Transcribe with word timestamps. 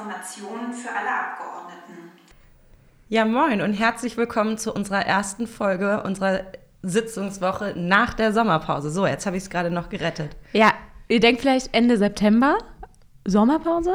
Informationen 0.00 0.72
für 0.72 0.88
alle 0.88 1.10
Abgeordneten. 1.10 2.10
Ja, 3.10 3.26
moin 3.26 3.60
und 3.60 3.74
herzlich 3.74 4.16
willkommen 4.16 4.56
zu 4.56 4.72
unserer 4.72 5.04
ersten 5.04 5.46
Folge 5.46 6.02
unserer 6.04 6.40
Sitzungswoche 6.82 7.74
nach 7.76 8.14
der 8.14 8.32
Sommerpause. 8.32 8.90
So, 8.90 9.06
jetzt 9.06 9.26
habe 9.26 9.36
ich 9.36 9.42
es 9.42 9.50
gerade 9.50 9.70
noch 9.70 9.90
gerettet. 9.90 10.36
Ja, 10.54 10.72
ihr 11.08 11.20
denkt 11.20 11.42
vielleicht 11.42 11.74
Ende 11.74 11.98
September, 11.98 12.56
Sommerpause? 13.26 13.94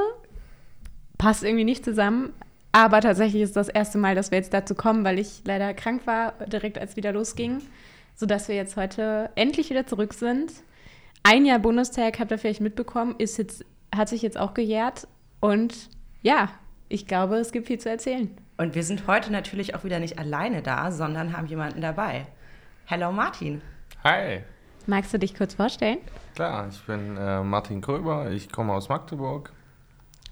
Passt 1.18 1.44
irgendwie 1.44 1.64
nicht 1.64 1.84
zusammen. 1.84 2.34
Aber 2.72 3.02
tatsächlich 3.02 3.42
ist 3.42 3.56
das 3.56 3.70
erste 3.70 3.98
Mal, 3.98 4.14
dass 4.14 4.30
wir 4.30 4.38
jetzt 4.38 4.54
dazu 4.54 4.76
kommen, 4.76 5.04
weil 5.06 5.18
ich 5.18 5.42
leider 5.46 5.74
krank 5.74 6.06
war, 6.06 6.34
direkt 6.46 6.78
als 6.78 6.98
wieder 6.98 7.14
losging, 7.14 7.64
sodass 8.14 8.48
wir 8.48 8.56
jetzt 8.56 8.78
heute 8.78 9.32
endlich 9.34 9.72
wieder 9.72 9.88
zurück 9.88 10.14
sind. 10.14 10.52
Ein 11.24 11.46
Jahr 11.48 11.58
Bundestag, 11.58 12.20
habt 12.20 12.30
ihr 12.30 12.38
vielleicht 12.38 12.62
mitbekommen, 12.62 13.16
ist 13.18 13.38
jetzt, 13.38 13.66
hat 13.96 14.10
sich 14.10 14.22
jetzt 14.22 14.38
auch 14.38 14.54
gejährt. 14.54 15.08
Und 15.40 15.95
ja, 16.26 16.50
ich 16.90 17.06
glaube, 17.06 17.36
es 17.36 17.52
gibt 17.52 17.68
viel 17.68 17.78
zu 17.78 17.88
erzählen. 17.88 18.36
Und 18.58 18.74
wir 18.74 18.82
sind 18.82 19.06
heute 19.06 19.32
natürlich 19.32 19.76
auch 19.76 19.84
wieder 19.84 20.00
nicht 20.00 20.18
alleine 20.18 20.64
da, 20.64 20.92
sondern 20.92 21.38
haben 21.38 21.46
jemanden 21.46 21.82
dabei. 21.82 22.26
Hello 22.86 23.12
Martin. 23.12 23.62
Hi. 24.04 24.42
Magst 24.88 25.14
du 25.14 25.20
dich 25.20 25.36
kurz 25.36 25.54
vorstellen? 25.54 26.00
Klar, 26.34 26.68
ich 26.70 26.82
bin 26.82 27.16
äh, 27.16 27.44
Martin 27.44 27.80
Kröber, 27.80 28.32
ich 28.32 28.52
komme 28.52 28.74
aus 28.74 28.90
Magdeburg, 28.90 29.54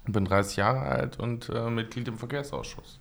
bin 0.04 0.24
30 0.24 0.56
Jahre 0.56 0.80
alt 0.80 1.20
und 1.20 1.48
äh, 1.50 1.70
Mitglied 1.70 2.08
im 2.08 2.18
Verkehrsausschuss. 2.18 2.98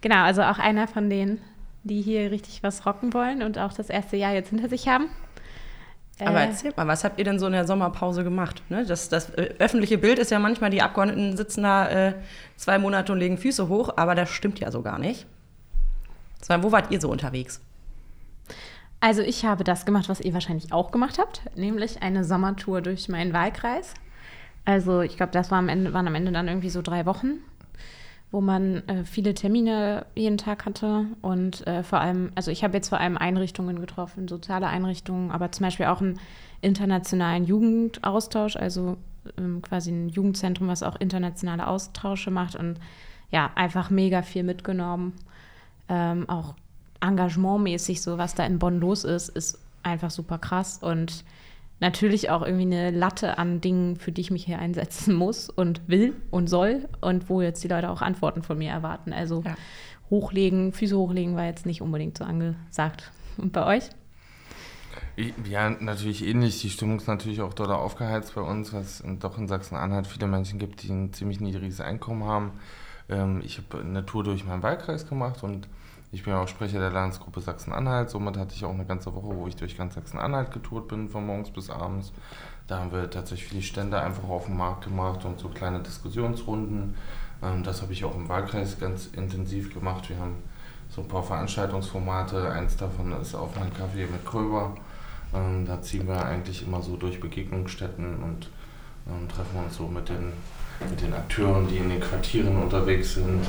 Genau, 0.00 0.24
also 0.24 0.42
auch 0.42 0.58
einer 0.58 0.88
von 0.88 1.08
denen, 1.08 1.40
die 1.84 2.02
hier 2.02 2.32
richtig 2.32 2.64
was 2.64 2.84
rocken 2.84 3.14
wollen 3.14 3.44
und 3.44 3.58
auch 3.58 3.74
das 3.74 3.90
erste 3.90 4.16
Jahr 4.16 4.32
jetzt 4.32 4.48
hinter 4.48 4.68
sich 4.68 4.88
haben. 4.88 5.08
Aber 6.20 6.40
äh, 6.40 6.46
erzählt 6.46 6.76
mal, 6.76 6.86
was 6.86 7.04
habt 7.04 7.18
ihr 7.18 7.24
denn 7.24 7.38
so 7.38 7.46
in 7.46 7.52
der 7.52 7.66
Sommerpause 7.66 8.24
gemacht? 8.24 8.62
Ne? 8.68 8.84
Das, 8.84 9.08
das 9.08 9.30
äh, 9.30 9.54
öffentliche 9.58 9.98
Bild 9.98 10.18
ist 10.18 10.30
ja 10.30 10.38
manchmal, 10.38 10.70
die 10.70 10.82
Abgeordneten 10.82 11.36
sitzen 11.36 11.62
da 11.62 11.88
äh, 11.88 12.14
zwei 12.56 12.78
Monate 12.78 13.12
und 13.12 13.18
legen 13.18 13.38
Füße 13.38 13.68
hoch, 13.68 13.94
aber 13.96 14.14
das 14.14 14.30
stimmt 14.30 14.60
ja 14.60 14.70
so 14.70 14.82
gar 14.82 14.98
nicht. 14.98 15.26
Sondern 16.42 16.64
wo 16.64 16.72
wart 16.72 16.90
ihr 16.90 17.00
so 17.00 17.10
unterwegs? 17.10 17.60
Also 19.00 19.22
ich 19.22 19.44
habe 19.44 19.64
das 19.64 19.84
gemacht, 19.84 20.08
was 20.08 20.20
ihr 20.20 20.32
wahrscheinlich 20.32 20.72
auch 20.72 20.92
gemacht 20.92 21.18
habt, 21.18 21.42
nämlich 21.56 22.02
eine 22.02 22.24
Sommertour 22.24 22.82
durch 22.82 23.08
meinen 23.08 23.32
Wahlkreis. 23.32 23.94
Also 24.64 25.00
ich 25.00 25.16
glaube, 25.16 25.32
das 25.32 25.50
war 25.50 25.58
am 25.58 25.68
Ende, 25.68 25.92
waren 25.92 26.06
am 26.06 26.14
Ende 26.14 26.30
dann 26.30 26.46
irgendwie 26.46 26.70
so 26.70 26.82
drei 26.82 27.04
Wochen, 27.04 27.40
wo 28.32 28.40
man 28.40 28.88
äh, 28.88 29.04
viele 29.04 29.34
Termine 29.34 30.06
jeden 30.14 30.38
Tag 30.38 30.64
hatte 30.64 31.04
und 31.20 31.66
äh, 31.66 31.82
vor 31.82 32.00
allem, 32.00 32.32
also 32.34 32.50
ich 32.50 32.64
habe 32.64 32.74
jetzt 32.74 32.88
vor 32.88 32.98
allem 32.98 33.18
Einrichtungen 33.18 33.78
getroffen, 33.78 34.26
soziale 34.26 34.66
Einrichtungen, 34.66 35.30
aber 35.30 35.52
zum 35.52 35.64
Beispiel 35.64 35.86
auch 35.86 36.00
einen 36.00 36.18
internationalen 36.62 37.44
Jugendaustausch, 37.44 38.56
also 38.56 38.96
ähm, 39.36 39.60
quasi 39.60 39.92
ein 39.92 40.08
Jugendzentrum, 40.08 40.66
was 40.66 40.82
auch 40.82 40.96
internationale 40.98 41.66
Austausche 41.66 42.30
macht 42.30 42.56
und 42.56 42.80
ja, 43.30 43.50
einfach 43.54 43.90
mega 43.90 44.22
viel 44.22 44.44
mitgenommen. 44.44 45.12
Ähm, 45.88 46.26
auch 46.28 46.54
engagementmäßig, 47.00 48.00
so 48.00 48.16
was 48.16 48.34
da 48.34 48.46
in 48.46 48.58
Bonn 48.58 48.80
los 48.80 49.04
ist, 49.04 49.28
ist 49.28 49.58
einfach 49.82 50.10
super 50.10 50.38
krass 50.38 50.78
und 50.78 51.24
natürlich 51.82 52.30
auch 52.30 52.42
irgendwie 52.42 52.62
eine 52.62 52.90
Latte 52.90 53.36
an 53.36 53.60
Dingen, 53.60 53.96
für 53.96 54.12
die 54.12 54.22
ich 54.22 54.30
mich 54.30 54.44
hier 54.46 54.58
einsetzen 54.58 55.14
muss 55.14 55.50
und 55.50 55.86
will 55.88 56.14
und 56.30 56.48
soll 56.48 56.88
und 57.02 57.28
wo 57.28 57.42
jetzt 57.42 57.62
die 57.62 57.68
Leute 57.68 57.90
auch 57.90 58.00
Antworten 58.00 58.42
von 58.42 58.56
mir 58.56 58.70
erwarten. 58.70 59.12
Also 59.12 59.42
ja. 59.44 59.54
hochlegen, 60.08 60.72
Füße 60.72 60.96
hochlegen 60.96 61.36
war 61.36 61.44
jetzt 61.44 61.66
nicht 61.66 61.82
unbedingt 61.82 62.16
so 62.16 62.24
angesagt. 62.24 63.10
Und 63.36 63.52
bei 63.52 63.66
euch? 63.66 63.90
Ja, 65.50 65.70
natürlich 65.70 66.24
ähnlich. 66.26 66.60
Die 66.60 66.70
Stimmung 66.70 66.98
ist 66.98 67.08
natürlich 67.08 67.40
auch 67.42 67.52
dort 67.52 67.70
aufgeheizt 67.70 68.34
bei 68.34 68.42
uns, 68.42 68.72
was 68.72 69.00
in, 69.00 69.18
doch 69.18 69.36
in 69.36 69.48
Sachsen-Anhalt 69.48 70.06
viele 70.06 70.26
Menschen 70.26 70.58
gibt, 70.58 70.82
die 70.82 70.90
ein 70.90 71.12
ziemlich 71.12 71.40
niedriges 71.40 71.80
Einkommen 71.80 72.24
haben. 72.24 72.52
Ähm, 73.08 73.42
ich 73.44 73.58
habe 73.58 73.82
eine 73.82 74.06
Tour 74.06 74.22
durch 74.22 74.44
meinen 74.44 74.62
Wahlkreis 74.62 75.08
gemacht 75.08 75.42
und 75.42 75.68
ich 76.12 76.22
bin 76.22 76.34
ja 76.34 76.42
auch 76.42 76.48
Sprecher 76.48 76.78
der 76.78 76.90
Landesgruppe 76.90 77.40
Sachsen-Anhalt, 77.40 78.10
somit 78.10 78.36
hatte 78.36 78.54
ich 78.54 78.66
auch 78.66 78.74
eine 78.74 78.84
ganze 78.84 79.14
Woche, 79.14 79.34
wo 79.34 79.46
ich 79.46 79.56
durch 79.56 79.78
ganz 79.78 79.94
Sachsen-Anhalt 79.94 80.52
getourt 80.52 80.86
bin, 80.86 81.08
von 81.08 81.24
morgens 81.24 81.50
bis 81.50 81.70
abends. 81.70 82.12
Da 82.66 82.80
haben 82.80 82.92
wir 82.92 83.08
tatsächlich 83.08 83.48
viele 83.48 83.62
Stände 83.62 83.98
einfach 83.98 84.28
auf 84.28 84.44
dem 84.44 84.58
Markt 84.58 84.84
gemacht 84.84 85.24
und 85.24 85.40
so 85.40 85.48
kleine 85.48 85.80
Diskussionsrunden. 85.80 86.94
Ähm, 87.42 87.64
das 87.64 87.80
habe 87.80 87.94
ich 87.94 88.04
auch 88.04 88.14
im 88.14 88.28
Wahlkreis 88.28 88.78
ganz 88.78 89.06
intensiv 89.06 89.72
gemacht. 89.72 90.10
Wir 90.10 90.18
haben 90.18 90.36
so 90.90 91.00
ein 91.00 91.08
paar 91.08 91.22
Veranstaltungsformate. 91.22 92.50
Eins 92.50 92.76
davon 92.76 93.12
ist 93.12 93.34
auf 93.34 93.56
mein 93.58 93.72
Kaffee 93.72 94.04
mit 94.04 94.24
Kröber. 94.26 94.74
Ähm, 95.34 95.64
da 95.64 95.80
ziehen 95.80 96.06
wir 96.06 96.22
eigentlich 96.22 96.66
immer 96.66 96.82
so 96.82 96.96
durch 96.96 97.20
Begegnungsstätten 97.20 98.22
und 98.22 98.50
ähm, 99.08 99.26
treffen 99.28 99.64
uns 99.64 99.76
so 99.76 99.88
mit 99.88 100.10
den, 100.10 100.34
mit 100.90 101.00
den 101.00 101.14
Akteuren, 101.14 101.66
die 101.68 101.78
in 101.78 101.88
den 101.88 102.00
Quartieren 102.00 102.62
unterwegs 102.62 103.14
sind. 103.14 103.46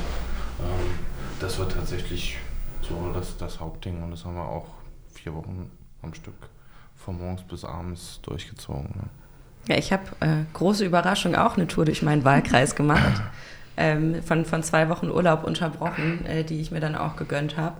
das 1.40 1.58
wird 1.58 1.72
tatsächlich 1.72 2.38
so 2.88 3.12
das, 3.12 3.36
das 3.36 3.60
Hauptding 3.60 4.02
und 4.02 4.10
das 4.10 4.24
haben 4.24 4.34
wir 4.34 4.46
auch 4.46 4.66
vier 5.12 5.34
Wochen 5.34 5.70
am 6.02 6.14
Stück 6.14 6.34
von 6.96 7.18
morgens 7.18 7.42
bis 7.42 7.64
abends 7.64 8.20
durchgezogen. 8.22 8.90
Ne? 8.94 9.04
Ja, 9.68 9.78
ich 9.78 9.92
habe 9.92 10.04
äh, 10.20 10.44
große 10.52 10.84
Überraschung 10.84 11.34
auch 11.34 11.56
eine 11.56 11.66
Tour 11.66 11.84
durch 11.84 12.02
meinen 12.02 12.24
Wahlkreis 12.24 12.74
gemacht. 12.74 13.22
Ähm, 13.76 14.22
von, 14.22 14.44
von 14.44 14.62
zwei 14.62 14.88
Wochen 14.88 15.10
Urlaub 15.10 15.42
unterbrochen, 15.42 16.24
äh, 16.26 16.44
die 16.44 16.60
ich 16.60 16.70
mir 16.70 16.78
dann 16.78 16.94
auch 16.94 17.16
gegönnt 17.16 17.56
habe. 17.56 17.74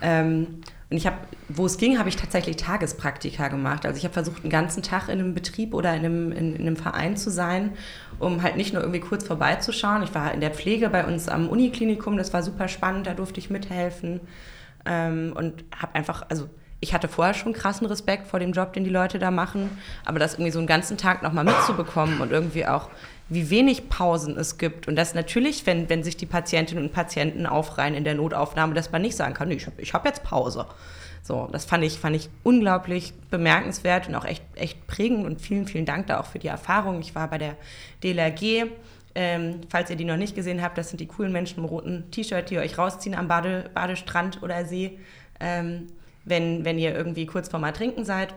Ähm, 0.00 0.62
und 0.94 0.98
ich 0.98 1.08
habe, 1.08 1.16
wo 1.48 1.66
es 1.66 1.76
ging, 1.76 1.98
habe 1.98 2.08
ich 2.08 2.14
tatsächlich 2.14 2.54
Tagespraktika 2.54 3.48
gemacht. 3.48 3.84
Also 3.84 3.98
ich 3.98 4.04
habe 4.04 4.12
versucht, 4.12 4.42
einen 4.42 4.50
ganzen 4.50 4.80
Tag 4.80 5.08
in 5.08 5.18
einem 5.18 5.34
Betrieb 5.34 5.74
oder 5.74 5.92
in 5.92 6.04
einem, 6.04 6.30
in, 6.30 6.54
in, 6.54 6.60
einem 6.60 6.76
Verein 6.76 7.16
zu 7.16 7.30
sein, 7.30 7.72
um 8.20 8.44
halt 8.44 8.56
nicht 8.56 8.72
nur 8.72 8.80
irgendwie 8.80 9.00
kurz 9.00 9.24
vorbeizuschauen. 9.24 10.04
Ich 10.04 10.14
war 10.14 10.32
in 10.32 10.40
der 10.40 10.52
Pflege 10.52 10.88
bei 10.90 11.04
uns 11.04 11.28
am 11.28 11.48
Uniklinikum, 11.48 12.16
das 12.16 12.32
war 12.32 12.44
super 12.44 12.68
spannend, 12.68 13.08
da 13.08 13.14
durfte 13.14 13.40
ich 13.40 13.50
mithelfen. 13.50 14.20
Ähm, 14.86 15.32
und 15.36 15.64
habe 15.76 15.96
einfach, 15.96 16.26
also 16.28 16.48
ich 16.84 16.92
hatte 16.92 17.08
vorher 17.08 17.32
schon 17.32 17.54
krassen 17.54 17.86
Respekt 17.86 18.26
vor 18.26 18.38
dem 18.38 18.52
Job, 18.52 18.74
den 18.74 18.84
die 18.84 18.90
Leute 18.90 19.18
da 19.18 19.30
machen, 19.30 19.70
aber 20.04 20.18
das 20.18 20.34
irgendwie 20.34 20.50
so 20.50 20.58
einen 20.58 20.68
ganzen 20.68 20.98
Tag 20.98 21.22
nochmal 21.22 21.44
mitzubekommen 21.44 22.20
und 22.20 22.30
irgendwie 22.30 22.66
auch, 22.66 22.90
wie 23.30 23.48
wenig 23.48 23.88
Pausen 23.88 24.36
es 24.36 24.58
gibt 24.58 24.86
und 24.86 24.96
das 24.96 25.14
natürlich, 25.14 25.64
wenn, 25.64 25.88
wenn 25.88 26.04
sich 26.04 26.18
die 26.18 26.26
Patientinnen 26.26 26.84
und 26.84 26.92
Patienten 26.92 27.46
aufreihen 27.46 27.94
in 27.94 28.04
der 28.04 28.14
Notaufnahme, 28.14 28.74
dass 28.74 28.92
man 28.92 29.00
nicht 29.00 29.16
sagen 29.16 29.32
kann, 29.32 29.48
nee, 29.48 29.54
ich 29.54 29.66
habe 29.66 29.80
ich 29.80 29.94
hab 29.94 30.04
jetzt 30.04 30.22
Pause. 30.24 30.66
So, 31.22 31.48
das 31.50 31.64
fand 31.64 31.82
ich, 31.84 31.98
fand 31.98 32.14
ich 32.14 32.28
unglaublich 32.42 33.14
bemerkenswert 33.30 34.08
und 34.08 34.14
auch 34.14 34.26
echt, 34.26 34.42
echt 34.56 34.86
prägend 34.86 35.24
und 35.24 35.40
vielen, 35.40 35.66
vielen 35.66 35.86
Dank 35.86 36.06
da 36.08 36.20
auch 36.20 36.26
für 36.26 36.38
die 36.38 36.48
Erfahrung. 36.48 37.00
Ich 37.00 37.14
war 37.14 37.28
bei 37.30 37.38
der 37.38 37.56
DLRG, 38.02 38.66
ähm, 39.14 39.62
falls 39.70 39.88
ihr 39.88 39.96
die 39.96 40.04
noch 40.04 40.18
nicht 40.18 40.34
gesehen 40.34 40.60
habt, 40.60 40.76
das 40.76 40.90
sind 40.90 41.00
die 41.00 41.06
coolen 41.06 41.32
Menschen 41.32 41.60
im 41.60 41.64
roten 41.64 42.10
T-Shirt, 42.10 42.50
die 42.50 42.58
euch 42.58 42.76
rausziehen 42.76 43.14
am 43.14 43.26
Bade, 43.26 43.70
Badestrand 43.72 44.42
oder 44.42 44.66
See. 44.66 44.98
Ähm, 45.40 45.86
wenn, 46.24 46.64
wenn 46.64 46.78
ihr 46.78 46.94
irgendwie 46.94 47.26
kurz 47.26 47.48
vorm 47.48 47.64
Ertrinken 47.64 48.04
seid, 48.04 48.34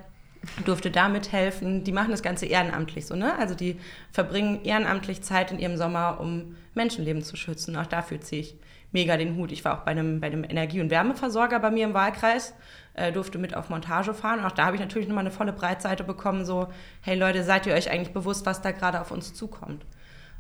durfte 0.66 0.92
da 0.92 1.09
mithelfen. 1.09 1.84
Die 1.84 1.92
machen 1.92 2.12
das 2.12 2.22
Ganze 2.22 2.46
ehrenamtlich 2.46 3.06
so, 3.06 3.16
ne? 3.16 3.38
Also 3.38 3.56
die 3.56 3.78
verbringen 4.12 4.64
ehrenamtlich 4.64 5.22
Zeit 5.22 5.52
in 5.52 5.59
ihrem 5.59 5.78
Sommer, 5.78 6.20
um 6.20 6.56
Menschenleben 6.74 7.22
zu 7.22 7.36
schützen. 7.36 7.76
Auch 7.76 7.88
dafür 7.88 8.22
ziehe 8.22 8.42
ich 8.42 8.56
mega 8.92 9.18
den 9.18 9.36
Hut. 9.36 9.52
Ich 9.52 9.66
war 9.66 9.78
auch 9.78 9.84
bei 9.84 9.92
einem, 9.92 10.20
bei 10.20 10.28
einem 10.28 10.44
Energie- 10.44 10.81
und 10.81 10.90
Wärmeversorger 10.90 11.59
bei 11.59 11.72
mir 11.72 11.86
im 11.86 11.94
Wahlkreis, 11.94 12.53
äh, 12.94 13.12
durfte 13.12 13.38
mit 13.38 13.56
auf 13.56 13.70
Montage 13.70 14.14
fahren. 14.14 14.40
Und 14.40 14.46
auch 14.46 14.52
da 14.52 14.66
habe 14.66 14.76
ich 14.76 14.81
natürlich 14.81 15.08
nochmal 15.08 15.24
eine 15.26 15.31
volle 15.31 15.53
Breitseite 15.53 16.03
bekommen, 16.03 16.46
so, 16.46 16.68
hey 17.02 17.18
Leute, 17.18 17.44
seid 17.44 17.66
ihr 17.66 17.74
euch 17.74 17.90
eigentlich 17.92 18.14
bewusst, 18.14 18.46
was 18.46 18.62
da 18.62 18.72
gerade 18.72 19.02
auf 19.02 19.12
uns 19.12 19.34
zukommt? 19.34 19.86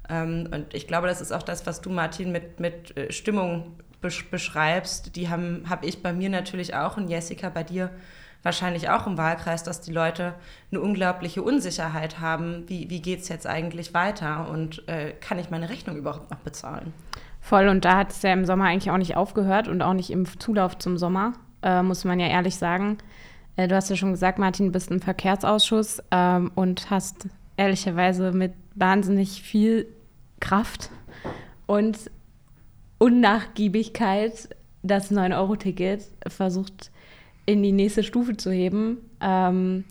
Ähm, 0.09 0.49
und 0.51 0.73
ich 0.73 0.87
glaube, 0.87 1.07
das 1.07 1.21
ist 1.21 1.31
auch 1.31 1.43
das, 1.43 1.65
was 1.65 1.81
du, 1.81 1.89
Martin, 1.89 2.31
mit, 2.31 2.59
mit 2.59 2.95
äh, 2.95 3.11
Stimmung 3.11 3.77
beschreibst, 4.01 5.15
die 5.15 5.29
habe 5.29 5.61
hab 5.69 5.83
ich 5.83 6.03
bei 6.03 6.13
mir 6.13 6.29
natürlich 6.29 6.75
auch 6.75 6.97
und 6.97 7.07
Jessica 7.07 7.49
bei 7.49 7.63
dir 7.63 7.89
wahrscheinlich 8.43 8.89
auch 8.89 9.07
im 9.07 9.17
Wahlkreis, 9.17 9.63
dass 9.63 9.81
die 9.81 9.91
Leute 9.91 10.33
eine 10.71 10.81
unglaubliche 10.81 11.41
Unsicherheit 11.41 12.19
haben, 12.19 12.63
wie, 12.67 12.89
wie 12.89 13.01
geht 13.01 13.21
es 13.21 13.29
jetzt 13.29 13.47
eigentlich 13.47 13.93
weiter 13.93 14.49
und 14.49 14.87
äh, 14.87 15.11
kann 15.19 15.39
ich 15.39 15.49
meine 15.49 15.69
Rechnung 15.69 15.97
überhaupt 15.97 16.31
noch 16.31 16.39
bezahlen? 16.39 16.93
Voll, 17.41 17.67
und 17.67 17.85
da 17.85 17.97
hat 17.97 18.11
es 18.11 18.21
ja 18.21 18.33
im 18.33 18.45
Sommer 18.45 18.65
eigentlich 18.65 18.91
auch 18.91 18.97
nicht 18.97 19.15
aufgehört 19.15 19.67
und 19.67 19.81
auch 19.81 19.93
nicht 19.93 20.11
im 20.11 20.25
Zulauf 20.39 20.77
zum 20.77 20.97
Sommer, 20.97 21.33
äh, 21.61 21.81
muss 21.81 22.05
man 22.05 22.19
ja 22.19 22.27
ehrlich 22.27 22.55
sagen. 22.55 22.97
Äh, 23.55 23.67
du 23.67 23.75
hast 23.75 23.89
ja 23.89 23.95
schon 23.95 24.11
gesagt, 24.11 24.39
Martin, 24.39 24.67
du 24.67 24.71
bist 24.71 24.91
im 24.91 25.01
Verkehrsausschuss 25.01 26.01
ähm, 26.11 26.51
und 26.55 26.89
hast 26.89 27.27
ehrlicherweise 27.57 28.31
mit 28.31 28.53
wahnsinnig 28.75 29.41
viel 29.41 29.87
Kraft 30.39 30.89
und 31.65 31.97
Unnachgiebigkeit 32.99 34.49
das 34.83 35.11
9-Euro-Ticket 35.11 36.03
versucht 36.27 36.91
in 37.45 37.63
die 37.63 37.71
nächste 37.71 38.03
Stufe 38.03 38.37
zu 38.37 38.51
heben. 38.51 38.97
Ähm, 39.21 39.83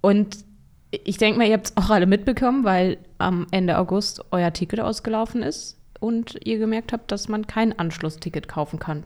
und 0.00 0.44
ich 0.90 1.18
denke 1.18 1.38
mal, 1.38 1.46
ihr 1.46 1.54
habt 1.54 1.66
es 1.66 1.76
auch 1.76 1.90
alle 1.90 2.06
mitbekommen, 2.06 2.64
weil 2.64 2.98
am 3.18 3.46
Ende 3.50 3.78
August 3.78 4.24
euer 4.30 4.52
Ticket 4.52 4.80
ausgelaufen 4.80 5.42
ist 5.42 5.78
und 6.00 6.38
ihr 6.44 6.58
gemerkt 6.58 6.92
habt, 6.92 7.10
dass 7.10 7.28
man 7.28 7.46
kein 7.46 7.78
Anschlussticket 7.78 8.48
kaufen 8.48 8.78
kann. 8.78 9.04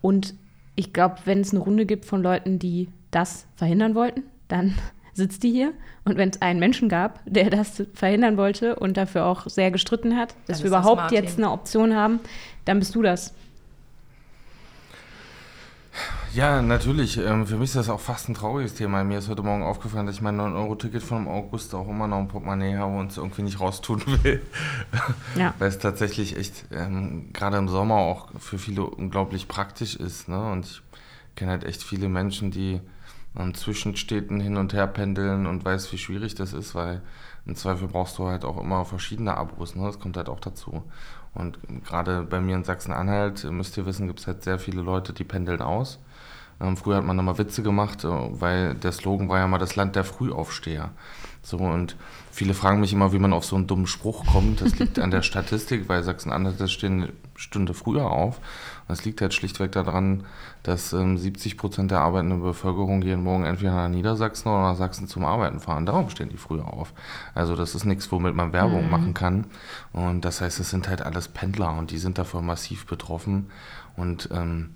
Und 0.00 0.34
ich 0.76 0.92
glaube, 0.92 1.16
wenn 1.24 1.40
es 1.40 1.52
eine 1.52 1.60
Runde 1.60 1.86
gibt 1.86 2.04
von 2.04 2.22
Leuten, 2.22 2.58
die 2.58 2.88
das 3.10 3.46
verhindern 3.56 3.94
wollten, 3.94 4.22
dann 4.48 4.74
sitzt 5.18 5.42
die 5.42 5.50
hier. 5.50 5.74
Und 6.04 6.16
wenn 6.16 6.30
es 6.30 6.40
einen 6.40 6.58
Menschen 6.58 6.88
gab, 6.88 7.20
der 7.26 7.50
das 7.50 7.82
verhindern 7.92 8.38
wollte 8.38 8.76
und 8.76 8.96
dafür 8.96 9.26
auch 9.26 9.46
sehr 9.48 9.70
gestritten 9.70 10.16
hat, 10.16 10.34
dass 10.46 10.58
Dann 10.58 10.64
wir 10.64 10.70
das 10.70 10.80
überhaupt 10.80 11.02
Martin. 11.02 11.22
jetzt 11.22 11.36
eine 11.36 11.50
Option 11.50 11.94
haben, 11.94 12.20
dann 12.64 12.78
bist 12.78 12.94
du 12.94 13.02
das. 13.02 13.34
Ja, 16.34 16.62
natürlich. 16.62 17.16
Ähm, 17.18 17.46
für 17.46 17.56
mich 17.56 17.70
ist 17.70 17.76
das 17.76 17.88
auch 17.88 18.00
fast 18.00 18.28
ein 18.28 18.34
trauriges 18.34 18.74
Thema. 18.74 19.02
Mir 19.02 19.18
ist 19.18 19.28
heute 19.28 19.42
Morgen 19.42 19.62
aufgefallen, 19.62 20.06
dass 20.06 20.16
ich 20.16 20.20
mein 20.20 20.38
9-Euro-Ticket 20.38 21.02
von 21.02 21.26
August 21.26 21.74
auch 21.74 21.88
immer 21.88 22.06
noch 22.06 22.20
im 22.20 22.28
Portemonnaie 22.28 22.76
habe 22.76 22.96
und 22.96 23.10
es 23.10 23.16
irgendwie 23.16 23.42
nicht 23.42 23.58
raustun 23.58 24.02
will. 24.22 24.42
Ja. 25.36 25.54
Weil 25.58 25.68
es 25.68 25.78
tatsächlich 25.78 26.36
echt 26.36 26.66
ähm, 26.70 27.30
gerade 27.32 27.56
im 27.56 27.68
Sommer 27.68 27.96
auch 27.96 28.28
für 28.38 28.58
viele 28.58 28.84
unglaublich 28.84 29.48
praktisch 29.48 29.96
ist. 29.96 30.28
Ne? 30.28 30.52
Und 30.52 30.66
ich 30.66 30.82
kenne 31.34 31.50
halt 31.50 31.64
echt 31.64 31.82
viele 31.82 32.08
Menschen, 32.08 32.50
die 32.50 32.80
ähm, 33.38 33.54
zwischen 33.54 33.96
Städten 33.96 34.40
hin 34.40 34.56
und 34.56 34.72
her 34.72 34.86
pendeln 34.86 35.46
und 35.46 35.64
weiß, 35.64 35.92
wie 35.92 35.98
schwierig 35.98 36.34
das 36.34 36.52
ist, 36.52 36.74
weil 36.74 37.02
im 37.46 37.54
Zweifel 37.54 37.88
brauchst 37.88 38.18
du 38.18 38.26
halt 38.26 38.44
auch 38.44 38.60
immer 38.60 38.84
verschiedene 38.84 39.36
Abos. 39.36 39.74
Ne? 39.74 39.86
Das 39.86 39.98
kommt 39.98 40.16
halt 40.16 40.28
auch 40.28 40.40
dazu. 40.40 40.82
Und 41.34 41.58
gerade 41.86 42.22
bei 42.22 42.40
mir 42.40 42.56
in 42.56 42.64
Sachsen-Anhalt, 42.64 43.44
äh, 43.44 43.50
müsst 43.50 43.76
ihr 43.76 43.86
wissen, 43.86 44.06
gibt 44.06 44.20
es 44.20 44.26
halt 44.26 44.42
sehr 44.42 44.58
viele 44.58 44.82
Leute, 44.82 45.12
die 45.12 45.24
pendeln 45.24 45.62
aus. 45.62 45.98
Ähm, 46.60 46.76
früher 46.76 46.96
hat 46.96 47.04
man 47.04 47.18
immer 47.18 47.38
Witze 47.38 47.62
gemacht, 47.62 48.04
äh, 48.04 48.08
weil 48.08 48.74
der 48.74 48.92
Slogan 48.92 49.28
war 49.28 49.38
ja 49.38 49.46
mal 49.46 49.58
das 49.58 49.76
Land 49.76 49.94
der 49.94 50.04
Frühaufsteher. 50.04 50.90
So, 51.42 51.58
und 51.58 51.96
viele 52.32 52.54
fragen 52.54 52.80
mich 52.80 52.92
immer, 52.92 53.12
wie 53.12 53.18
man 53.18 53.32
auf 53.32 53.44
so 53.44 53.56
einen 53.56 53.66
dummen 53.66 53.86
Spruch 53.86 54.26
kommt. 54.26 54.60
Das 54.60 54.78
liegt 54.78 54.98
an 54.98 55.10
der 55.10 55.22
Statistik, 55.22 55.88
weil 55.88 56.02
Sachsen-Anhalt 56.02 56.60
das 56.60 56.72
stehen 56.72 57.02
eine 57.04 57.12
Stunde 57.36 57.74
früher 57.74 58.10
auf. 58.10 58.40
Das 58.88 59.04
liegt 59.04 59.20
halt 59.20 59.34
schlichtweg 59.34 59.70
daran, 59.72 60.24
dass 60.62 60.92
ähm, 60.94 61.18
70 61.18 61.58
Prozent 61.58 61.90
der 61.90 62.00
arbeitenden 62.00 62.42
Bevölkerung 62.42 63.02
jeden 63.02 63.22
Morgen 63.22 63.44
entweder 63.44 63.74
nach 63.74 63.88
Niedersachsen 63.88 64.48
oder 64.48 64.62
nach 64.62 64.76
Sachsen 64.76 65.06
zum 65.06 65.24
Arbeiten 65.24 65.60
fahren. 65.60 65.86
Darum 65.86 66.08
stehen 66.08 66.30
die 66.30 66.38
früher 66.38 66.66
auf. 66.66 66.94
Also 67.34 67.54
das 67.54 67.74
ist 67.74 67.84
nichts, 67.84 68.10
womit 68.10 68.34
man 68.34 68.52
Werbung 68.52 68.90
machen 68.90 69.12
kann. 69.14 69.46
Und 69.92 70.24
das 70.24 70.40
heißt, 70.40 70.58
es 70.58 70.70
sind 70.70 70.88
halt 70.88 71.02
alles 71.02 71.28
Pendler 71.28 71.76
und 71.76 71.90
die 71.90 71.98
sind 71.98 72.18
davon 72.18 72.46
massiv 72.46 72.86
betroffen. 72.86 73.50
Und 73.96 74.30
ähm, 74.32 74.70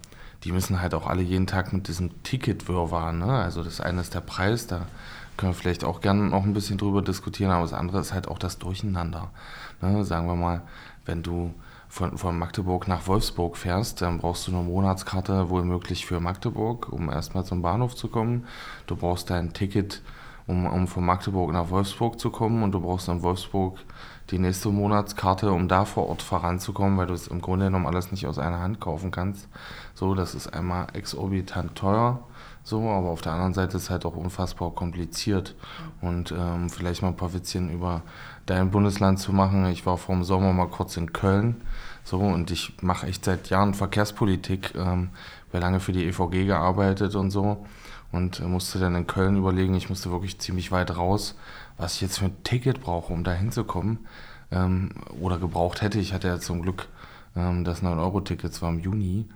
die 0.45 0.53
müssen 0.53 0.81
halt 0.81 0.95
auch 0.95 1.07
alle 1.07 1.23
jeden 1.23 1.47
Tag 1.47 1.73
mit 1.73 1.89
diesem 1.89 2.23
Ticketwirrwarr, 2.23 3.13
ne? 3.13 3.27
Also 3.27 3.63
das 3.63 3.81
eine 3.81 4.01
ist 4.01 4.15
der 4.15 4.21
Preis, 4.21 4.67
da 4.67 4.87
können 5.37 5.53
wir 5.53 5.57
vielleicht 5.57 5.85
auch 5.85 6.01
gerne 6.01 6.25
noch 6.25 6.45
ein 6.45 6.53
bisschen 6.53 6.79
drüber 6.79 7.01
diskutieren, 7.03 7.51
aber 7.51 7.63
das 7.63 7.73
andere 7.73 8.01
ist 8.01 8.13
halt 8.13 8.29
auch 8.29 8.39
das 8.39 8.59
Durcheinander. 8.59 9.31
Ne? 9.81 10.05
Sagen 10.05 10.27
wir 10.27 10.37
mal, 10.37 10.63
wenn 11.05 11.23
du 11.23 11.55
von, 11.93 12.17
von 12.17 12.39
Magdeburg 12.39 12.89
nach 12.89 13.07
Wolfsburg 13.07 13.59
fährst, 13.59 14.01
dann 14.01 14.17
brauchst 14.17 14.49
du 14.49 14.51
eine 14.51 14.63
Monatskarte 14.63 15.51
wohl 15.51 15.63
möglich 15.63 16.07
für 16.07 16.21
Magdeburg, 16.21 16.91
um 16.91 17.11
erstmal 17.11 17.45
zum 17.45 17.61
Bahnhof 17.61 17.95
zu 17.95 18.09
kommen. 18.09 18.47
Du 18.87 18.97
brauchst 18.97 19.29
dein 19.29 19.53
Ticket, 19.53 20.01
um, 20.47 20.65
um 20.65 20.89
von 20.89 21.05
Magdeburg 21.05 21.53
nach 21.53 21.69
Wolfsburg 21.69 22.19
zu 22.19 22.31
kommen 22.31 22.63
und 22.63 22.73
du 22.73 22.81
brauchst 22.81 23.09
in 23.09 23.23
Wolfsburg 23.23 23.79
die 24.31 24.39
nächste 24.39 24.71
Monatskarte, 24.71 25.53
um 25.53 25.69
da 25.69 25.85
vor 25.85 26.09
Ort 26.09 26.23
voranzukommen, 26.23 26.97
weil 26.97 27.09
du 27.09 27.13
es 27.13 27.29
im 27.29 27.43
Grunde 27.43 27.67
genommen 27.67 27.87
alles 27.87 28.11
nicht 28.11 28.27
aus 28.27 28.39
einer 28.39 28.61
Hand 28.61 28.81
kaufen 28.81 29.11
kannst. 29.11 29.47
So, 29.93 30.15
das 30.15 30.35
ist 30.35 30.47
einmal 30.47 30.87
exorbitant 30.95 31.75
teuer, 31.75 32.23
so, 32.65 32.89
aber 32.89 33.11
auf 33.11 33.23
der 33.23 33.33
anderen 33.33 33.55
Seite 33.55 33.77
ist 33.77 33.85
es 33.85 33.91
halt 33.91 34.07
auch 34.07 34.17
unfassbar 34.17 34.71
kompliziert. 34.71 35.57
Und 36.01 36.33
ähm, 36.33 36.71
vielleicht 36.71 37.03
mal 37.03 37.09
ein 37.09 37.17
paar 37.17 37.35
Witzchen 37.35 37.71
über 37.71 38.03
dein 38.47 38.71
Bundesland 38.71 39.19
zu 39.19 39.33
machen. 39.33 39.67
Ich 39.67 39.87
war 39.87 39.97
vor 39.97 40.15
dem 40.15 40.25
Sommer 40.25 40.53
mal 40.53 40.69
kurz 40.69 40.97
in 40.97 41.13
Köln, 41.13 41.61
so, 42.05 42.19
und 42.19 42.51
ich 42.51 42.73
mache 42.83 43.07
echt 43.07 43.25
seit 43.25 43.49
Jahren 43.49 43.75
Verkehrspolitik, 43.75 44.75
ähm, 44.75 45.11
habe 45.49 45.61
lange 45.61 45.81
für 45.81 45.93
die 45.93 46.07
EVG 46.07 46.47
gearbeitet 46.47 47.15
und 47.15 47.31
so 47.31 47.65
und 48.11 48.41
äh, 48.41 48.45
musste 48.45 48.79
dann 48.79 48.95
in 48.95 49.07
Köln 49.07 49.37
überlegen, 49.37 49.75
ich 49.75 49.89
musste 49.89 50.11
wirklich 50.11 50.39
ziemlich 50.39 50.71
weit 50.73 50.97
raus, 50.97 51.35
was 51.79 51.95
ich 51.95 52.03
jetzt 52.03 52.19
für 52.19 52.27
ein 52.27 52.43
Ticket 52.45 52.81
brauche, 52.81 53.13
um 53.13 53.25
da 53.25 53.33
hinzukommen. 53.33 54.01
Ähm, 54.51 54.91
oder 55.19 55.39
gebraucht 55.39 55.81
hätte. 55.81 55.99
Ich 55.99 56.13
hatte 56.13 56.29
ja 56.29 56.39
zum 56.39 56.61
Glück 56.61 56.89
ähm, 57.35 57.65
das 57.65 57.83
9-Euro-Ticket, 57.83 58.53
zwar 58.53 58.69
im 58.69 58.81
Juni. 58.81 59.27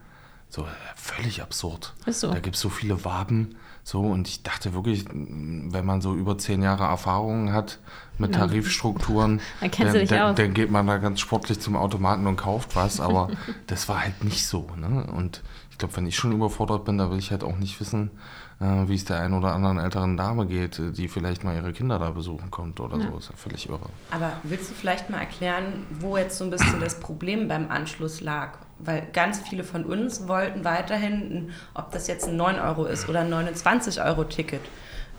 So, 0.50 0.62
äh, 0.62 0.66
völlig 0.94 1.42
absurd. 1.42 1.94
So. 2.06 2.30
Da 2.30 2.38
gibt 2.38 2.56
es 2.56 2.62
so 2.62 2.68
viele 2.68 3.04
Waben. 3.04 3.56
So, 3.88 4.00
und 4.00 4.26
ich 4.26 4.42
dachte 4.42 4.74
wirklich, 4.74 5.08
m, 5.08 5.68
wenn 5.72 5.86
man 5.86 6.00
so 6.00 6.12
über 6.16 6.36
zehn 6.36 6.60
Jahre 6.60 6.82
Erfahrungen 6.82 7.52
hat 7.52 7.78
mit 8.18 8.34
Ja. 8.34 8.40
Tarifstrukturen, 8.40 9.40
Dann 9.60 10.06
dann, 10.08 10.34
dann 10.34 10.54
geht 10.54 10.72
man 10.72 10.88
da 10.88 10.96
ganz 10.98 11.20
sportlich 11.20 11.60
zum 11.60 11.76
Automaten 11.76 12.26
und 12.26 12.34
kauft 12.34 12.74
was. 12.74 12.98
Aber 12.98 13.28
das 13.68 13.88
war 13.88 14.00
halt 14.00 14.24
nicht 14.24 14.44
so. 14.44 14.66
Ne? 14.76 15.06
Und 15.16 15.44
ich 15.70 15.78
glaube, 15.78 15.96
wenn 15.96 16.06
ich 16.08 16.16
schon 16.16 16.32
überfordert 16.32 16.84
bin, 16.84 16.98
da 16.98 17.12
will 17.12 17.18
ich 17.18 17.30
halt 17.30 17.44
auch 17.44 17.58
nicht 17.58 17.78
wissen, 17.78 18.10
äh, 18.58 18.88
wie 18.88 18.96
es 18.96 19.04
der 19.04 19.20
einen 19.20 19.34
oder 19.34 19.54
anderen 19.54 19.78
älteren 19.78 20.16
Dame 20.16 20.46
geht, 20.46 20.82
die 20.98 21.06
vielleicht 21.06 21.44
mal 21.44 21.54
ihre 21.54 21.72
Kinder 21.72 22.00
da 22.00 22.10
besuchen 22.10 22.50
kommt 22.50 22.80
oder 22.80 23.00
so. 23.00 23.16
Ist 23.16 23.28
ja 23.30 23.36
völlig 23.36 23.68
irre. 23.68 23.88
Aber 24.10 24.32
willst 24.42 24.68
du 24.68 24.74
vielleicht 24.74 25.10
mal 25.10 25.18
erklären, 25.20 25.86
wo 26.00 26.16
jetzt 26.16 26.38
so 26.38 26.42
ein 26.44 26.50
bisschen 26.50 26.80
das 26.80 26.98
Problem 26.98 27.46
beim 27.46 27.70
Anschluss 27.70 28.20
lag? 28.20 28.58
Weil 28.78 29.06
ganz 29.12 29.40
viele 29.40 29.64
von 29.64 29.84
uns 29.84 30.28
wollten 30.28 30.64
weiterhin, 30.64 31.50
ob 31.74 31.92
das 31.92 32.08
jetzt 32.08 32.28
ein 32.28 32.36
9 32.36 32.58
Euro 32.58 32.84
ist 32.84 33.08
oder 33.08 33.20
ein 33.20 33.32
29-Euro-Ticket. 33.32 34.60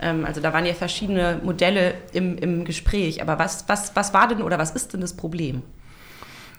Ähm, 0.00 0.24
also 0.24 0.40
da 0.40 0.52
waren 0.52 0.64
ja 0.64 0.74
verschiedene 0.74 1.40
Modelle 1.42 1.94
im, 2.12 2.38
im 2.38 2.64
Gespräch. 2.64 3.20
Aber 3.20 3.38
was, 3.38 3.68
was, 3.68 3.94
was 3.96 4.14
war 4.14 4.28
denn 4.28 4.42
oder 4.42 4.58
was 4.58 4.70
ist 4.72 4.92
denn 4.92 5.00
das 5.00 5.14
Problem? 5.14 5.62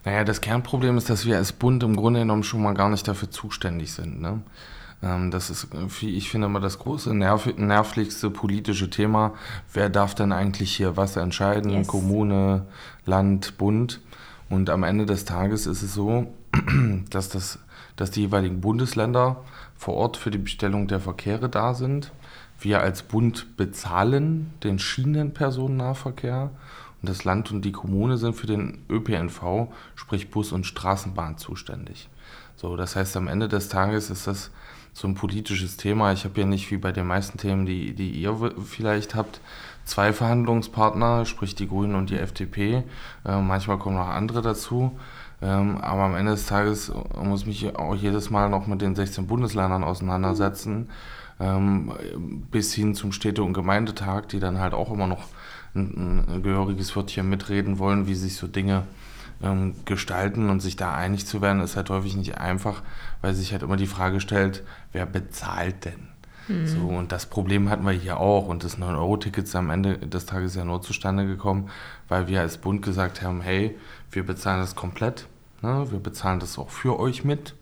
Naja, 0.05 0.23
das 0.23 0.41
Kernproblem 0.41 0.97
ist, 0.97 1.09
dass 1.09 1.25
wir 1.25 1.37
als 1.37 1.51
Bund 1.51 1.83
im 1.83 1.95
Grunde 1.95 2.21
genommen 2.21 2.43
schon 2.43 2.61
mal 2.61 2.73
gar 2.73 2.89
nicht 2.89 3.07
dafür 3.07 3.31
zuständig 3.31 3.93
sind. 3.93 4.21
Ne? 4.21 4.41
Ähm, 5.01 5.31
das 5.31 5.49
ist, 5.49 5.65
äh, 5.73 6.01
wie 6.01 6.15
ich 6.15 6.29
finde, 6.29 6.47
immer 6.47 6.59
das 6.59 6.79
große, 6.79 7.13
nerv 7.13 7.45
nervlichste 7.57 8.29
politische 8.29 8.89
Thema. 8.89 9.33
Wer 9.73 9.89
darf 9.89 10.15
denn 10.15 10.31
eigentlich 10.31 10.75
hier 10.75 10.97
was 10.97 11.15
entscheiden? 11.15 11.71
Yes. 11.71 11.87
Kommune, 11.87 12.65
Land, 13.05 13.57
Bund. 13.57 14.01
Und 14.49 14.69
am 14.69 14.83
Ende 14.83 15.05
des 15.05 15.25
Tages 15.25 15.67
ist 15.67 15.83
es 15.83 15.93
so, 15.93 16.33
dass, 17.09 17.29
das, 17.29 17.59
dass 17.95 18.11
die 18.11 18.21
jeweiligen 18.21 18.61
Bundesländer 18.61 19.43
vor 19.75 19.95
Ort 19.95 20.17
für 20.17 20.31
die 20.31 20.37
Bestellung 20.37 20.87
der 20.87 20.99
Verkehre 20.99 21.49
da 21.49 21.73
sind. 21.73 22.11
Wir 22.59 22.81
als 22.81 23.03
Bund 23.03 23.55
bezahlen 23.55 24.53
den 24.63 24.79
Schienenpersonennahverkehr 24.79 26.51
und 27.01 27.09
das 27.09 27.23
Land 27.23 27.51
und 27.51 27.63
die 27.63 27.71
Kommune 27.71 28.17
sind 28.17 28.35
für 28.35 28.47
den 28.47 28.83
ÖPNV, 28.89 29.69
sprich 29.95 30.29
Bus 30.29 30.51
und 30.51 30.65
Straßenbahn, 30.65 31.37
zuständig. 31.37 32.09
So, 32.57 32.75
das 32.75 32.97
heißt, 32.97 33.15
am 33.15 33.29
Ende 33.29 33.47
des 33.47 33.69
Tages 33.69 34.09
ist 34.09 34.27
das 34.27 34.51
so 34.91 35.07
ein 35.07 35.15
politisches 35.15 35.77
Thema. 35.77 36.11
Ich 36.11 36.25
habe 36.25 36.41
ja 36.41 36.45
nicht 36.45 36.69
wie 36.71 36.77
bei 36.77 36.91
den 36.91 37.07
meisten 37.07 37.37
Themen, 37.37 37.65
die, 37.65 37.93
die 37.93 38.11
ihr 38.11 38.35
vielleicht 38.65 39.15
habt, 39.15 39.39
zwei 39.85 40.11
Verhandlungspartner, 40.11 41.25
sprich 41.25 41.55
die 41.55 41.69
Grünen 41.69 41.95
und 41.95 42.09
die 42.09 42.17
FDP. 42.17 42.83
Äh, 43.23 43.41
manchmal 43.41 43.79
kommen 43.79 43.95
noch 43.95 44.09
andere 44.09 44.41
dazu. 44.41 44.99
Ähm, 45.41 45.77
aber 45.77 46.03
am 46.03 46.15
Ende 46.15 46.33
des 46.33 46.47
Tages 46.47 46.91
muss 47.21 47.41
ich 47.41 47.47
mich 47.47 47.75
auch 47.75 47.95
jedes 47.95 48.29
Mal 48.29 48.49
noch 48.49 48.67
mit 48.67 48.81
den 48.81 48.95
16 48.95 49.27
Bundesländern 49.27 49.83
auseinandersetzen, 49.83 50.89
ähm, 51.39 51.93
bis 52.51 52.73
hin 52.73 52.93
zum 52.93 53.11
Städte- 53.11 53.43
und 53.43 53.53
Gemeindetag, 53.53 54.27
die 54.27 54.39
dann 54.39 54.59
halt 54.59 54.73
auch 54.73 54.91
immer 54.91 55.07
noch 55.07 55.23
ein, 55.75 56.25
ein 56.27 56.43
gehöriges 56.43 56.95
Wörtchen 56.95 57.29
mitreden 57.29 57.79
wollen, 57.79 58.07
wie 58.07 58.15
sich 58.15 58.35
so 58.35 58.47
Dinge 58.47 58.83
ähm, 59.41 59.75
gestalten 59.85 60.49
und 60.49 60.59
sich 60.59 60.75
da 60.75 60.93
einig 60.93 61.25
zu 61.25 61.41
werden, 61.41 61.61
ist 61.61 61.75
halt 61.75 61.89
häufig 61.89 62.17
nicht 62.17 62.37
einfach, 62.37 62.81
weil 63.21 63.33
sich 63.33 63.51
halt 63.51 63.63
immer 63.63 63.77
die 63.77 63.87
Frage 63.87 64.19
stellt, 64.19 64.63
wer 64.91 65.05
bezahlt 65.05 65.85
denn? 65.85 66.09
So, 66.65 66.87
und 66.87 67.11
das 67.11 67.27
Problem 67.27 67.69
hatten 67.69 67.85
wir 67.85 67.91
hier 67.91 68.19
auch. 68.19 68.47
Und 68.47 68.63
das 68.63 68.79
9-Euro-Ticket 68.79 69.45
ist 69.45 69.55
am 69.55 69.69
Ende 69.69 69.97
des 69.99 70.25
Tages 70.25 70.55
ja 70.55 70.65
nur 70.65 70.81
zustande 70.81 71.27
gekommen, 71.27 71.69
weil 72.07 72.27
wir 72.27 72.41
als 72.41 72.57
Bund 72.57 72.81
gesagt 72.81 73.21
haben, 73.21 73.41
hey, 73.41 73.77
wir 74.11 74.25
bezahlen 74.25 74.59
das 74.59 74.75
komplett. 74.75 75.27
Ne? 75.61 75.85
Wir 75.91 75.99
bezahlen 75.99 76.39
das 76.39 76.57
auch 76.57 76.69
für 76.69 76.99
euch 76.99 77.23
mit. 77.23 77.53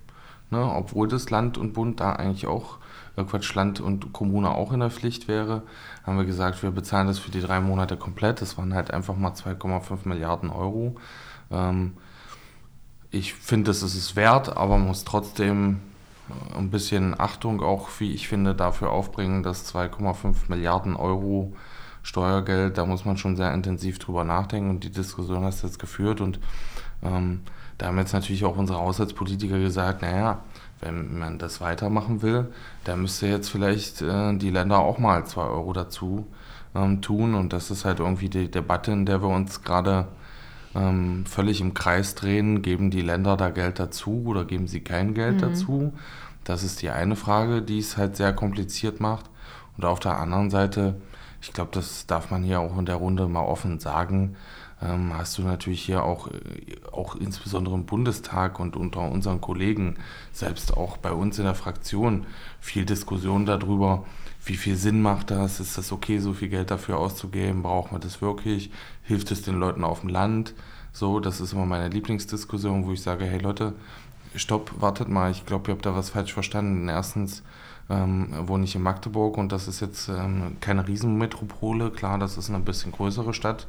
Ne? 0.51 0.63
Obwohl 0.63 1.09
das 1.09 1.29
Land 1.29 1.57
und 1.57 1.73
Bund 1.73 1.99
da 1.99 2.13
eigentlich 2.13 2.47
auch, 2.47 2.77
äh 3.17 3.23
Quatsch, 3.23 3.53
Land 3.55 3.81
und 3.81 4.13
Kommune 4.13 4.51
auch 4.51 4.71
in 4.71 4.79
der 4.79 4.91
Pflicht 4.91 5.27
wäre, 5.27 5.63
haben 6.05 6.17
wir 6.17 6.25
gesagt, 6.25 6.63
wir 6.63 6.71
bezahlen 6.71 7.07
das 7.07 7.19
für 7.19 7.31
die 7.31 7.41
drei 7.41 7.59
Monate 7.59 7.97
komplett. 7.97 8.41
Das 8.41 8.57
waren 8.57 8.73
halt 8.73 8.91
einfach 8.91 9.17
mal 9.17 9.31
2,5 9.31 10.07
Milliarden 10.07 10.49
Euro. 10.49 10.95
Ähm, 11.51 11.97
ich 13.11 13.33
finde, 13.33 13.71
das 13.71 13.83
ist 13.83 13.95
es 13.95 14.15
wert, 14.15 14.55
aber 14.55 14.77
man 14.77 14.87
muss 14.87 15.03
trotzdem 15.03 15.81
ein 16.55 16.69
bisschen 16.69 17.19
Achtung 17.19 17.61
auch, 17.61 17.89
wie 17.99 18.13
ich 18.13 18.27
finde, 18.27 18.55
dafür 18.55 18.91
aufbringen, 18.91 19.43
dass 19.43 19.73
2,5 19.73 20.35
Milliarden 20.49 20.95
Euro 20.95 21.53
Steuergeld, 22.03 22.77
da 22.77 22.85
muss 22.85 23.03
man 23.03 23.17
schon 23.17 23.35
sehr 23.35 23.53
intensiv 23.53 23.99
drüber 23.99 24.23
nachdenken 24.23 24.69
und 24.69 24.83
die 24.83 24.91
Diskussion 24.91 25.43
hast 25.43 25.61
du 25.61 25.67
jetzt 25.67 25.79
geführt 25.79 26.21
und 26.21 26.39
ähm, 27.03 27.41
da 27.77 27.87
haben 27.87 27.97
jetzt 27.97 28.13
natürlich 28.13 28.45
auch 28.45 28.57
unsere 28.57 28.79
Haushaltspolitiker 28.79 29.59
gesagt, 29.59 30.01
naja, 30.01 30.39
wenn 30.79 31.19
man 31.19 31.37
das 31.37 31.59
weitermachen 31.59 32.21
will, 32.21 32.51
dann 32.85 33.01
müsste 33.01 33.27
jetzt 33.27 33.49
vielleicht 33.49 34.01
äh, 34.01 34.35
die 34.37 34.51
Länder 34.51 34.79
auch 34.79 34.99
mal 34.99 35.25
2 35.25 35.41
Euro 35.41 35.73
dazu 35.73 36.27
ähm, 36.75 37.01
tun 37.01 37.35
und 37.35 37.51
das 37.51 37.71
ist 37.71 37.83
halt 37.83 37.99
irgendwie 37.99 38.29
die 38.29 38.49
Debatte, 38.49 38.91
in 38.91 39.05
der 39.05 39.21
wir 39.21 39.29
uns 39.29 39.63
gerade 39.63 40.07
ähm, 40.77 41.25
völlig 41.25 41.59
im 41.61 41.73
Kreis 41.73 42.15
drehen. 42.15 42.61
Geben 42.61 42.91
die 42.91 43.01
Länder 43.01 43.35
da 43.35 43.49
Geld 43.49 43.79
dazu 43.79 44.23
oder 44.25 44.45
geben 44.45 44.67
sie 44.67 44.81
kein 44.81 45.13
Geld 45.13 45.41
dazu? 45.41 45.93
Das 46.43 46.63
ist 46.63 46.81
die 46.81 46.89
eine 46.91 47.15
Frage, 47.15 47.61
die 47.61 47.79
es 47.79 47.97
halt 47.97 48.15
sehr 48.15 48.33
kompliziert 48.33 48.99
macht. 48.99 49.25
Und 49.75 49.85
auf 49.85 49.99
der 49.99 50.17
anderen 50.17 50.49
Seite 50.49 50.95
ich 51.41 51.53
glaube, 51.53 51.71
das 51.73 52.05
darf 52.07 52.31
man 52.31 52.43
hier 52.43 52.59
auch 52.59 52.77
in 52.77 52.85
der 52.85 52.95
Runde 52.95 53.27
mal 53.27 53.43
offen 53.43 53.79
sagen, 53.79 54.35
ähm, 54.81 55.13
hast 55.15 55.37
du 55.37 55.43
natürlich 55.43 55.81
hier 55.81 56.03
auch, 56.03 56.27
äh, 56.27 56.75
auch 56.91 57.15
insbesondere 57.15 57.75
im 57.75 57.85
Bundestag 57.85 58.59
und 58.59 58.75
unter 58.75 59.01
unseren 59.09 59.41
Kollegen, 59.41 59.95
selbst 60.31 60.75
auch 60.75 60.97
bei 60.97 61.11
uns 61.11 61.39
in 61.39 61.45
der 61.45 61.55
Fraktion, 61.55 62.25
viel 62.59 62.85
Diskussion 62.85 63.45
darüber, 63.45 64.05
wie 64.47 64.55
viel 64.57 64.75
Sinn 64.75 65.01
macht 65.01 65.31
das? 65.31 65.59
Ist 65.59 65.77
das 65.77 65.91
okay, 65.91 66.19
so 66.19 66.33
viel 66.33 66.49
Geld 66.49 66.71
dafür 66.71 66.97
auszugeben? 66.97 67.63
Braucht 67.63 67.91
man 67.91 68.01
das 68.01 68.21
wirklich? 68.21 68.71
Hilft 69.03 69.31
es 69.31 69.41
den 69.41 69.59
Leuten 69.59 69.83
auf 69.83 70.01
dem 70.01 70.09
Land? 70.09 70.53
So, 70.93 71.19
das 71.19 71.41
ist 71.41 71.53
immer 71.53 71.65
meine 71.65 71.89
Lieblingsdiskussion, 71.89 72.85
wo 72.85 72.91
ich 72.93 73.01
sage, 73.01 73.25
hey 73.25 73.39
Leute, 73.39 73.73
stopp, 74.35 74.71
wartet 74.79 75.09
mal, 75.09 75.31
ich 75.31 75.45
glaube, 75.45 75.69
ihr 75.71 75.75
habt 75.75 75.85
da 75.85 75.95
was 75.95 76.09
falsch 76.09 76.33
verstanden. 76.33 76.89
Erstens 76.89 77.43
ähm, 77.89 78.29
wohne 78.47 78.63
ich 78.63 78.75
in 78.75 78.81
Magdeburg 78.81 79.37
und 79.37 79.51
das 79.51 79.67
ist 79.67 79.79
jetzt 79.79 80.09
ähm, 80.09 80.57
keine 80.59 80.87
Riesenmetropole. 80.87 81.91
Klar, 81.91 82.17
das 82.17 82.37
ist 82.37 82.49
eine 82.49 82.59
bisschen 82.59 82.91
größere 82.91 83.33
Stadt, 83.33 83.67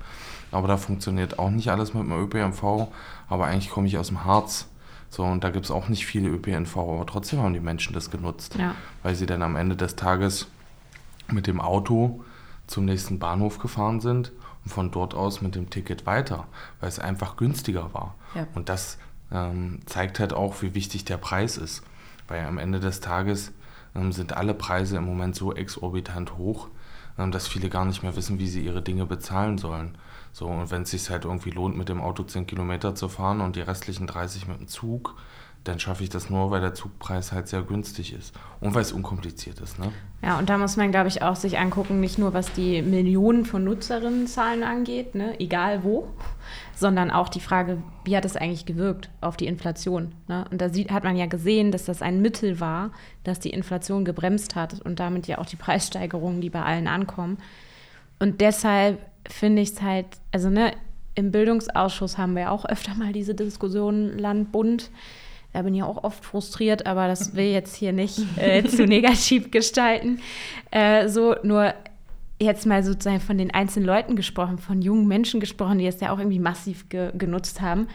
aber 0.52 0.68
da 0.68 0.76
funktioniert 0.76 1.38
auch 1.38 1.50
nicht 1.50 1.68
alles 1.70 1.94
mit 1.94 2.04
dem 2.04 2.12
ÖPNV. 2.12 2.88
Aber 3.28 3.46
eigentlich 3.46 3.70
komme 3.70 3.86
ich 3.86 3.98
aus 3.98 4.08
dem 4.08 4.24
Harz. 4.24 4.68
So, 5.10 5.22
und 5.24 5.42
da 5.42 5.50
gibt 5.50 5.64
es 5.64 5.70
auch 5.70 5.88
nicht 5.88 6.04
viele 6.06 6.28
ÖPNV, 6.28 6.76
aber 6.76 7.06
trotzdem 7.06 7.40
haben 7.40 7.54
die 7.54 7.60
Menschen 7.60 7.94
das 7.94 8.10
genutzt, 8.10 8.56
Ja. 8.58 8.74
weil 9.02 9.14
sie 9.14 9.24
dann 9.26 9.42
am 9.42 9.56
Ende 9.56 9.74
des 9.74 9.96
Tages 9.96 10.48
mit 11.30 11.46
dem 11.46 11.60
Auto 11.60 12.24
zum 12.66 12.84
nächsten 12.84 13.18
Bahnhof 13.18 13.58
gefahren 13.58 14.00
sind 14.00 14.32
und 14.64 14.70
von 14.70 14.90
dort 14.90 15.14
aus 15.14 15.40
mit 15.40 15.54
dem 15.54 15.70
Ticket 15.70 16.06
weiter, 16.06 16.46
weil 16.80 16.88
es 16.88 16.98
einfach 16.98 17.36
günstiger 17.36 17.94
war. 17.94 18.14
Ja. 18.34 18.46
Und 18.54 18.68
das 18.68 18.98
ähm, 19.32 19.80
zeigt 19.86 20.20
halt 20.20 20.32
auch, 20.32 20.62
wie 20.62 20.74
wichtig 20.74 21.04
der 21.04 21.16
Preis 21.16 21.56
ist. 21.56 21.82
Weil 22.28 22.44
am 22.44 22.58
Ende 22.58 22.80
des 22.80 23.00
Tages 23.00 23.52
ähm, 23.94 24.12
sind 24.12 24.34
alle 24.34 24.54
Preise 24.54 24.96
im 24.96 25.04
Moment 25.04 25.34
so 25.34 25.54
exorbitant 25.54 26.36
hoch, 26.36 26.68
ähm, 27.18 27.32
dass 27.32 27.48
viele 27.48 27.68
gar 27.68 27.84
nicht 27.84 28.02
mehr 28.02 28.16
wissen, 28.16 28.38
wie 28.38 28.48
sie 28.48 28.64
ihre 28.64 28.82
Dinge 28.82 29.06
bezahlen 29.06 29.58
sollen. 29.58 29.96
So, 30.32 30.46
und 30.46 30.70
wenn 30.70 30.82
es 30.82 30.90
sich 30.90 31.08
halt 31.10 31.24
irgendwie 31.24 31.50
lohnt, 31.50 31.76
mit 31.76 31.88
dem 31.88 32.00
Auto 32.00 32.22
10 32.22 32.46
Kilometer 32.46 32.94
zu 32.94 33.08
fahren 33.08 33.40
und 33.40 33.56
die 33.56 33.62
restlichen 33.62 34.06
30 34.06 34.46
mit 34.46 34.60
dem 34.60 34.68
Zug, 34.68 35.16
dann 35.64 35.78
schaffe 35.78 36.02
ich 36.02 36.08
das 36.08 36.30
nur, 36.30 36.50
weil 36.50 36.60
der 36.60 36.74
Zugpreis 36.74 37.32
halt 37.32 37.48
sehr 37.48 37.62
günstig 37.62 38.14
ist 38.14 38.34
und 38.60 38.74
weil 38.74 38.82
es 38.82 38.92
unkompliziert 38.92 39.60
ist. 39.60 39.78
Ne? 39.78 39.92
Ja, 40.22 40.38
und 40.38 40.48
da 40.48 40.56
muss 40.56 40.76
man, 40.76 40.90
glaube 40.90 41.08
ich, 41.08 41.22
auch 41.22 41.36
sich 41.36 41.58
angucken, 41.58 42.00
nicht 42.00 42.18
nur 42.18 42.32
was 42.32 42.52
die 42.52 42.82
Millionen 42.82 43.44
von 43.44 43.64
Nutzerinnenzahlen 43.64 44.62
angeht, 44.62 45.14
ne, 45.14 45.38
egal 45.38 45.84
wo, 45.84 46.08
sondern 46.74 47.10
auch 47.10 47.28
die 47.28 47.40
Frage, 47.40 47.82
wie 48.04 48.16
hat 48.16 48.24
es 48.24 48.36
eigentlich 48.36 48.66
gewirkt 48.66 49.10
auf 49.20 49.36
die 49.36 49.46
Inflation. 49.46 50.12
Ne? 50.26 50.44
Und 50.50 50.60
da 50.60 50.70
sieht, 50.70 50.90
hat 50.90 51.04
man 51.04 51.16
ja 51.16 51.26
gesehen, 51.26 51.70
dass 51.70 51.84
das 51.84 52.02
ein 52.02 52.22
Mittel 52.22 52.60
war, 52.60 52.90
das 53.24 53.38
die 53.38 53.50
Inflation 53.50 54.04
gebremst 54.04 54.56
hat 54.56 54.80
und 54.80 55.00
damit 55.00 55.26
ja 55.26 55.38
auch 55.38 55.46
die 55.46 55.56
Preissteigerungen, 55.56 56.40
die 56.40 56.50
bei 56.50 56.62
allen 56.62 56.88
ankommen. 56.88 57.38
Und 58.18 58.40
deshalb 58.40 58.98
finde 59.28 59.62
ich 59.62 59.72
es 59.72 59.82
halt, 59.82 60.06
also 60.32 60.50
ne, 60.50 60.72
im 61.14 61.32
Bildungsausschuss 61.32 62.16
haben 62.16 62.36
wir 62.36 62.52
auch 62.52 62.64
öfter 62.64 62.94
mal 62.94 63.12
diese 63.12 63.34
Diskussion 63.34 64.16
Land-Bund. 64.16 64.90
Da 65.52 65.62
bin 65.62 65.74
ich 65.74 65.82
auch 65.82 66.04
oft 66.04 66.24
frustriert, 66.24 66.86
aber 66.86 67.08
das 67.08 67.34
will 67.34 67.46
jetzt 67.46 67.74
hier 67.74 67.92
nicht 67.92 68.20
äh, 68.36 68.64
zu 68.64 68.86
negativ 68.86 69.50
gestalten. 69.50 70.20
Äh, 70.70 71.08
so, 71.08 71.34
nur 71.42 71.74
jetzt 72.40 72.66
mal 72.66 72.82
sozusagen 72.82 73.20
von 73.20 73.38
den 73.38 73.50
einzelnen 73.52 73.86
Leuten 73.86 74.14
gesprochen, 74.14 74.58
von 74.58 74.82
jungen 74.82 75.08
Menschen 75.08 75.40
gesprochen, 75.40 75.78
die 75.78 75.86
es 75.86 76.00
ja 76.00 76.12
auch 76.12 76.18
irgendwie 76.18 76.38
massiv 76.38 76.88
ge 76.88 77.10
genutzt 77.16 77.60
haben. 77.60 77.88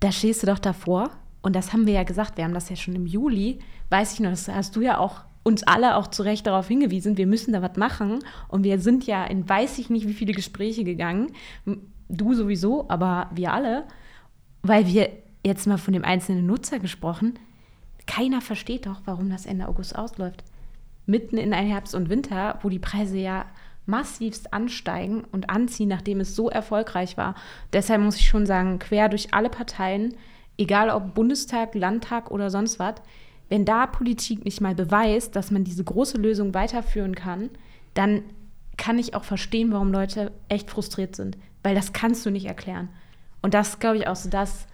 Da 0.00 0.12
stehst 0.12 0.42
du 0.42 0.46
doch 0.46 0.58
davor. 0.58 1.10
Und 1.42 1.54
das 1.54 1.72
haben 1.72 1.86
wir 1.86 1.94
ja 1.94 2.02
gesagt, 2.02 2.36
wir 2.36 2.44
haben 2.44 2.54
das 2.54 2.68
ja 2.68 2.76
schon 2.76 2.94
im 2.94 3.06
Juli, 3.06 3.60
weiß 3.90 4.14
ich 4.14 4.20
noch, 4.20 4.30
das 4.30 4.48
hast 4.48 4.74
du 4.74 4.80
ja 4.80 4.98
auch 4.98 5.22
uns 5.44 5.62
alle 5.62 5.96
auch 5.96 6.08
zu 6.08 6.22
Recht 6.22 6.46
darauf 6.46 6.68
hingewiesen, 6.68 7.16
wir 7.16 7.26
müssen 7.26 7.52
da 7.52 7.62
was 7.62 7.76
machen. 7.76 8.18
Und 8.48 8.64
wir 8.64 8.78
sind 8.80 9.06
ja 9.06 9.24
in 9.24 9.48
weiß 9.48 9.78
ich 9.78 9.88
nicht 9.88 10.06
wie 10.06 10.14
viele 10.14 10.32
Gespräche 10.32 10.84
gegangen. 10.84 11.32
Du 12.08 12.34
sowieso, 12.34 12.88
aber 12.88 13.30
wir 13.34 13.52
alle, 13.52 13.84
weil 14.62 14.86
wir 14.86 15.10
jetzt 15.44 15.66
mal 15.66 15.78
von 15.78 15.94
dem 15.94 16.04
einzelnen 16.04 16.46
Nutzer 16.46 16.78
gesprochen, 16.78 17.38
keiner 18.06 18.40
versteht 18.40 18.86
doch, 18.86 19.02
warum 19.04 19.30
das 19.30 19.46
Ende 19.46 19.68
August 19.68 19.96
ausläuft. 19.96 20.42
Mitten 21.06 21.36
in 21.38 21.52
ein 21.52 21.66
Herbst 21.66 21.94
und 21.94 22.08
Winter, 22.08 22.58
wo 22.62 22.68
die 22.68 22.78
Preise 22.78 23.18
ja 23.18 23.46
massivst 23.86 24.52
ansteigen 24.52 25.24
und 25.32 25.48
anziehen, 25.48 25.88
nachdem 25.88 26.20
es 26.20 26.36
so 26.36 26.50
erfolgreich 26.50 27.16
war. 27.16 27.34
Deshalb 27.72 28.02
muss 28.02 28.16
ich 28.16 28.28
schon 28.28 28.44
sagen, 28.44 28.78
quer 28.78 29.08
durch 29.08 29.32
alle 29.32 29.48
Parteien, 29.48 30.14
egal 30.58 30.90
ob 30.90 31.14
Bundestag, 31.14 31.74
Landtag 31.74 32.30
oder 32.30 32.50
sonst 32.50 32.78
was, 32.78 32.96
wenn 33.48 33.64
da 33.64 33.86
Politik 33.86 34.44
nicht 34.44 34.60
mal 34.60 34.74
beweist, 34.74 35.34
dass 35.36 35.50
man 35.50 35.64
diese 35.64 35.84
große 35.84 36.18
Lösung 36.18 36.52
weiterführen 36.52 37.14
kann, 37.14 37.48
dann 37.94 38.22
kann 38.76 38.98
ich 38.98 39.14
auch 39.14 39.24
verstehen, 39.24 39.72
warum 39.72 39.90
Leute 39.90 40.32
echt 40.48 40.70
frustriert 40.70 41.16
sind. 41.16 41.38
Weil 41.62 41.74
das 41.74 41.92
kannst 41.92 42.24
du 42.26 42.30
nicht 42.30 42.46
erklären. 42.46 42.90
Und 43.40 43.54
das 43.54 43.78
glaube 43.78 43.96
ich, 43.96 44.06
auch 44.06 44.16
so 44.16 44.28
das, 44.28 44.66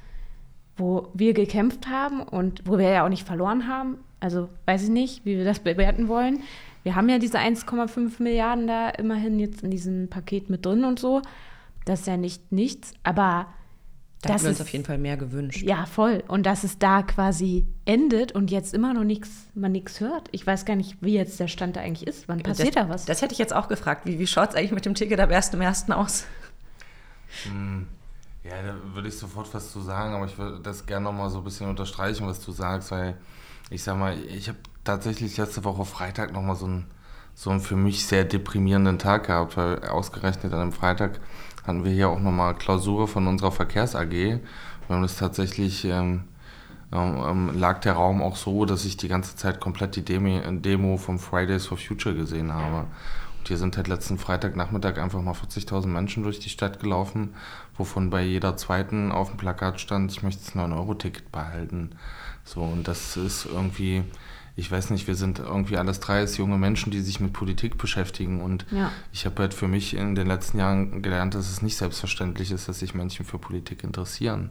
wo 0.77 1.09
wir 1.15 1.35
gekämpft 1.35 1.89
haben 1.89 2.23
und 2.23 2.63
wo 2.65 2.79
wir 2.79 2.89
ja 2.89 3.05
auch 3.05 3.09
nicht 3.09 3.27
verloren 3.27 3.69
haben. 3.69 3.99
Also 4.21 4.49
weiß 4.67 4.85
ich 4.85 4.89
nicht, 4.91 5.25
wie 5.25 5.37
wir 5.37 5.45
das 5.45 5.61
bewerten 5.61 6.09
wollen. 6.09 6.41
Wir 6.83 6.97
haben 6.97 7.09
ja 7.09 7.19
diese 7.19 7.39
1,5 7.39 8.23
Milliarden 8.23 8.67
da 8.67 8.91
immerhin 8.91 9.39
jetzt 9.39 9.63
in 9.63 9.71
diesem 9.71 10.09
Paket 10.09 10.51
mit 10.51 10.67
drin 10.67 10.85
und 10.85 10.99
so. 10.99 11.23
Das 11.85 12.01
ist 12.01 12.07
ja 12.07 12.17
nicht 12.17 12.51
nichts, 12.51 12.93
aber 13.03 13.47
Da 14.23 14.29
das 14.29 14.33
hätten 14.33 14.43
wir 14.43 14.49
uns 14.51 14.59
ist 14.61 14.67
auf 14.67 14.73
jeden 14.73 14.85
Fall 14.85 14.99
mehr 14.99 15.17
gewünscht. 15.17 15.63
ja 15.63 15.85
voll 15.87 16.23
und 16.29 16.45
dass 16.47 16.65
es 16.65 16.79
da 16.79 17.03
quasi 17.03 17.67
endet 17.85 18.33
und 18.33 18.51
jetzt 18.51 18.73
immer 18.75 18.95
noch 18.95 19.05
nichts, 19.05 19.47
man 19.55 19.73
nichts 19.73 20.01
hört. 20.01 20.29
Ich 20.33 20.47
weiß 20.47 20.65
gar 20.65 20.77
nicht, 20.77 20.97
wie 21.03 21.15
jetzt 21.15 21.39
der 21.41 21.49
Stand 21.49 21.77
da 21.77 21.81
eigentlich 21.81 22.07
ist. 22.07 22.27
Wann 22.29 22.41
passiert 22.41 22.77
das, 22.77 22.85
da 22.85 22.89
was? 22.89 23.05
Das 23.05 23.23
hätte 23.23 23.33
ich 23.33 23.39
jetzt 23.39 23.55
auch 23.55 23.69
gefragt. 23.69 24.07
Wie, 24.07 24.19
wie 24.19 24.27
schaut 24.27 24.51
es 24.51 24.55
eigentlich 24.55 24.73
mit 24.73 24.85
dem 24.87 24.95
Ticket 24.95 25.21
am 25.21 25.31
1.1. 25.31 25.93
aus? 25.93 26.25
Ja, 28.45 28.61
da 28.63 28.75
würde 28.95 29.09
ich 29.09 29.17
sofort 29.17 29.53
was 29.55 29.73
zu 29.73 29.81
sagen, 29.81 30.15
aber 30.15 30.27
ich 30.27 30.37
würde 30.37 30.61
das 30.61 30.85
gerne 30.85 31.05
nochmal 31.05 31.31
so 31.31 31.39
ein 31.39 31.45
bisschen 31.45 31.69
unterstreichen, 31.69 32.27
was 32.27 32.45
du 32.45 32.53
sagst, 32.53 32.91
weil 32.91 33.17
ich 33.71 33.83
sag 33.83 33.97
mal, 33.99 34.19
ich 34.19 34.49
habe 34.49 34.59
tatsächlich 34.85 35.39
letzte 35.39 35.65
Woche 35.65 35.87
Freitag 35.87 36.33
nochmal 36.33 36.55
so 36.55 36.67
einen, 36.67 36.87
so 37.35 37.49
einen 37.49 37.61
für 37.61 37.77
mich 37.77 38.05
sehr 38.05 38.25
deprimierenden 38.25 38.99
Tag 38.99 39.29
gehabt, 39.29 39.57
weil 39.57 39.83
ausgerechnet 39.89 40.53
an 40.53 40.61
einem 40.61 40.73
Freitag 40.73 41.21
hatten 41.67 41.85
wir 41.85 41.93
hier 41.93 42.11
auch 42.11 42.21
nochmal 42.21 42.55
Klausur 42.55 43.09
von 43.09 43.27
unserer 43.27 43.51
Verkehrs 43.51 43.97
AG. 43.97 44.11
Wir 44.11 44.41
haben 44.91 45.01
das 45.01 45.17
tatsächlich, 45.17 45.87
ähm, 45.87 46.25
ähm, 46.93 47.59
lag 47.59 47.81
der 47.81 47.95
Raum 47.95 48.21
auch 48.23 48.37
so, 48.37 48.67
dass 48.67 48.85
ich 48.85 48.99
die 48.99 49.09
ganze 49.09 49.37
Zeit 49.37 49.59
komplett 49.59 49.97
die 49.97 50.05
Demo, 50.05 50.39
Demo 50.51 50.99
vom 50.99 51.19
Fridays 51.19 51.67
for 51.67 51.79
Future 51.79 52.15
gesehen 52.15 52.53
habe. 52.53 52.81
Und 52.81 52.87
hier 53.49 53.57
sind 53.59 53.77
halt 53.77 53.89
letzten 53.89 54.19
Freitagnachmittag 54.19 54.99
einfach 54.99 55.21
mal 55.23 55.35
40.000 55.35 55.87
Menschen 55.87 56.23
durch 56.23 56.39
die 56.41 56.49
Stadt 56.51 56.81
gelaufen, 56.81 57.35
wovon 57.77 58.11
bei 58.11 58.23
jeder 58.23 58.57
zweiten 58.57 59.13
auf 59.13 59.29
dem 59.31 59.37
Plakat 59.37 59.81
stand, 59.81 60.13
ich 60.13 60.23
möchte 60.23 60.43
das 60.45 60.55
9-Euro-Ticket 60.55 61.31
behalten. 61.33 61.91
So, 62.45 62.61
und 62.63 62.87
das 62.89 63.17
ist 63.17 63.47
irgendwie, 63.47 64.05
ich 64.57 64.71
weiß 64.71 64.91
nicht, 64.91 65.07
wir 65.07 65.15
sind 65.15 65.39
irgendwie 65.39 65.77
alles 65.77 65.99
drei 66.01 66.25
junge 66.25 66.59
Menschen, 66.59 66.91
die 66.91 67.01
sich 67.01 67.19
mit 67.21 67.33
Politik 67.33 67.79
beschäftigen. 67.79 68.41
Und 68.43 68.67
Ja. 68.71 68.91
ich 69.13 69.25
habe 69.27 69.41
halt 69.43 69.55
für 69.55 69.67
mich 69.69 69.95
in 69.97 70.15
den 70.15 70.27
letzten 70.27 70.59
Jahren 70.59 71.01
gelernt, 71.03 71.35
dass 71.35 71.51
es 71.51 71.63
nicht 71.63 71.77
selbstverständlich 71.77 72.51
ist, 72.53 72.69
dass 72.69 72.79
sich 72.81 72.95
Menschen 72.95 73.25
für 73.25 73.39
Politik 73.39 73.83
interessieren. 73.83 74.51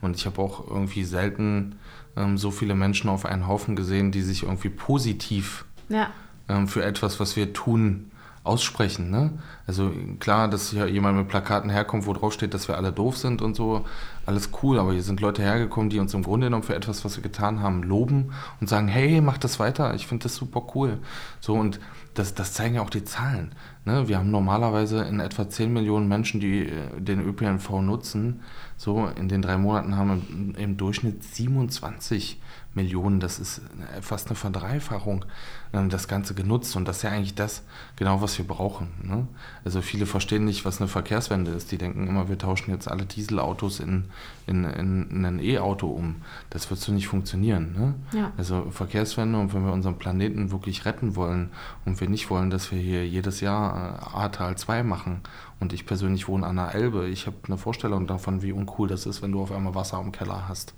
Und 0.00 0.16
ich 0.16 0.26
habe 0.26 0.40
auch 0.42 0.68
irgendwie 0.68 1.04
selten 1.04 1.76
ähm, 2.16 2.36
so 2.38 2.50
viele 2.50 2.74
Menschen 2.74 3.08
auf 3.08 3.24
einen 3.24 3.46
Haufen 3.46 3.76
gesehen, 3.76 4.10
die 4.12 4.22
sich 4.22 4.42
irgendwie 4.42 4.70
positiv 4.70 5.64
Ja, 5.88 6.10
ähm, 6.48 6.66
für 6.68 6.82
etwas, 6.84 7.20
was 7.20 7.36
wir 7.36 7.52
tun, 7.52 8.10
aussprechen. 8.44 9.10
Ne? 9.10 9.32
Also 9.66 9.92
klar, 10.20 10.48
dass 10.48 10.70
hier 10.70 10.88
jemand 10.88 11.18
mit 11.18 11.28
Plakaten 11.28 11.70
herkommt, 11.70 12.06
wo 12.06 12.12
drauf 12.12 12.32
steht, 12.32 12.54
dass 12.54 12.68
wir 12.68 12.76
alle 12.76 12.92
doof 12.92 13.16
sind 13.16 13.42
und 13.42 13.54
so, 13.54 13.84
alles 14.26 14.50
cool, 14.62 14.78
aber 14.78 14.92
hier 14.92 15.02
sind 15.02 15.20
Leute 15.20 15.42
hergekommen, 15.42 15.90
die 15.90 15.98
uns 15.98 16.14
im 16.14 16.22
Grunde 16.22 16.46
genommen 16.46 16.62
für 16.62 16.74
etwas, 16.74 17.04
was 17.04 17.16
wir 17.16 17.22
getan 17.22 17.60
haben, 17.60 17.82
loben 17.82 18.32
und 18.60 18.68
sagen, 18.68 18.88
hey, 18.88 19.20
mach 19.20 19.38
das 19.38 19.58
weiter, 19.58 19.94
ich 19.94 20.06
finde 20.06 20.24
das 20.24 20.34
super 20.34 20.62
cool. 20.74 20.98
So 21.40 21.54
und 21.54 21.80
das, 22.14 22.34
das 22.34 22.52
zeigen 22.52 22.74
ja 22.74 22.82
auch 22.82 22.90
die 22.90 23.04
Zahlen. 23.04 23.52
Ne? 23.84 24.08
Wir 24.08 24.18
haben 24.18 24.30
normalerweise 24.30 25.02
in 25.02 25.20
etwa 25.20 25.48
10 25.48 25.72
Millionen 25.72 26.08
Menschen, 26.08 26.40
die 26.40 26.66
äh, 26.66 27.00
den 27.00 27.20
ÖPNV 27.20 27.70
nutzen. 27.80 28.40
So 28.76 29.06
in 29.06 29.28
den 29.28 29.42
drei 29.42 29.56
Monaten 29.56 29.96
haben 29.96 30.26
im, 30.30 30.54
im 30.54 30.76
Durchschnitt 30.76 31.22
27 31.22 32.40
Millionen, 32.74 33.20
das 33.20 33.38
ist 33.38 33.62
fast 34.00 34.28
eine 34.28 34.36
Verdreifachung, 34.36 35.24
das 35.72 36.08
Ganze 36.08 36.34
genutzt. 36.34 36.76
Und 36.76 36.88
das 36.88 36.98
ist 36.98 37.02
ja 37.02 37.10
eigentlich 37.10 37.34
das, 37.34 37.62
genau 37.96 38.20
was 38.20 38.38
wir 38.38 38.46
brauchen. 38.46 38.88
Ne? 39.02 39.26
Also 39.64 39.82
viele 39.82 40.06
verstehen 40.06 40.44
nicht, 40.44 40.64
was 40.64 40.80
eine 40.80 40.88
Verkehrswende 40.88 41.50
ist. 41.50 41.70
Die 41.72 41.78
denken 41.78 42.06
immer, 42.06 42.28
wir 42.28 42.38
tauschen 42.38 42.70
jetzt 42.70 42.88
alle 42.88 43.04
Dieselautos 43.04 43.80
in, 43.80 44.04
in, 44.46 44.64
in, 44.64 45.10
in 45.10 45.24
ein 45.24 45.40
E-Auto 45.40 45.88
um. 45.88 46.16
Das 46.50 46.70
wird 46.70 46.80
so 46.80 46.92
nicht 46.92 47.08
funktionieren. 47.08 47.74
Ne? 47.76 47.94
Ja. 48.18 48.32
Also 48.36 48.70
Verkehrswende 48.70 49.38
und 49.38 49.54
wenn 49.54 49.64
wir 49.64 49.72
unseren 49.72 49.98
Planeten 49.98 50.50
wirklich 50.50 50.84
retten 50.84 51.16
wollen 51.16 51.50
und 51.84 52.00
wir 52.00 52.08
nicht 52.08 52.30
wollen, 52.30 52.50
dass 52.50 52.72
wir 52.72 52.78
hier 52.78 53.06
jedes 53.06 53.40
Jahr 53.40 53.98
äh, 54.14 54.16
Ahrtal 54.16 54.56
2 54.56 54.82
machen 54.82 55.20
und 55.60 55.72
ich 55.72 55.86
persönlich 55.86 56.28
wohne 56.28 56.46
an 56.46 56.56
der 56.56 56.74
Elbe, 56.74 57.08
ich 57.08 57.26
habe 57.26 57.36
eine 57.46 57.58
Vorstellung 57.58 58.06
davon, 58.06 58.42
wie 58.42 58.52
uncool 58.52 58.88
das 58.88 59.06
ist, 59.06 59.22
wenn 59.22 59.32
du 59.32 59.42
auf 59.42 59.52
einmal 59.52 59.74
Wasser 59.74 60.00
im 60.00 60.12
Keller 60.12 60.48
hast. 60.48 60.74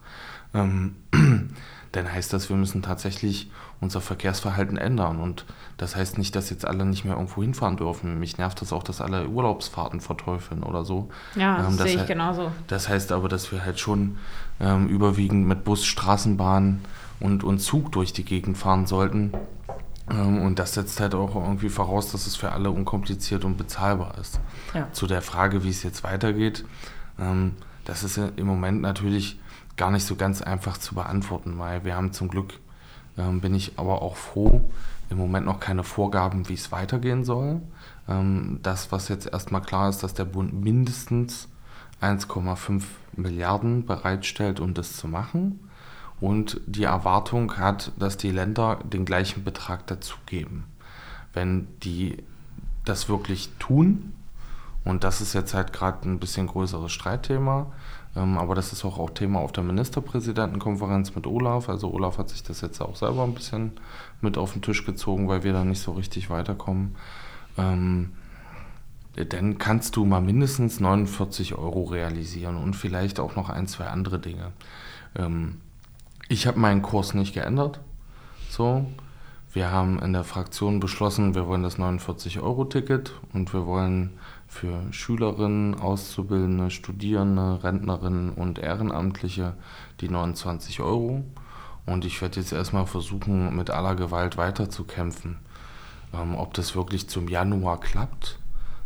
Ähm, 0.55 0.97
dann 1.93 2.13
heißt 2.13 2.33
das, 2.33 2.49
wir 2.49 2.57
müssen 2.57 2.83
tatsächlich 2.83 3.51
unser 3.81 4.01
Verkehrsverhalten 4.01 4.77
ändern. 4.79 5.19
Und 5.19 5.45
das 5.77 5.97
heißt 5.97 6.19
nicht, 6.19 6.37
dass 6.37 6.49
jetzt 6.51 6.65
alle 6.65 6.85
nicht 6.85 7.05
mehr 7.05 7.15
irgendwo 7.15 7.43
hinfahren 7.43 7.77
dürfen. 7.77 8.21
Mich 8.21 8.39
nervt 8.39 8.61
das 8.61 8.73
auch, 8.73 8.83
dass 8.85 9.01
alle 9.01 9.27
Urlaubsfahrten 9.29 10.01
verteufeln 10.01 10.63
oder 10.63 10.85
so. 10.85 11.09
Ja, 11.35 11.57
das, 11.59 11.67
Ähm, 11.67 11.79
sehe 11.79 11.95
ich 11.97 12.01
he- 12.03 12.07
genauso. 12.07 12.53
Das 12.69 12.89
heißt 12.89 13.11
aber, 13.11 13.29
dass 13.29 13.51
wir 13.51 13.65
halt 13.65 13.81
schon 13.81 14.19
ähm, 14.61 14.87
überwiegend 14.89 15.47
mit 15.49 15.65
Bus, 15.65 15.85
Straßenbahn 15.85 16.81
und, 17.19 17.43
und 17.43 17.59
Zug 17.59 17.91
durch 17.93 18.13
die 18.13 18.25
Gegend 18.25 18.57
fahren 18.57 18.87
sollten. 18.87 19.33
Ähm, 20.09 20.43
und 20.43 20.59
das 20.61 20.75
setzt 20.75 21.01
halt 21.01 21.15
auch 21.17 21.35
irgendwie 21.35 21.71
voraus, 21.71 22.13
dass 22.13 22.27
es 22.29 22.37
für 22.37 22.53
alle 22.53 22.71
unkompliziert 22.71 23.45
und 23.45 23.57
bezahlbar 23.57 24.15
ist. 24.21 24.39
Ja. 24.75 24.87
Zu 24.93 25.07
der 25.09 25.23
Frage, 25.23 25.65
wie 25.65 25.71
es 25.71 25.83
jetzt 25.83 26.05
weitergeht, 26.05 26.65
ähm, 27.19 27.57
das 27.85 28.05
ist 28.05 28.17
ja 28.17 28.29
im 28.37 28.47
Moment 28.47 28.81
natürlich 28.81 29.41
gar 29.81 29.91
nicht 29.91 30.05
so 30.05 30.15
ganz 30.15 30.43
einfach 30.43 30.77
zu 30.77 30.95
beantworten, 30.95 31.59
weil 31.59 31.87
wir 31.87 31.97
haben 31.97 32.13
zum 32.13 32.29
Glück, 32.29 32.61
ähm, 33.17 33.41
bin 33.41 33.55
ich 33.55 33.79
aber 33.79 34.03
auch 34.03 34.15
froh, 34.15 34.71
im 35.09 35.17
Moment 35.17 35.47
noch 35.47 35.59
keine 35.59 35.85
Vorgaben, 35.85 36.51
wie 36.51 36.55
es 36.55 36.71
weitergehen 36.71 37.25
soll. 37.25 37.63
Ähm, 38.07 38.61
das, 38.63 38.93
was 38.93 39.09
jetzt 39.09 39.33
erstmal 39.33 39.63
klar 39.63 39.89
ist, 39.89 40.03
dass 40.03 40.13
der 40.13 40.27
Bund 40.27 40.53
mindestens 40.53 41.49
1,5 42.03 42.83
Milliarden 43.17 43.87
bereitstellt, 43.87 44.61
um 44.61 44.75
das 44.75 44.99
zu 44.99 45.09
machen. 45.09 45.61
Und 46.21 46.61
die 46.67 46.85
Erwartung 46.85 47.57
hat, 47.57 47.93
dass 47.99 48.19
die 48.19 48.33
Länder 48.33 48.81
den 48.85 49.07
gleichen 49.07 49.45
Betrag 49.45 49.87
dazugeben. 49.87 50.65
Wenn 51.33 51.69
die 51.83 52.19
das 52.85 53.09
wirklich 53.09 53.49
tun, 53.59 54.13
und 54.85 55.05
das 55.05 55.21
ist 55.21 55.35
jetzt 55.35 55.55
halt 55.55 55.73
gerade 55.73 56.09
ein 56.09 56.19
bisschen 56.19 56.47
größeres 56.47 56.91
Streitthema, 56.91 57.67
ähm, 58.17 58.39
aber 58.39 58.55
das 58.55 58.73
ist 58.73 58.85
auch, 58.85 58.99
auch 58.99 59.11
Thema 59.11 59.41
auf 59.41 59.53
der 59.53 59.65
Ministerpräsidentenkonferenz 59.65 61.15
mit 61.15 61.27
Olaf. 61.27 61.69
Also 61.69 61.93
Olaf 61.93 62.19
hat 62.19 62.31
sich 62.31 62.43
das 62.43 62.61
jetzt 62.61 62.81
auch 62.81 62.97
selber 62.97 63.25
ein 63.25 63.35
bisschen 63.35 63.73
mit 64.21 64.37
auf 64.39 64.53
den 64.53 64.63
Tisch 64.63 64.85
gezogen, 64.85 65.29
weil 65.29 65.45
wir 65.45 65.53
da 65.53 65.65
nicht 65.65 65.81
so 65.81 65.93
richtig 65.93 66.31
weiterkommen. 66.31 66.97
Ähm, 67.57 68.13
dann 69.15 69.59
kannst 69.59 69.97
du 69.97 70.05
mal 70.05 70.21
mindestens 70.21 70.81
49 70.81 71.57
Euro 71.57 71.85
realisieren 71.85 72.57
und 72.57 72.75
vielleicht 72.75 73.21
auch 73.21 73.37
noch 73.37 73.51
ein, 73.51 73.67
zwei 73.67 73.87
andere 73.87 74.19
Dinge. 74.19 74.53
Ähm, 75.17 75.61
ich 76.29 76.47
habe 76.47 76.59
meinen 76.59 76.83
Kurs 76.83 77.15
nicht 77.15 77.35
geändert. 77.35 77.81
So, 78.49 78.87
wir 79.53 79.71
haben 79.71 79.99
in 79.99 80.13
der 80.13 80.25
Fraktion 80.25 80.81
beschlossen, 80.81 81.35
wir 81.35 81.47
wollen 81.49 81.63
das 81.63 81.79
49-Euro-Ticket 81.79 83.13
und 83.33 83.53
wir 83.53 83.67
wollen 83.67 84.11
für 84.51 84.93
Schülerinnen, 84.93 85.79
Auszubildende, 85.79 86.71
Studierende, 86.71 87.63
Rentnerinnen 87.63 88.31
und 88.31 88.59
Ehrenamtliche 88.59 89.55
die 90.01 90.09
29 90.09 90.81
Euro. 90.81 91.25
Und 91.87 92.05
ich 92.05 92.21
werde 92.21 92.41
jetzt 92.41 92.53
erstmal 92.53 92.87
versuchen, 92.87 93.57
mit 93.57 93.71
aller 93.71 93.95
Gewalt 93.95 94.37
weiterzukämpfen. 94.37 95.39
Ähm, 96.13 96.35
ob 96.35 96.53
das 96.55 96.75
wirklich 96.75 97.09
zum 97.09 97.29
Januar 97.29 97.79
klappt, 97.79 98.41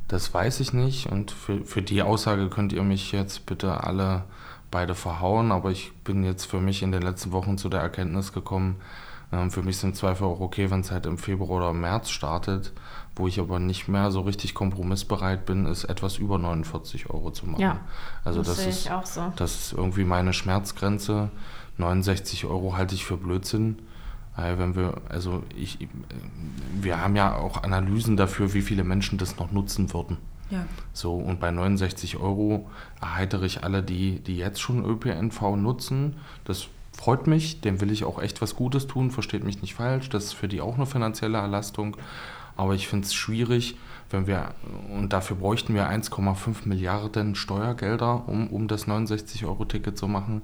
das 0.07 0.33
weiß 0.35 0.61
ich 0.61 0.75
nicht. 0.75 1.11
Und 1.11 1.31
für, 1.31 1.65
für 1.65 1.81
die 1.81 2.03
Aussage 2.03 2.51
könnt 2.51 2.75
ihr 2.75 2.83
mich 2.83 3.11
jetzt 3.13 3.47
bitte 3.47 3.83
alle 3.83 4.25
beide 4.71 4.95
verhauen. 4.95 5.51
Aber 5.51 5.71
ich 5.71 5.93
bin 6.05 6.25
jetzt 6.25 6.45
für 6.45 6.61
mich 6.61 6.83
in 6.83 6.93
den 6.93 7.03
letzten 7.03 7.33
Wochen 7.33 7.57
zu 7.57 7.71
der 7.71 7.81
Erkenntnis 7.81 8.35
gekommen, 8.35 8.77
ähm, 9.35 9.51
für 9.51 9.63
mich 9.63 9.79
sind 9.79 9.97
Zweifel 9.97 10.27
auch 10.27 10.41
okay, 10.41 10.71
wenn 10.71 10.81
es 10.81 10.91
halt 10.91 11.07
im 11.07 11.19
Februar 11.19 11.59
oder 11.59 11.73
März 11.73 12.11
startet. 12.11 12.73
Wo 13.17 13.29
ich 13.29 13.39
aber 13.39 13.61
nicht 13.61 13.87
mehr 13.87 14.11
so 14.11 14.23
richtig 14.23 14.55
kompromissbereit 14.55 15.47
bin, 15.47 15.67
ist 15.67 15.85
etwas 15.85 16.19
über 16.19 16.37
49 16.39 17.11
Euro 17.11 17.31
zu 17.31 17.47
machen. 17.47 17.61
Ja, 17.61 17.81
also 18.25 18.41
das 18.41 18.49
das, 18.49 18.59
sehe 18.59 18.69
ist, 18.69 18.87
ich 18.87 18.91
auch 18.91 19.07
so. 19.07 19.33
das 19.37 19.55
ist 19.55 19.73
irgendwie 19.73 20.05
meine 20.05 20.33
Schmerzgrenze. 20.33 21.31
69 21.79 22.45
Euro 22.47 22.77
halte 22.77 22.95
ich 22.95 23.05
für 23.05 23.17
Blödsinn. 23.17 23.79
Wenn 24.37 24.75
wir, 24.75 25.01
also 25.09 25.45
ich, 25.55 25.87
wir 26.81 27.01
haben 27.01 27.15
ja 27.15 27.37
auch 27.37 27.63
Analysen 27.63 28.17
dafür, 28.17 28.53
wie 28.53 28.63
viele 28.63 28.83
Menschen 28.83 29.17
das 29.17 29.37
noch 29.37 29.53
nutzen 29.53 29.93
würden. 29.93 30.17
Ja. 30.51 30.67
So, 30.93 31.15
und 31.15 31.39
bei 31.39 31.53
69 31.53 32.17
Euro 32.17 32.69
erheitere 33.01 33.47
ich 33.47 33.63
alle, 33.63 33.83
die, 33.83 34.19
die 34.21 34.37
jetzt 34.37 34.61
schon 34.61 34.85
ÖPNV 34.85 35.57
nutzen. 35.57 36.17
Das 36.45 36.67
freut 36.97 37.27
mich, 37.27 37.61
dem 37.61 37.81
will 37.81 37.91
ich 37.91 38.05
auch 38.05 38.21
echt 38.21 38.43
was 38.43 38.57
Gutes 38.57 38.87
tun, 38.87 39.11
versteht 39.11 39.45
mich 39.45 39.63
nicht 39.63 39.75
falsch. 39.75 40.09
Das 40.09 40.25
ist 40.25 40.33
für 40.33 40.49
die 40.49 40.61
auch 40.61 40.75
eine 40.75 40.87
finanzielle 40.87 41.39
Erlastung. 41.39 41.97
Aber 42.57 42.75
ich 42.75 42.89
finde 42.89 43.07
es 43.07 43.15
schwierig, 43.15 43.77
wenn 44.11 44.27
wir, 44.27 44.55
und 44.91 45.13
dafür 45.13 45.37
bräuchten 45.37 45.75
wir 45.75 45.89
1,5 45.89 46.67
Milliarden 46.69 47.35
Steuergelder, 47.35 48.29
um, 48.29 48.49
um 48.49 48.69
das 48.69 48.87
69-Euro-Ticket 48.87 49.99
zu 49.99 50.07
machen. 50.07 50.43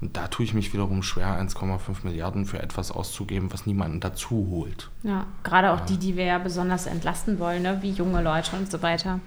Und 0.00 0.16
da 0.16 0.28
tue 0.28 0.44
ich 0.44 0.54
mich 0.54 0.72
wiederum 0.72 1.02
schwer, 1.02 1.40
1,5 1.40 2.04
Milliarden 2.04 2.46
für 2.46 2.62
etwas 2.62 2.92
auszugeben, 2.92 3.52
was 3.52 3.66
niemanden 3.66 3.98
dazu 3.98 4.46
holt. 4.50 4.90
Ja, 5.02 5.26
gerade 5.42 5.72
auch 5.72 5.80
die, 5.80 5.96
die 5.96 6.16
wir 6.16 6.24
ja 6.24 6.38
besonders 6.38 6.86
entlasten 6.86 7.40
wollen, 7.40 7.62
ne? 7.62 7.78
wie 7.82 7.90
junge 7.90 8.22
Leute 8.22 8.54
und 8.56 8.70
so 8.70 8.80
weiter. 8.82 9.18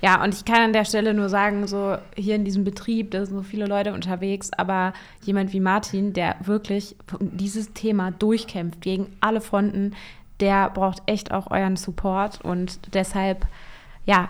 Ja, 0.00 0.22
und 0.22 0.34
ich 0.34 0.44
kann 0.44 0.60
an 0.60 0.72
der 0.72 0.84
Stelle 0.84 1.14
nur 1.14 1.28
sagen, 1.28 1.66
so 1.68 1.96
hier 2.16 2.34
in 2.34 2.44
diesem 2.44 2.64
Betrieb, 2.64 3.12
da 3.12 3.24
sind 3.24 3.36
so 3.36 3.42
viele 3.42 3.66
Leute 3.66 3.92
unterwegs, 3.92 4.50
aber 4.52 4.92
jemand 5.22 5.52
wie 5.52 5.60
Martin, 5.60 6.12
der 6.12 6.36
wirklich 6.44 6.96
dieses 7.20 7.72
Thema 7.72 8.10
durchkämpft 8.10 8.80
gegen 8.80 9.06
alle 9.20 9.40
Fronten, 9.40 9.94
der 10.40 10.70
braucht 10.70 11.02
echt 11.06 11.32
auch 11.32 11.50
euren 11.50 11.76
Support 11.76 12.40
und 12.42 12.94
deshalb, 12.94 13.46
ja, 14.04 14.28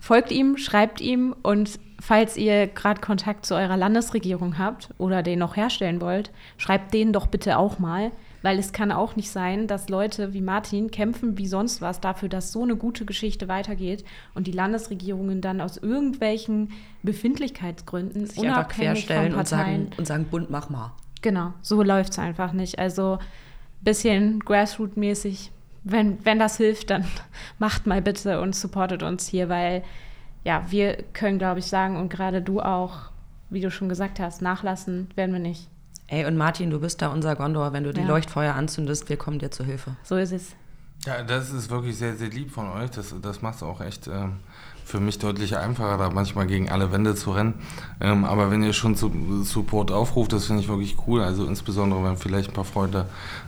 folgt 0.00 0.30
ihm, 0.30 0.56
schreibt 0.56 1.00
ihm 1.00 1.34
und 1.42 1.78
falls 2.00 2.36
ihr 2.36 2.68
gerade 2.68 3.00
Kontakt 3.00 3.44
zu 3.44 3.54
eurer 3.54 3.76
Landesregierung 3.76 4.58
habt 4.58 4.90
oder 4.98 5.22
den 5.22 5.40
noch 5.40 5.56
herstellen 5.56 6.00
wollt, 6.00 6.30
schreibt 6.56 6.94
denen 6.94 7.12
doch 7.12 7.26
bitte 7.26 7.58
auch 7.58 7.78
mal, 7.78 8.12
weil 8.42 8.58
es 8.58 8.72
kann 8.72 8.92
auch 8.92 9.16
nicht 9.16 9.30
sein, 9.30 9.66
dass 9.66 9.88
Leute 9.88 10.32
wie 10.32 10.40
Martin 10.40 10.90
kämpfen 10.92 11.38
wie 11.38 11.48
sonst 11.48 11.82
was 11.82 12.00
dafür, 12.00 12.28
dass 12.28 12.52
so 12.52 12.62
eine 12.62 12.76
gute 12.76 13.04
Geschichte 13.04 13.48
weitergeht 13.48 14.04
und 14.34 14.46
die 14.46 14.52
Landesregierungen 14.52 15.40
dann 15.40 15.60
aus 15.60 15.76
irgendwelchen 15.76 16.70
Befindlichkeitsgründen 17.02 18.26
Sich 18.26 18.38
einfach 18.38 18.58
unabhängig 18.58 19.06
querstellen 19.06 19.32
von 19.32 19.40
und 19.40 19.48
Parteien 19.48 19.82
sagen, 19.84 19.98
und 19.98 20.06
sagen, 20.06 20.24
Bund, 20.30 20.50
mach 20.50 20.70
mal. 20.70 20.92
Genau, 21.20 21.52
so 21.62 21.82
läuft 21.82 22.12
es 22.12 22.18
einfach 22.20 22.52
nicht. 22.52 22.78
Also 22.78 23.18
bisschen 23.80 24.40
Grassroot-mäßig. 24.44 25.50
Wenn, 25.84 26.24
wenn 26.24 26.38
das 26.38 26.56
hilft, 26.56 26.90
dann 26.90 27.04
macht 27.58 27.86
mal 27.86 28.02
bitte 28.02 28.40
und 28.40 28.54
supportet 28.54 29.02
uns 29.02 29.26
hier, 29.28 29.48
weil 29.48 29.82
ja, 30.44 30.64
wir 30.70 31.02
können, 31.12 31.38
glaube 31.38 31.60
ich, 31.60 31.66
sagen, 31.66 31.96
und 31.96 32.08
gerade 32.10 32.40
du 32.42 32.60
auch, 32.60 33.10
wie 33.50 33.60
du 33.60 33.70
schon 33.70 33.88
gesagt 33.88 34.20
hast, 34.20 34.40
nachlassen 34.42 35.08
werden 35.14 35.32
wir 35.32 35.40
nicht. 35.40 35.68
Ey, 36.06 36.24
und 36.24 36.36
Martin, 36.36 36.70
du 36.70 36.80
bist 36.80 37.02
da 37.02 37.08
unser 37.08 37.36
Gondor. 37.36 37.72
Wenn 37.72 37.84
du 37.84 37.92
die 37.92 38.00
Ja. 38.00 38.06
Leuchtfeuer 38.06 38.54
anzündest, 38.54 39.08
wir 39.10 39.16
kommen 39.18 39.38
dir 39.38 39.50
zur 39.50 39.66
Hilfe. 39.66 39.96
So 40.02 40.16
ist 40.16 40.32
es. 40.32 40.54
Ja, 41.04 41.22
das 41.22 41.50
ist 41.52 41.70
wirklich 41.70 41.96
sehr, 41.96 42.16
sehr 42.16 42.28
lieb 42.30 42.50
von 42.50 42.68
euch. 42.70 42.90
Das, 42.90 43.14
das 43.20 43.42
macht 43.42 43.56
es 43.56 43.62
auch 43.62 43.80
echt 43.80 44.08
ähm, 44.08 44.36
für 44.88 45.00
mich 45.00 45.18
deutlich 45.18 45.58
einfacher, 45.58 45.98
da 45.98 46.08
manchmal 46.08 46.46
gegen 46.46 46.70
alle 46.70 46.90
Wände 46.90 47.14
zu 47.14 47.32
rennen. 47.32 47.52
Ähm, 48.00 48.24
aber 48.24 48.50
wenn 48.50 48.62
ihr 48.62 48.72
schon 48.72 48.96
zu 48.96 49.12
Support 49.44 49.90
aufruft, 49.90 50.32
das 50.32 50.46
finde 50.46 50.62
ich 50.62 50.68
wirklich 50.68 50.96
cool. 51.06 51.20
Also 51.20 51.44
insbesondere, 51.44 52.02
wenn 52.04 52.16
vielleicht 52.16 52.48
ein 52.50 52.54
paar 52.54 52.64
Freunde 52.64 53.04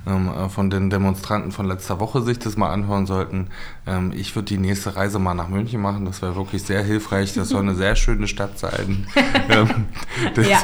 ähm, 0.07 0.29
äh, 0.29 0.50
von 0.50 0.68
den 0.68 0.90
Demonstranten 0.90 1.50
von 1.50 1.66
letzter 1.66 1.98
Woche 1.98 2.20
sich 2.20 2.38
das 2.38 2.59
mal 2.59 2.70
anhören 2.70 3.07
sollten. 3.07 3.46
Ähm, 3.87 4.12
ich 4.14 4.35
würde 4.37 4.46
die 4.48 4.59
nächste 4.59 4.96
Reise 4.96 5.18
mal 5.18 5.33
nach 5.33 5.48
München 5.48 5.81
machen. 5.81 6.05
Das 6.05 6.20
wäre 6.20 6.37
wirklich 6.37 6.62
sehr 6.62 6.83
hilfreich. 6.83 7.33
Das 7.33 7.48
soll 7.48 7.62
eine 7.62 7.74
sehr 7.74 7.96
schöne 7.96 8.29
Stadt 8.29 8.59
sein. 8.59 9.07
ähm, 9.48 9.87
das 10.35 10.46
Ja. 10.46 10.59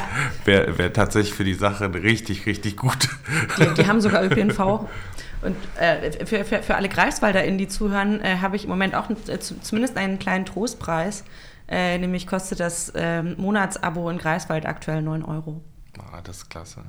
wäre 0.45 0.77
wär 0.77 0.93
tatsächlich 0.93 1.33
für 1.33 1.43
die 1.43 1.55
Sache 1.55 1.91
richtig, 1.91 2.45
richtig 2.45 2.77
gut. 2.77 3.09
Die, 3.57 3.73
die 3.81 3.87
haben 3.87 3.99
sogar 3.99 4.23
ÖPNV. 4.23 4.85
Und 5.41 5.55
äh, 5.79 6.25
für, 6.25 6.43
für, 6.43 6.63
für 6.63 6.75
alle 6.75 6.89
GreifswalderInnen, 6.89 7.57
die 7.57 7.67
zuhören, 7.67 8.21
äh, 8.21 8.37
habe 8.37 8.55
ich 8.55 8.63
im 8.63 8.69
Moment 8.69 8.95
auch 8.95 9.09
äh, 9.09 9.39
zu, 9.39 9.59
zumindest 9.61 9.97
einen 9.97 10.19
kleinen 10.19 10.45
Trostpreis. 10.45 11.23
Äh, 11.67 11.97
nämlich 11.97 12.27
kostet 12.27 12.59
das 12.59 12.91
ähm, 12.95 13.35
Monatsabo 13.37 14.09
in 14.09 14.17
Greifswald 14.17 14.65
aktuell 14.65 15.01
9 15.01 15.23
Euro. 15.23 15.61
Ah, 15.99 16.21
das 16.23 16.37
ist 16.37 16.49
klasse. 16.49 16.83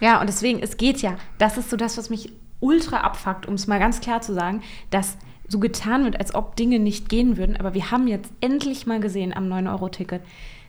Ja, 0.00 0.20
und 0.20 0.28
deswegen, 0.28 0.60
es 0.60 0.76
geht 0.76 1.02
ja. 1.02 1.16
Das 1.38 1.56
ist 1.56 1.70
so 1.70 1.76
das, 1.76 1.96
was 1.96 2.10
mich 2.10 2.32
ultra 2.58 2.98
abfuckt, 2.98 3.46
um 3.46 3.54
es 3.54 3.66
mal 3.66 3.78
ganz 3.78 4.00
klar 4.00 4.20
zu 4.20 4.34
sagen, 4.34 4.62
dass 4.90 5.16
so 5.48 5.58
getan 5.58 6.04
wird, 6.04 6.18
als 6.18 6.34
ob 6.34 6.56
Dinge 6.56 6.78
nicht 6.78 7.08
gehen 7.08 7.36
würden. 7.36 7.56
Aber 7.56 7.74
wir 7.74 7.90
haben 7.90 8.06
jetzt 8.06 8.32
endlich 8.40 8.86
mal 8.86 9.00
gesehen 9.00 9.34
am 9.34 9.44
9-Euro-Ticket, 9.44 10.22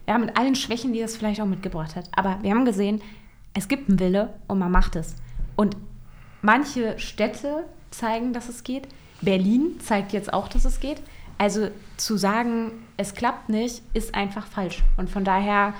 ja, 0.07 0.17
mit 0.17 0.37
allen 0.37 0.55
Schwächen, 0.55 0.93
die 0.93 0.99
das 0.99 1.15
vielleicht 1.15 1.41
auch 1.41 1.45
mitgebracht 1.45 1.95
hat, 1.95 2.09
aber 2.15 2.39
wir 2.41 2.51
haben 2.51 2.65
gesehen, 2.65 3.01
es 3.53 3.67
gibt 3.67 3.89
einen 3.89 3.99
Wille 3.99 4.33
und 4.47 4.59
man 4.59 4.71
macht 4.71 4.95
es. 4.95 5.15
Und 5.55 5.77
manche 6.41 6.97
Städte 6.99 7.65
zeigen, 7.91 8.33
dass 8.33 8.49
es 8.49 8.63
geht. 8.63 8.87
Berlin 9.21 9.79
zeigt 9.79 10.13
jetzt 10.13 10.33
auch, 10.33 10.47
dass 10.47 10.65
es 10.65 10.79
geht. 10.79 11.01
Also 11.37 11.69
zu 11.97 12.17
sagen, 12.17 12.71
es 12.97 13.13
klappt 13.15 13.49
nicht, 13.49 13.81
ist 13.93 14.13
einfach 14.15 14.45
falsch. 14.47 14.83
Und 14.97 15.09
von 15.09 15.23
daher 15.23 15.73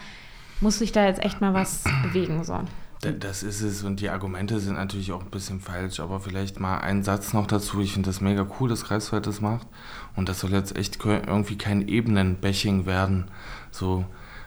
muss 0.60 0.80
sich 0.80 0.92
da 0.92 1.06
jetzt 1.06 1.24
echt 1.24 1.42
mal 1.42 1.54
was 1.54 1.84
bewegen. 2.04 2.44
So. 2.44 2.60
Da- 3.02 3.12
Das 3.12 3.42
ist 3.44 3.62
es 3.62 3.84
und 3.84 4.00
die 4.00 4.10
Argumente 4.10 4.60
sind 4.60 4.76
natürlich 4.76 5.12
auch 5.12 5.22
ein 5.24 5.30
bisschen 5.32 5.60
falsch, 5.60 6.00
aber 6.00 6.20
vielleicht 6.20 6.60
mal 6.60 6.80
ein 6.80 7.04
Satz 7.04 7.34
noch 7.34 7.48
dazu. 7.48 7.82
Ich 7.82 7.94
finde 7.94 8.10
das 8.10 8.22
mega 8.22 8.46
cool, 8.60 8.70
dass 8.70 8.84
Greifswald 8.86 9.26
das 9.26 9.42
macht 9.42 9.68
und 10.16 10.30
das 10.30 10.40
soll 10.40 10.52
jetzt 10.52 10.76
echt 10.76 11.04
irgendwie 11.04 11.58
kein 11.58 11.88
Ebenenbashing 11.88 12.86
werden. 12.86 13.26
So, 13.72 14.06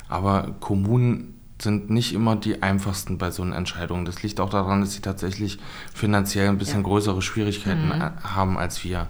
aber 0.09 0.55
Kommunen 0.61 1.41
sind 1.61 1.91
nicht 1.91 2.13
immer 2.13 2.37
die 2.37 2.63
einfachsten 2.63 3.19
bei 3.19 3.31
so 3.31 3.43
einer 3.43 3.57
Entscheidung. 3.57 4.05
Das 4.05 4.23
liegt 4.23 4.41
auch 4.41 4.51
daran, 4.51 4.81
dass 4.81 4.95
sie 4.95 5.01
tatsächlich 5.01 5.59
finanziell 5.95 6.49
ein 6.49 6.59
bisschen 6.59 6.81
ja. 6.81 6.89
größere 6.89 7.23
Schwierigkeiten 7.23 7.89
mhm. 7.89 8.03
haben 8.23 8.59
als 8.59 8.85
wir. 8.85 9.09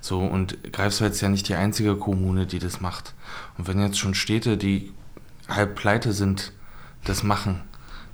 So, 0.00 0.20
und 0.20 0.72
Greifswald 0.72 1.14
ist 1.14 1.20
ja 1.22 1.28
nicht 1.28 1.48
die 1.48 1.54
einzige 1.54 1.96
Kommune, 1.96 2.46
die 2.46 2.58
das 2.58 2.80
macht. 2.80 3.14
Und 3.56 3.68
wenn 3.68 3.80
jetzt 3.80 3.98
schon 3.98 4.14
Städte, 4.14 4.58
die 4.58 4.92
halb 5.48 5.76
pleite 5.76 6.12
sind, 6.12 6.52
das 7.04 7.22
machen, 7.22 7.62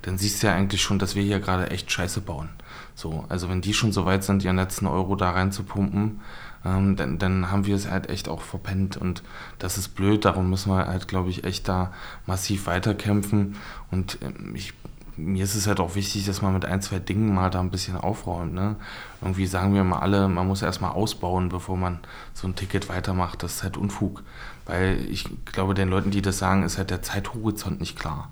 dann 0.01 0.17
siehst 0.17 0.41
du 0.41 0.47
ja 0.47 0.53
eigentlich 0.53 0.81
schon, 0.81 0.99
dass 0.99 1.15
wir 1.15 1.23
hier 1.23 1.39
gerade 1.39 1.69
echt 1.69 1.91
Scheiße 1.91 2.21
bauen. 2.21 2.49
So, 2.95 3.25
also 3.29 3.49
wenn 3.49 3.61
die 3.61 3.73
schon 3.73 3.91
so 3.91 4.05
weit 4.05 4.23
sind, 4.23 4.43
ihren 4.43 4.55
letzten 4.55 4.87
Euro 4.87 5.15
da 5.15 5.31
reinzupumpen, 5.31 6.21
ähm, 6.65 6.95
dann, 6.95 7.17
dann 7.17 7.51
haben 7.51 7.65
wir 7.65 7.75
es 7.75 7.89
halt 7.89 8.09
echt 8.09 8.29
auch 8.29 8.41
verpennt 8.41 8.97
und 8.97 9.23
das 9.59 9.77
ist 9.77 9.89
blöd, 9.89 10.25
darum 10.25 10.49
müssen 10.49 10.71
wir 10.71 10.87
halt, 10.87 11.07
glaube 11.07 11.29
ich, 11.29 11.43
echt 11.43 11.67
da 11.67 11.91
massiv 12.25 12.67
weiterkämpfen 12.67 13.55
und 13.89 14.19
ähm, 14.21 14.55
ich 14.55 14.73
mir 15.17 15.43
ist 15.43 15.55
es 15.55 15.67
halt 15.67 15.79
auch 15.79 15.95
wichtig, 15.95 16.25
dass 16.25 16.41
man 16.41 16.53
mit 16.53 16.65
ein, 16.65 16.81
zwei 16.81 16.99
Dingen 16.99 17.33
mal 17.33 17.49
da 17.49 17.59
ein 17.59 17.69
bisschen 17.69 17.97
aufräumt. 17.97 18.53
Ne? 18.53 18.75
Irgendwie 19.21 19.45
sagen 19.45 19.73
wir 19.73 19.83
mal 19.83 19.99
alle, 19.99 20.27
man 20.27 20.47
muss 20.47 20.61
erstmal 20.61 20.91
ausbauen, 20.91 21.49
bevor 21.49 21.77
man 21.77 21.99
so 22.33 22.47
ein 22.47 22.55
Ticket 22.55 22.89
weitermacht. 22.89 23.43
Das 23.43 23.55
ist 23.55 23.63
halt 23.63 23.77
Unfug. 23.77 24.23
Weil 24.65 25.05
ich 25.09 25.25
glaube, 25.45 25.73
den 25.73 25.89
Leuten, 25.89 26.11
die 26.11 26.21
das 26.21 26.37
sagen, 26.37 26.63
ist 26.63 26.77
halt 26.77 26.89
der 26.89 27.01
Zeithorizont 27.01 27.79
nicht 27.79 27.99
klar. 27.99 28.29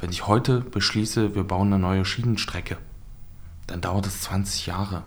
Wenn 0.00 0.10
ich 0.10 0.26
heute 0.26 0.60
beschließe, 0.60 1.34
wir 1.34 1.44
bauen 1.44 1.72
eine 1.72 1.78
neue 1.78 2.04
Schienenstrecke, 2.04 2.76
dann 3.66 3.80
dauert 3.80 4.06
es 4.06 4.22
20 4.22 4.66
Jahre. 4.66 5.04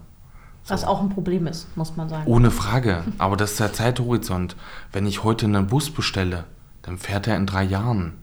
So. 0.64 0.74
Was 0.74 0.84
auch 0.84 1.02
ein 1.02 1.10
Problem 1.10 1.48
ist, 1.48 1.76
muss 1.78 1.96
man 1.96 2.10
sagen. 2.10 2.30
Ohne 2.30 2.52
Frage. 2.52 3.04
Aber 3.18 3.38
das 3.38 3.52
ist 3.52 3.60
der 3.60 3.74
Zeithorizont. 3.74 4.56
Wenn 4.92 5.08
ich 5.08 5.24
heute 5.24 5.46
einen 5.46 5.68
Bus 5.68 5.90
bestelle, 5.90 6.46
dann 6.82 6.98
fährt 6.98 7.28
er 7.28 7.38
in 7.38 7.46
drei 7.46 7.64
Jahren. 7.64 8.14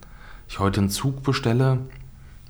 Ich 0.47 0.59
heute 0.59 0.81
einen 0.81 0.89
Zug 0.89 1.23
bestelle, 1.23 1.79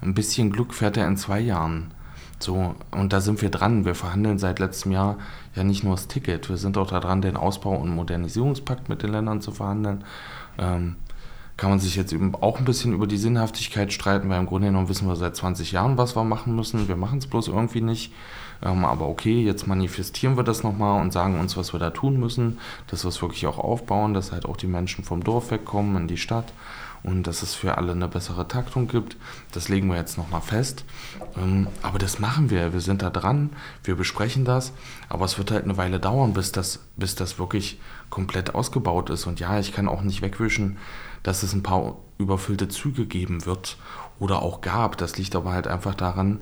ein 0.02 0.14
bisschen 0.14 0.52
Glück 0.52 0.74
fährt 0.74 0.98
er 0.98 1.08
in 1.08 1.18
zwei 1.18 1.40
Jahren. 1.40 1.94
So, 2.40 2.76
und 2.92 3.14
da 3.14 3.22
sind 3.22 3.42
wir 3.42 3.50
dran. 3.50 3.86
Wir 3.86 3.96
verhandeln 3.96 4.38
seit 4.38 4.60
letztem 4.60 4.92
Jahr 4.92 5.18
ja 5.56 5.64
nicht 5.64 5.84
nur 5.84 5.96
das 5.96 6.08
Ticket, 6.08 6.50
wir 6.50 6.58
sind 6.58 6.78
auch 6.78 6.90
daran, 6.90 7.22
den 7.22 7.36
Ausbau- 7.36 7.76
und 7.76 7.90
Modernisierungspakt 7.96 8.90
mit 8.90 9.02
den 9.02 9.12
Ländern 9.12 9.42
zu 9.42 9.52
verhandeln. 9.52 10.04
Ähm, 10.60 10.98
kann 11.58 11.72
man 11.72 11.80
sich 11.80 11.96
jetzt 11.96 12.14
eben 12.14 12.36
auch 12.36 12.60
ein 12.60 12.66
bisschen 12.66 12.94
über 12.94 13.08
die 13.08 13.18
Sinnhaftigkeit 13.18 13.92
streiten, 13.92 14.30
weil 14.30 14.40
im 14.40 14.46
Grunde 14.46 14.68
genommen 14.68 14.90
wissen 14.90 15.08
wir 15.08 15.16
seit 15.16 15.36
20 15.36 15.72
Jahren, 15.72 15.98
was 15.98 16.16
wir 16.16 16.24
machen 16.24 16.56
müssen. 16.56 16.88
Wir 16.88 16.96
machen 16.96 17.18
es 17.18 17.28
bloß 17.28 17.48
irgendwie 17.48 17.82
nicht. 17.82 18.14
Ähm, 18.64 18.86
aber 18.86 19.08
okay, 19.08 19.42
jetzt 19.44 19.68
manifestieren 19.68 20.38
wir 20.38 20.44
das 20.44 20.64
nochmal 20.64 21.02
und 21.02 21.12
sagen 21.12 21.40
uns, 21.40 21.58
was 21.58 21.74
wir 21.74 21.80
da 21.80 21.90
tun 21.90 22.20
müssen, 22.20 22.60
dass 22.88 23.04
wir 23.04 23.10
es 23.10 23.22
wirklich 23.22 23.46
auch 23.48 23.60
aufbauen, 23.60 24.14
dass 24.14 24.32
halt 24.32 24.46
auch 24.46 24.58
die 24.58 24.68
Menschen 24.68 25.04
vom 25.04 25.24
Dorf 25.24 25.52
wegkommen 25.52 25.96
in 25.98 26.08
die 26.08 26.18
Stadt 26.18 26.54
und 27.04 27.28
dass 27.28 27.44
es 27.44 27.56
für 27.56 27.78
alle 27.78 27.92
eine 27.92 28.08
bessere 28.08 28.48
Taktung 28.48 28.88
gibt. 28.88 29.16
Das 29.52 29.70
legen 29.70 29.88
wir 29.88 29.96
jetzt 29.96 30.18
nochmal 30.18 30.42
fest. 30.42 30.86
Ähm, 31.38 31.68
aber 31.82 32.00
das 32.00 32.20
machen 32.20 32.50
wir. 32.50 32.74
Wir 32.74 32.82
sind 32.82 33.02
da 33.02 33.10
dran, 33.10 33.52
wir 33.84 33.96
besprechen 33.96 34.46
das. 34.46 34.74
Aber 35.10 35.26
es 35.26 35.38
wird 35.38 35.52
halt 35.52 35.64
eine 35.64 35.78
Weile 35.78 36.00
dauern, 36.00 36.34
bis 36.34 36.52
das, 36.52 36.80
bis 36.96 37.16
das 37.16 37.40
wirklich 37.40 37.80
komplett 38.10 38.56
ausgebaut 38.56 39.10
ist. 39.10 39.26
Und 39.26 39.40
ja, 39.40 39.60
ich 39.60 39.74
kann 39.74 39.88
auch 39.88 40.02
nicht 40.02 40.22
wegwischen, 40.22 40.78
dass 41.24 41.44
es 41.44 41.54
ein 41.54 41.64
paar 41.64 41.96
überfüllte 42.18 42.68
Züge 42.68 43.06
geben 43.06 43.46
wird 43.46 43.78
oder 44.20 44.42
auch 44.42 44.62
gab. 44.62 44.98
Das 44.98 45.18
liegt 45.18 45.36
aber 45.36 45.52
halt 45.52 45.68
einfach 45.68 45.96
daran, 45.96 46.40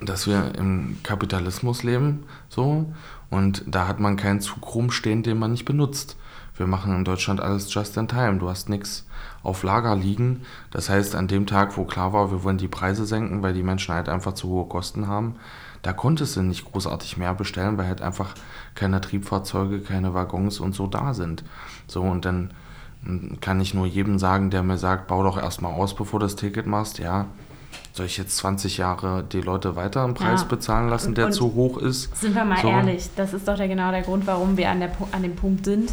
dass 0.00 0.26
wir 0.26 0.54
im 0.56 0.98
Kapitalismus 1.02 1.82
leben, 1.82 2.24
so, 2.48 2.92
und 3.30 3.64
da 3.66 3.88
hat 3.88 3.98
man 3.98 4.16
keinen 4.16 4.40
Zug 4.40 4.74
rumstehen, 4.74 5.22
den 5.22 5.38
man 5.38 5.52
nicht 5.52 5.64
benutzt. 5.64 6.16
Wir 6.56 6.66
machen 6.66 6.94
in 6.94 7.04
Deutschland 7.04 7.40
alles 7.40 7.72
just 7.72 7.96
in 7.96 8.08
time. 8.08 8.38
Du 8.38 8.48
hast 8.48 8.68
nichts 8.68 9.06
auf 9.42 9.62
Lager 9.62 9.94
liegen. 9.94 10.42
Das 10.70 10.88
heißt, 10.88 11.14
an 11.14 11.28
dem 11.28 11.46
Tag, 11.46 11.76
wo 11.76 11.84
klar 11.84 12.12
war, 12.12 12.30
wir 12.30 12.42
wollen 12.44 12.58
die 12.58 12.68
Preise 12.68 13.04
senken, 13.04 13.42
weil 13.42 13.52
die 13.52 13.62
Menschen 13.62 13.94
halt 13.94 14.08
einfach 14.08 14.32
zu 14.32 14.48
hohe 14.48 14.66
Kosten 14.66 15.06
haben, 15.06 15.36
da 15.82 15.92
konntest 15.92 16.36
du 16.36 16.42
nicht 16.42 16.64
großartig 16.64 17.16
mehr 17.16 17.34
bestellen, 17.34 17.78
weil 17.78 17.86
halt 17.86 18.02
einfach 18.02 18.34
keine 18.74 19.00
Triebfahrzeuge, 19.00 19.80
keine 19.80 20.14
Waggons 20.14 20.60
und 20.60 20.74
so 20.74 20.86
da 20.86 21.14
sind. 21.14 21.44
So, 21.86 22.02
und 22.02 22.24
dann 22.24 22.50
kann 23.40 23.60
ich 23.60 23.74
nur 23.74 23.86
jedem 23.86 24.18
sagen, 24.18 24.50
der 24.50 24.62
mir 24.62 24.78
sagt, 24.78 25.06
bau 25.06 25.22
doch 25.22 25.38
erstmal 25.38 25.72
aus, 25.72 25.94
bevor 25.94 26.20
du 26.20 26.26
das 26.26 26.36
Ticket 26.36 26.66
machst, 26.66 26.98
ja. 26.98 27.26
Soll 27.92 28.06
ich 28.06 28.18
jetzt 28.18 28.36
20 28.38 28.78
Jahre 28.78 29.24
die 29.24 29.40
Leute 29.40 29.76
weiter 29.76 30.04
einen 30.04 30.14
Preis 30.14 30.42
ja. 30.42 30.48
bezahlen 30.48 30.88
lassen, 30.88 31.14
der 31.14 31.26
und 31.26 31.32
zu 31.32 31.54
hoch 31.54 31.78
ist? 31.78 32.14
Sind 32.16 32.34
wir 32.34 32.44
mal 32.44 32.60
so. 32.60 32.68
ehrlich, 32.68 33.08
das 33.16 33.32
ist 33.32 33.48
doch 33.48 33.56
der, 33.56 33.68
genau 33.68 33.90
der 33.90 34.02
Grund, 34.02 34.26
warum 34.26 34.56
wir 34.56 34.70
an, 34.70 34.80
der, 34.80 34.90
an 35.12 35.22
dem 35.22 35.34
Punkt 35.34 35.64
sind, 35.64 35.92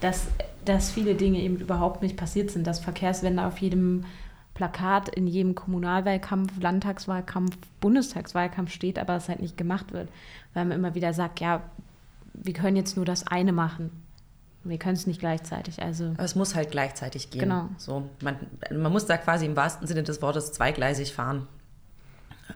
dass 0.00 0.26
dass 0.64 0.90
viele 0.90 1.14
Dinge 1.14 1.40
eben 1.40 1.56
überhaupt 1.56 2.02
nicht 2.02 2.16
passiert 2.16 2.50
sind, 2.50 2.66
dass 2.66 2.80
Verkehrswende 2.80 3.44
auf 3.44 3.58
jedem 3.58 4.04
Plakat, 4.60 5.08
in 5.08 5.26
jedem 5.26 5.54
Kommunalwahlkampf, 5.54 6.52
Landtagswahlkampf, 6.60 7.56
Bundestagswahlkampf 7.80 8.70
steht, 8.70 8.98
aber 8.98 9.16
es 9.16 9.30
halt 9.30 9.40
nicht 9.40 9.56
gemacht 9.56 9.94
wird. 9.94 10.10
Weil 10.52 10.66
man 10.66 10.76
immer 10.76 10.94
wieder 10.94 11.14
sagt, 11.14 11.40
ja, 11.40 11.62
wir 12.34 12.52
können 12.52 12.76
jetzt 12.76 12.94
nur 12.94 13.06
das 13.06 13.26
eine 13.26 13.52
machen. 13.52 13.90
Wir 14.62 14.76
können 14.76 14.96
es 14.96 15.06
nicht 15.06 15.18
gleichzeitig. 15.18 15.80
Also 15.80 16.08
aber 16.08 16.24
es 16.24 16.34
muss 16.34 16.54
halt 16.54 16.70
gleichzeitig 16.70 17.30
gehen. 17.30 17.40
Genau. 17.40 17.70
So, 17.78 18.10
man, 18.22 18.36
man 18.70 18.92
muss 18.92 19.06
da 19.06 19.16
quasi 19.16 19.46
im 19.46 19.56
wahrsten 19.56 19.86
Sinne 19.86 20.02
des 20.02 20.20
Wortes 20.20 20.52
zweigleisig 20.52 21.14
fahren. 21.14 21.46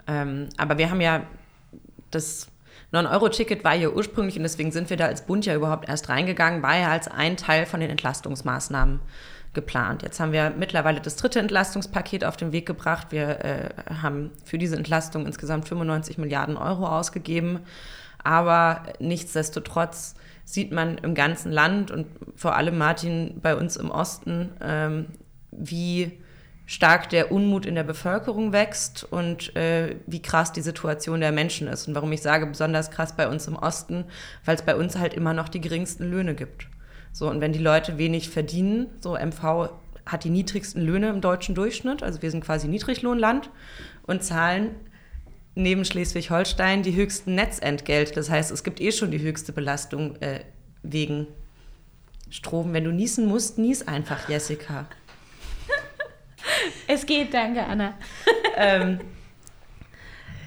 Ähm, 0.06 0.50
aber 0.58 0.76
wir 0.76 0.90
haben 0.90 1.00
ja 1.00 1.22
das 2.10 2.48
9-Euro-Ticket 2.92 3.64
war 3.64 3.74
ja 3.74 3.88
ursprünglich, 3.88 4.36
und 4.36 4.42
deswegen 4.42 4.72
sind 4.72 4.90
wir 4.90 4.98
da 4.98 5.06
als 5.06 5.24
Bund 5.24 5.46
ja 5.46 5.54
überhaupt 5.54 5.88
erst 5.88 6.10
reingegangen, 6.10 6.62
war 6.62 6.76
ja 6.76 6.90
als 6.90 7.08
ein 7.08 7.38
Teil 7.38 7.64
von 7.64 7.80
den 7.80 7.88
Entlastungsmaßnahmen 7.88 9.00
geplant. 9.54 10.02
Jetzt 10.02 10.20
haben 10.20 10.32
wir 10.32 10.52
mittlerweile 10.56 11.00
das 11.00 11.16
dritte 11.16 11.40
Entlastungspaket 11.40 12.24
auf 12.24 12.36
den 12.36 12.52
Weg 12.52 12.66
gebracht. 12.66 13.08
Wir 13.10 13.44
äh, 13.44 13.68
haben 14.00 14.30
für 14.44 14.58
diese 14.58 14.76
Entlastung 14.76 15.26
insgesamt 15.26 15.68
95 15.68 16.18
Milliarden 16.18 16.56
Euro 16.56 16.86
ausgegeben. 16.86 17.60
Aber 18.22 18.82
nichtsdestotrotz 18.98 20.14
sieht 20.44 20.72
man 20.72 20.98
im 20.98 21.14
ganzen 21.14 21.52
Land 21.52 21.90
und 21.90 22.06
vor 22.36 22.56
allem 22.56 22.78
Martin 22.78 23.40
bei 23.40 23.56
uns 23.56 23.76
im 23.76 23.90
Osten, 23.90 24.50
ähm, 24.60 25.06
wie 25.50 26.20
stark 26.66 27.10
der 27.10 27.30
Unmut 27.30 27.66
in 27.66 27.74
der 27.74 27.82
Bevölkerung 27.82 28.52
wächst 28.52 29.04
und 29.04 29.54
äh, 29.54 29.96
wie 30.06 30.22
krass 30.22 30.52
die 30.52 30.62
Situation 30.62 31.20
der 31.20 31.32
Menschen 31.32 31.68
ist. 31.68 31.86
Und 31.86 31.94
warum 31.94 32.10
ich 32.12 32.22
sage, 32.22 32.46
besonders 32.46 32.90
krass 32.90 33.14
bei 33.14 33.28
uns 33.28 33.46
im 33.46 33.56
Osten, 33.56 34.04
weil 34.44 34.56
es 34.56 34.62
bei 34.62 34.74
uns 34.74 34.96
halt 34.96 35.14
immer 35.14 35.34
noch 35.34 35.48
die 35.48 35.60
geringsten 35.60 36.10
Löhne 36.10 36.34
gibt. 36.34 36.66
So, 37.14 37.30
und 37.30 37.40
wenn 37.40 37.52
die 37.52 37.60
Leute 37.60 37.96
wenig 37.96 38.28
verdienen, 38.28 38.88
so 39.00 39.16
MV 39.16 39.70
hat 40.04 40.24
die 40.24 40.30
niedrigsten 40.30 40.82
Löhne 40.82 41.10
im 41.10 41.20
deutschen 41.20 41.54
Durchschnitt, 41.54 42.02
also 42.02 42.20
wir 42.22 42.30
sind 42.32 42.44
quasi 42.44 42.66
Niedriglohnland 42.66 43.50
und 44.02 44.24
zahlen 44.24 44.74
neben 45.54 45.84
Schleswig-Holstein 45.84 46.82
die 46.82 46.96
höchsten 46.96 47.36
Netzentgelte. 47.36 48.14
Das 48.14 48.30
heißt, 48.30 48.50
es 48.50 48.64
gibt 48.64 48.80
eh 48.80 48.90
schon 48.90 49.12
die 49.12 49.20
höchste 49.20 49.52
Belastung 49.52 50.16
äh, 50.16 50.40
wegen 50.82 51.28
Strom. 52.30 52.72
Wenn 52.72 52.82
du 52.82 52.90
niesen 52.90 53.26
musst, 53.26 53.58
nies 53.58 53.86
einfach, 53.86 54.28
Jessica. 54.28 54.86
Es 56.88 57.06
geht, 57.06 57.32
danke, 57.32 57.64
Anna. 57.64 57.94
ähm, 58.56 58.98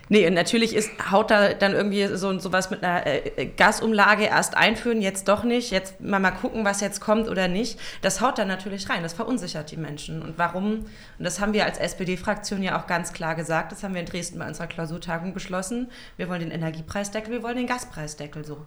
Nee, 0.10 0.26
und 0.28 0.34
natürlich 0.34 0.76
ist, 0.76 0.90
haut 1.12 1.32
da 1.32 1.54
dann 1.54 1.74
irgendwie 1.74 2.08
so, 2.16 2.38
so 2.40 2.52
was 2.54 2.70
mit 2.70 2.84
einer 2.84 3.06
äh, 3.06 3.46
Gasumlage 3.58 4.24
erst 4.24 4.56
einführen, 4.56 5.02
jetzt 5.02 5.28
doch 5.28 5.44
nicht, 5.44 5.72
jetzt 5.72 6.00
mal, 6.00 6.20
mal 6.20 6.32
gucken, 6.32 6.64
was 6.64 6.80
jetzt 6.80 7.02
kommt 7.02 7.28
oder 7.28 7.48
nicht. 7.48 7.80
Das 8.02 8.22
haut 8.22 8.38
da 8.38 8.46
natürlich 8.46 8.90
rein, 8.90 9.04
das 9.04 9.14
verunsichert 9.14 9.72
die 9.72 9.78
Menschen. 9.78 10.22
Und 10.22 10.38
warum, 10.38 10.86
und 11.18 11.24
das 11.26 11.40
haben 11.40 11.54
wir 11.54 11.66
als 11.66 11.78
SPD-Fraktion 11.78 12.64
ja 12.64 12.80
auch 12.80 12.88
ganz 12.88 13.12
klar 13.12 13.36
gesagt, 13.36 13.72
das 13.72 13.84
haben 13.84 13.94
wir 13.94 14.02
in 14.02 14.08
Dresden 14.08 14.40
bei 14.40 14.48
unserer 14.48 14.68
Klausurtagung 14.68 15.34
beschlossen, 15.34 15.92
wir 16.16 16.30
wollen 16.30 16.42
den 16.42 16.52
Energiepreisdeckel, 16.52 17.34
wir 17.34 17.44
wollen 17.44 17.58
den 17.58 17.68
Gaspreisdeckel 17.68 18.46
so. 18.46 18.66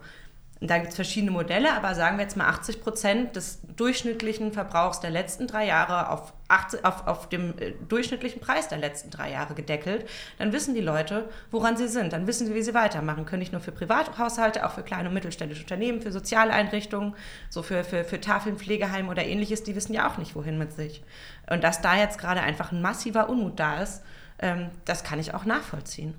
Und 0.61 0.69
da 0.69 0.77
gibt 0.77 0.89
es 0.89 0.95
verschiedene 0.95 1.31
Modelle, 1.31 1.73
aber 1.73 1.95
sagen 1.95 2.17
wir 2.17 2.23
jetzt 2.23 2.37
mal 2.37 2.47
80 2.47 2.81
Prozent 2.81 3.35
des 3.35 3.61
durchschnittlichen 3.75 4.53
Verbrauchs 4.53 4.99
der 4.99 5.09
letzten 5.09 5.47
drei 5.47 5.65
Jahre 5.65 6.09
auf, 6.11 6.33
80, 6.49 6.85
auf, 6.85 7.07
auf 7.07 7.29
dem 7.29 7.57
äh, 7.57 7.71
durchschnittlichen 7.89 8.39
Preis 8.41 8.67
der 8.67 8.77
letzten 8.77 9.09
drei 9.09 9.31
Jahre 9.31 9.55
gedeckelt, 9.55 10.07
dann 10.37 10.53
wissen 10.53 10.75
die 10.75 10.81
Leute, 10.81 11.27
woran 11.49 11.77
sie 11.77 11.87
sind. 11.87 12.13
Dann 12.13 12.27
wissen 12.27 12.45
sie, 12.45 12.53
wie 12.53 12.61
sie 12.61 12.75
weitermachen 12.75 13.25
können. 13.25 13.39
Nicht 13.39 13.53
nur 13.53 13.61
für 13.61 13.71
Privathaushalte, 13.71 14.63
auch 14.63 14.73
für 14.73 14.83
kleine 14.83 15.07
und 15.09 15.15
mittelständische 15.15 15.63
Unternehmen, 15.63 15.99
für 15.99 16.11
Sozialeinrichtungen, 16.11 17.15
so 17.49 17.63
für, 17.63 17.83
für, 17.83 18.03
für 18.03 18.21
Tafeln, 18.21 18.57
Pflegeheime 18.57 19.09
oder 19.09 19.25
ähnliches, 19.25 19.63
die 19.63 19.75
wissen 19.75 19.95
ja 19.95 20.07
auch 20.07 20.19
nicht, 20.19 20.35
wohin 20.35 20.59
mit 20.59 20.73
sich. 20.73 21.03
Und 21.49 21.63
dass 21.63 21.81
da 21.81 21.97
jetzt 21.97 22.19
gerade 22.19 22.41
einfach 22.41 22.71
ein 22.71 22.83
massiver 22.83 23.29
Unmut 23.29 23.59
da 23.59 23.81
ist, 23.81 24.03
ähm, 24.37 24.69
das 24.85 25.03
kann 25.03 25.19
ich 25.19 25.33
auch 25.33 25.45
nachvollziehen. 25.45 26.13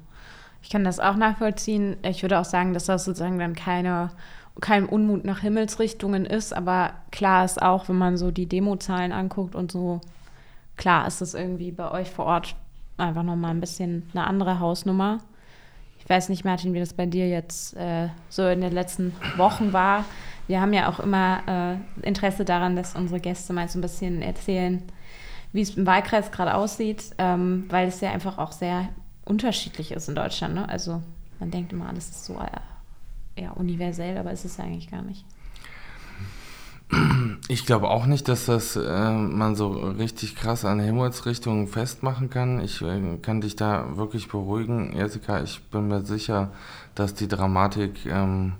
Ich 0.62 0.70
kann 0.70 0.84
das 0.84 1.00
auch 1.00 1.16
nachvollziehen. 1.16 1.96
Ich 2.02 2.22
würde 2.22 2.38
auch 2.38 2.44
sagen, 2.44 2.72
dass 2.72 2.86
das 2.86 3.04
sozusagen 3.04 3.38
dann 3.38 3.54
keine, 3.54 4.10
kein 4.60 4.86
Unmut 4.86 5.24
nach 5.24 5.40
Himmelsrichtungen 5.40 6.24
ist. 6.24 6.54
Aber 6.54 6.92
klar 7.10 7.44
ist 7.44 7.60
auch, 7.60 7.88
wenn 7.88 7.98
man 7.98 8.16
so 8.16 8.30
die 8.30 8.46
Demozahlen 8.46 9.12
anguckt 9.12 9.54
und 9.54 9.72
so, 9.72 10.00
klar 10.76 11.06
ist 11.06 11.20
es 11.20 11.34
irgendwie 11.34 11.72
bei 11.72 11.90
euch 11.90 12.10
vor 12.10 12.26
Ort 12.26 12.54
einfach 12.96 13.24
nochmal 13.24 13.50
ein 13.50 13.60
bisschen 13.60 14.08
eine 14.14 14.26
andere 14.26 14.60
Hausnummer. 14.60 15.18
Ich 15.98 16.08
weiß 16.08 16.28
nicht, 16.28 16.44
Martin, 16.44 16.74
wie 16.74 16.80
das 16.80 16.94
bei 16.94 17.06
dir 17.06 17.28
jetzt 17.28 17.76
äh, 17.76 18.08
so 18.28 18.46
in 18.46 18.60
den 18.60 18.72
letzten 18.72 19.14
Wochen 19.36 19.72
war. 19.72 20.04
Wir 20.46 20.60
haben 20.60 20.72
ja 20.72 20.88
auch 20.88 21.00
immer 21.00 21.78
äh, 22.02 22.06
Interesse 22.06 22.44
daran, 22.44 22.76
dass 22.76 22.96
unsere 22.96 23.20
Gäste 23.20 23.52
mal 23.52 23.68
so 23.68 23.78
ein 23.78 23.82
bisschen 23.82 24.22
erzählen, 24.22 24.82
wie 25.52 25.60
es 25.60 25.76
im 25.76 25.86
Wahlkreis 25.86 26.32
gerade 26.32 26.54
aussieht, 26.54 27.10
ähm, 27.18 27.66
weil 27.68 27.88
es 27.88 28.00
ja 28.00 28.10
einfach 28.10 28.38
auch 28.38 28.52
sehr 28.52 28.88
unterschiedlich 29.24 29.92
ist 29.92 30.08
in 30.08 30.14
Deutschland. 30.14 30.54
Ne? 30.54 30.68
Also 30.68 31.02
man 31.38 31.50
denkt 31.50 31.72
immer, 31.72 31.88
alles 31.88 32.10
ist 32.10 32.24
so 32.24 32.34
äh, 32.34 33.42
ja, 33.42 33.50
universell, 33.52 34.16
aber 34.18 34.32
ist 34.32 34.44
es 34.44 34.56
ja 34.56 34.64
eigentlich 34.64 34.90
gar 34.90 35.02
nicht. 35.02 35.24
Ich 37.48 37.64
glaube 37.64 37.88
auch 37.88 38.04
nicht, 38.04 38.28
dass 38.28 38.46
das 38.46 38.76
äh, 38.76 39.10
man 39.12 39.56
so 39.56 39.70
richtig 39.72 40.36
krass 40.36 40.66
an 40.66 40.78
Himmelsrichtungen 40.78 41.66
festmachen 41.66 42.28
kann. 42.28 42.60
Ich 42.60 42.82
äh, 42.82 43.16
kann 43.22 43.40
dich 43.40 43.56
da 43.56 43.96
wirklich 43.96 44.28
beruhigen, 44.28 44.94
Jessica. 44.94 45.42
Ich 45.42 45.62
bin 45.70 45.88
mir 45.88 46.04
sicher, 46.04 46.52
dass 46.94 47.14
die 47.14 47.28
Dramatik 47.28 48.04
ähm, 48.06 48.52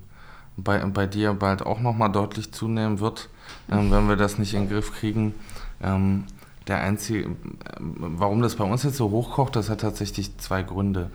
bei, 0.56 0.78
bei 0.78 1.06
dir 1.06 1.34
bald 1.34 1.62
auch 1.62 1.80
nochmal 1.80 2.10
deutlich 2.10 2.52
zunehmen 2.52 3.00
wird, 3.00 3.28
ähm, 3.70 3.90
wenn 3.90 4.08
wir 4.08 4.16
das 4.16 4.38
nicht 4.38 4.54
in 4.54 4.62
den 4.62 4.70
Griff 4.70 4.94
kriegen. 4.94 5.34
Ähm, 5.82 6.24
der 6.68 6.80
einzige, 6.80 7.30
äh, 7.30 7.34
warum 7.78 8.42
das 8.42 8.56
bei 8.56 8.64
uns 8.64 8.82
jetzt 8.82 8.96
so 8.96 9.10
hochkocht, 9.10 9.56
das 9.56 9.70
hat 9.70 9.80
tatsächlich 9.80 10.36
zwei 10.38 10.62
Gründe. 10.62 11.10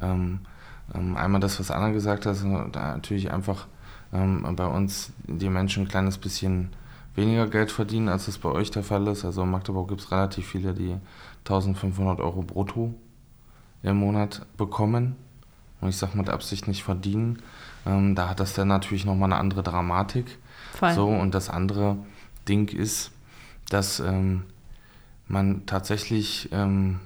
Ähm, 0.00 0.40
ähm, 0.94 1.16
einmal 1.16 1.40
das, 1.40 1.58
was 1.60 1.70
Anna 1.70 1.90
gesagt 1.90 2.26
hat, 2.26 2.42
natürlich 2.44 3.32
einfach 3.32 3.66
ähm, 4.12 4.56
bei 4.56 4.66
uns 4.66 5.12
die 5.26 5.48
Menschen 5.48 5.84
ein 5.84 5.88
kleines 5.88 6.18
bisschen 6.18 6.70
weniger 7.14 7.46
Geld 7.46 7.70
verdienen, 7.70 8.08
als 8.08 8.28
es 8.28 8.38
bei 8.38 8.48
euch 8.48 8.70
der 8.70 8.82
Fall 8.82 9.06
ist. 9.08 9.24
Also 9.24 9.42
in 9.42 9.50
Magdeburg 9.50 9.88
gibt 9.88 10.00
es 10.00 10.10
relativ 10.10 10.46
viele, 10.46 10.74
die 10.74 10.96
1500 11.40 12.20
Euro 12.20 12.42
brutto 12.42 12.94
im 13.82 13.96
Monat 13.96 14.46
bekommen. 14.56 15.16
Und 15.80 15.88
ich 15.88 15.96
sage 15.96 16.16
mit 16.16 16.30
Absicht 16.30 16.68
nicht 16.68 16.84
verdienen. 16.84 17.42
Ähm, 17.84 18.14
da 18.14 18.28
hat 18.28 18.40
das 18.40 18.54
dann 18.54 18.68
natürlich 18.68 19.04
nochmal 19.04 19.32
eine 19.32 19.40
andere 19.40 19.62
Dramatik. 19.62 20.38
Voll. 20.74 20.92
So, 20.92 21.08
und 21.08 21.34
das 21.34 21.50
andere 21.50 21.96
Ding 22.48 22.68
ist, 22.68 23.10
dass 23.68 24.00
ähm, 24.00 24.44
man 25.32 25.64
tatsächlich 25.66 26.50
ähm, 26.52 27.00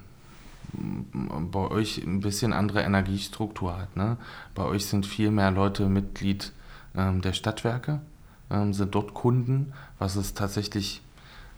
bei 0.73 1.71
euch 1.71 2.03
ein 2.05 2.19
bisschen 2.19 2.53
andere 2.53 2.81
Energiestruktur 2.81 3.77
hat. 3.77 3.95
Ne? 3.95 4.17
Bei 4.53 4.63
euch 4.63 4.85
sind 4.85 5.05
viel 5.05 5.31
mehr 5.31 5.49
Leute 5.49 5.87
Mitglied 5.87 6.51
ähm, 6.95 7.21
der 7.21 7.33
Stadtwerke, 7.33 8.01
ähm, 8.51 8.73
sind 8.73 8.93
dort 8.93 9.13
Kunden, 9.13 9.73
was 9.97 10.17
es 10.17 10.33
tatsächlich 10.33 11.01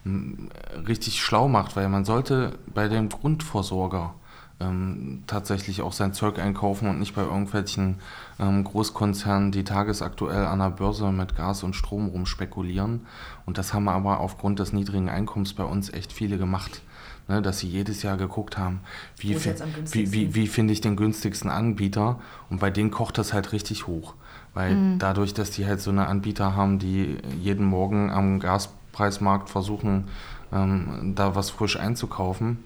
ähm, 0.06 0.50
richtig 0.88 1.22
schlau 1.22 1.48
macht, 1.48 1.76
weil 1.76 1.90
man 1.90 2.06
sollte 2.06 2.60
bei 2.74 2.88
dem 2.88 3.10
Grundversorger 3.10 4.14
ähm, 4.60 5.24
tatsächlich 5.28 5.82
auch 5.82 5.94
sein 5.94 6.14
Zeug 6.14 6.40
einkaufen 6.40 6.90
und 6.90 7.00
nicht 7.00 7.16
bei 7.16 7.22
irgendwelchen 7.22 7.96
ähm, 8.40 8.64
Großkonzernen, 8.64 9.52
die 9.52 9.64
tagesaktuell 9.64 10.46
an 10.46 10.60
der 10.60 10.72
Börse 10.72 11.12
mit 11.12 11.36
Gas 11.36 11.64
und 11.64 11.76
Strom 11.76 12.08
rumspekulieren. 12.08 13.02
Und 13.46 13.58
das 13.58 13.74
haben 13.74 13.88
aber 13.88 14.20
aufgrund 14.20 14.60
des 14.60 14.74
niedrigen 14.74 15.10
Einkommens 15.10 15.54
bei 15.54 15.64
uns 15.64 15.92
echt 15.92 16.12
viele 16.12 16.38
gemacht 16.38 16.82
ne, 17.30 17.42
dass 17.42 17.60
sie 17.60 17.68
jedes 17.68 18.04
Jahr 18.04 18.18
geguckt 18.18 18.58
haben, 18.58 18.82
wie, 19.18 19.38
wie, 19.40 20.12
wie, 20.12 20.36
wie 20.36 20.48
finde 20.48 20.74
ich 20.74 20.82
den 20.82 20.98
günstigsten 20.98 21.50
Anbieter 21.50 22.20
und 22.50 22.60
bei 22.60 22.72
denen 22.72 22.92
kocht 22.92 23.18
das 23.18 23.32
halt 23.32 23.54
richtig 23.54 23.88
hoch, 23.88 24.16
weil 24.54 24.76
mhm. 24.76 25.00
dadurch, 25.00 25.34
dass 25.34 25.52
die 25.52 25.66
halt 25.66 25.80
so 25.80 25.92
eine 25.92 26.08
Anbieter 26.08 26.56
haben, 26.56 26.80
die 26.80 27.18
jeden 27.40 27.66
Morgen 27.66 28.10
am 28.10 28.40
Gaspreismarkt 28.40 29.50
versuchen, 29.50 30.08
ähm, 30.52 31.14
da 31.16 31.36
was 31.36 31.52
frisch 31.52 31.78
einzukaufen, 31.78 32.64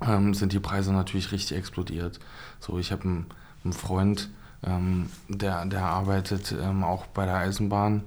ähm, 0.00 0.34
sind 0.34 0.52
die 0.52 0.60
Preise 0.60 0.92
natürlich 0.92 1.32
richtig 1.32 1.56
explodiert. 1.56 2.20
So, 2.60 2.78
ich 2.78 2.92
habe 2.92 3.04
einen, 3.04 3.26
einen, 3.64 3.72
Freund, 3.72 4.30
ähm, 4.64 5.10
der, 5.28 5.64
der 5.66 5.84
arbeitet 5.84 6.54
ähm, 6.60 6.84
auch 6.84 7.06
bei 7.06 7.24
der 7.24 7.36
Eisenbahn, 7.36 8.02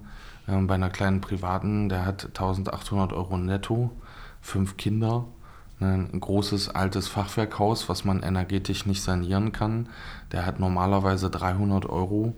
ähm, 0.48 0.68
bei 0.68 0.76
einer 0.76 0.90
kleinen 0.90 1.22
privaten, 1.22 1.90
der 1.90 2.06
hat 2.06 2.26
1800 2.26 3.14
Euro 3.14 3.38
netto, 3.38 3.92
fünf 4.42 4.78
Kinder 4.78 5.26
ein 5.82 6.20
großes 6.20 6.70
altes 6.70 7.08
Fachwerkhaus, 7.08 7.90
was 7.90 8.06
man 8.06 8.22
energetisch 8.22 8.86
nicht 8.86 9.02
sanieren 9.02 9.52
kann. 9.52 9.90
Der 10.32 10.46
hat 10.46 10.60
normalerweise 10.60 11.30
300 11.30 11.88
Euro 11.88 12.36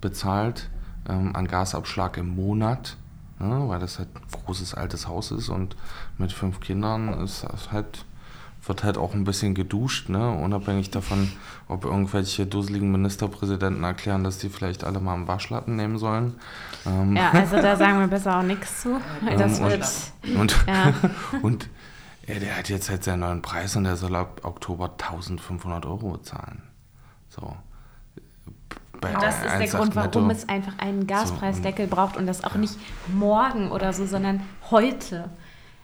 bezahlt 0.00 0.68
ähm, 1.08 1.34
an 1.34 1.48
Gasabschlag 1.48 2.18
im 2.18 2.34
Monat, 2.34 2.96
ja, 3.40 3.68
weil 3.68 3.80
das 3.80 3.98
halt 3.98 4.08
ein 4.14 4.44
großes 4.44 4.74
altes 4.74 5.08
Haus 5.08 5.30
ist 5.30 5.48
und 5.48 5.76
mit 6.18 6.32
fünf 6.32 6.60
Kindern 6.60 7.08
ist 7.20 7.44
das 7.44 7.72
halt, 7.72 8.04
wird 8.64 8.84
halt 8.84 8.96
auch 8.96 9.14
ein 9.14 9.24
bisschen 9.24 9.54
geduscht, 9.54 10.08
ne? 10.08 10.30
unabhängig 10.30 10.90
davon, 10.90 11.32
ob 11.68 11.84
irgendwelche 11.84 12.46
dusseligen 12.46 12.92
Ministerpräsidenten 12.92 13.82
erklären, 13.82 14.22
dass 14.22 14.38
die 14.38 14.48
vielleicht 14.48 14.84
alle 14.84 15.00
mal 15.00 15.14
einen 15.14 15.26
Waschlappen 15.26 15.74
nehmen 15.76 15.98
sollen. 15.98 16.34
Ähm, 16.86 17.16
ja, 17.16 17.30
also 17.32 17.56
da 17.56 17.76
sagen 17.76 17.98
wir 17.98 18.06
besser 18.06 18.38
auch 18.38 18.42
nichts 18.42 18.82
zu. 18.82 19.00
Das 19.36 19.58
ähm, 19.58 19.64
wird, 19.64 19.88
und, 20.22 20.36
und, 20.38 20.64
ja. 20.66 20.94
und 21.42 21.68
ja, 22.26 22.38
der 22.38 22.56
hat 22.56 22.68
jetzt 22.68 22.88
halt 22.88 23.02
seinen 23.02 23.20
neuen 23.20 23.42
Preis 23.42 23.74
und 23.74 23.84
der 23.84 23.96
soll 23.96 24.14
ab 24.14 24.40
Oktober 24.44 24.90
1500 24.92 25.84
Euro 25.86 26.18
zahlen. 26.18 26.62
So. 27.28 27.56
Bei 29.00 29.12
das 29.14 29.44
ist 29.44 29.58
der 29.58 29.80
Grund, 29.80 29.96
warum 29.96 30.28
Netto. 30.28 30.38
es 30.38 30.48
einfach 30.48 30.78
einen 30.78 31.08
Gaspreisdeckel 31.08 31.88
so, 31.88 31.96
braucht 31.96 32.16
und 32.16 32.26
das 32.26 32.44
auch 32.44 32.54
ja. 32.54 32.60
nicht 32.60 32.76
morgen 33.08 33.72
oder 33.72 33.92
so, 33.92 34.06
sondern 34.06 34.42
heute. 34.70 35.28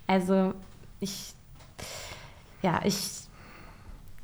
Also 0.06 0.54
ich, 1.00 1.34
ja, 2.62 2.80
ich 2.84 2.96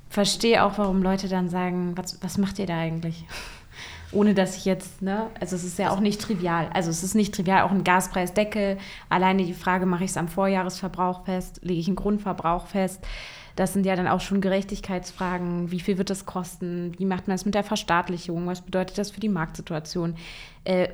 verstehe 0.09 0.65
auch, 0.65 0.79
warum 0.79 1.03
Leute 1.03 1.29
dann 1.29 1.49
sagen, 1.49 1.97
was, 1.97 2.23
was 2.23 2.39
macht 2.39 2.59
ihr 2.59 2.67
da 2.67 2.79
eigentlich? 2.79 3.25
ohne 4.15 4.35
dass 4.35 4.57
ich 4.57 4.65
jetzt, 4.65 5.03
ne, 5.03 5.29
also 5.41 5.57
es 5.57 5.65
ist 5.65 5.79
ja 5.79 5.91
auch 5.91 6.01
nicht 6.01 6.21
trivial. 6.21 6.71
Also 6.73 6.91
es 6.91 7.03
ist 7.03 7.15
nicht 7.15 7.35
trivial, 7.35 7.63
auch 7.63 7.73
ein 7.73 7.85
Gaspreisdeckel. 7.85 8.79
Alleine 9.09 9.45
die 9.45 9.55
Frage, 9.55 9.87
mache 9.87 10.05
ich 10.05 10.11
es 10.11 10.17
am 10.17 10.29
Vorjahresverbrauch 10.29 11.25
fest, 11.25 11.61
lege 11.63 11.81
ich 11.81 11.89
einen 11.89 11.97
Grundverbrauch 11.97 12.67
fest. 12.67 13.05
Das 13.57 13.73
sind 13.73 13.87
ja 13.87 13.95
dann 13.95 14.09
auch 14.09 14.21
schon 14.21 14.41
Gerechtigkeitsfragen. 14.41 15.71
Wie 15.71 15.81
viel 15.81 15.99
wird 15.99 16.11
das 16.11 16.27
kosten? 16.27 16.93
Wie 16.99 17.05
macht 17.05 17.29
man 17.29 17.35
das 17.35 17.45
mit 17.45 17.55
der 17.55 17.65
Verstaatlichung? 17.65 18.47
Was 18.47 18.63
bedeutet 18.63 18.99
das 18.99 19.11
für 19.11 19.21
die 19.21 19.29
Marktsituation? 19.29 20.17
Äh, 20.65 20.89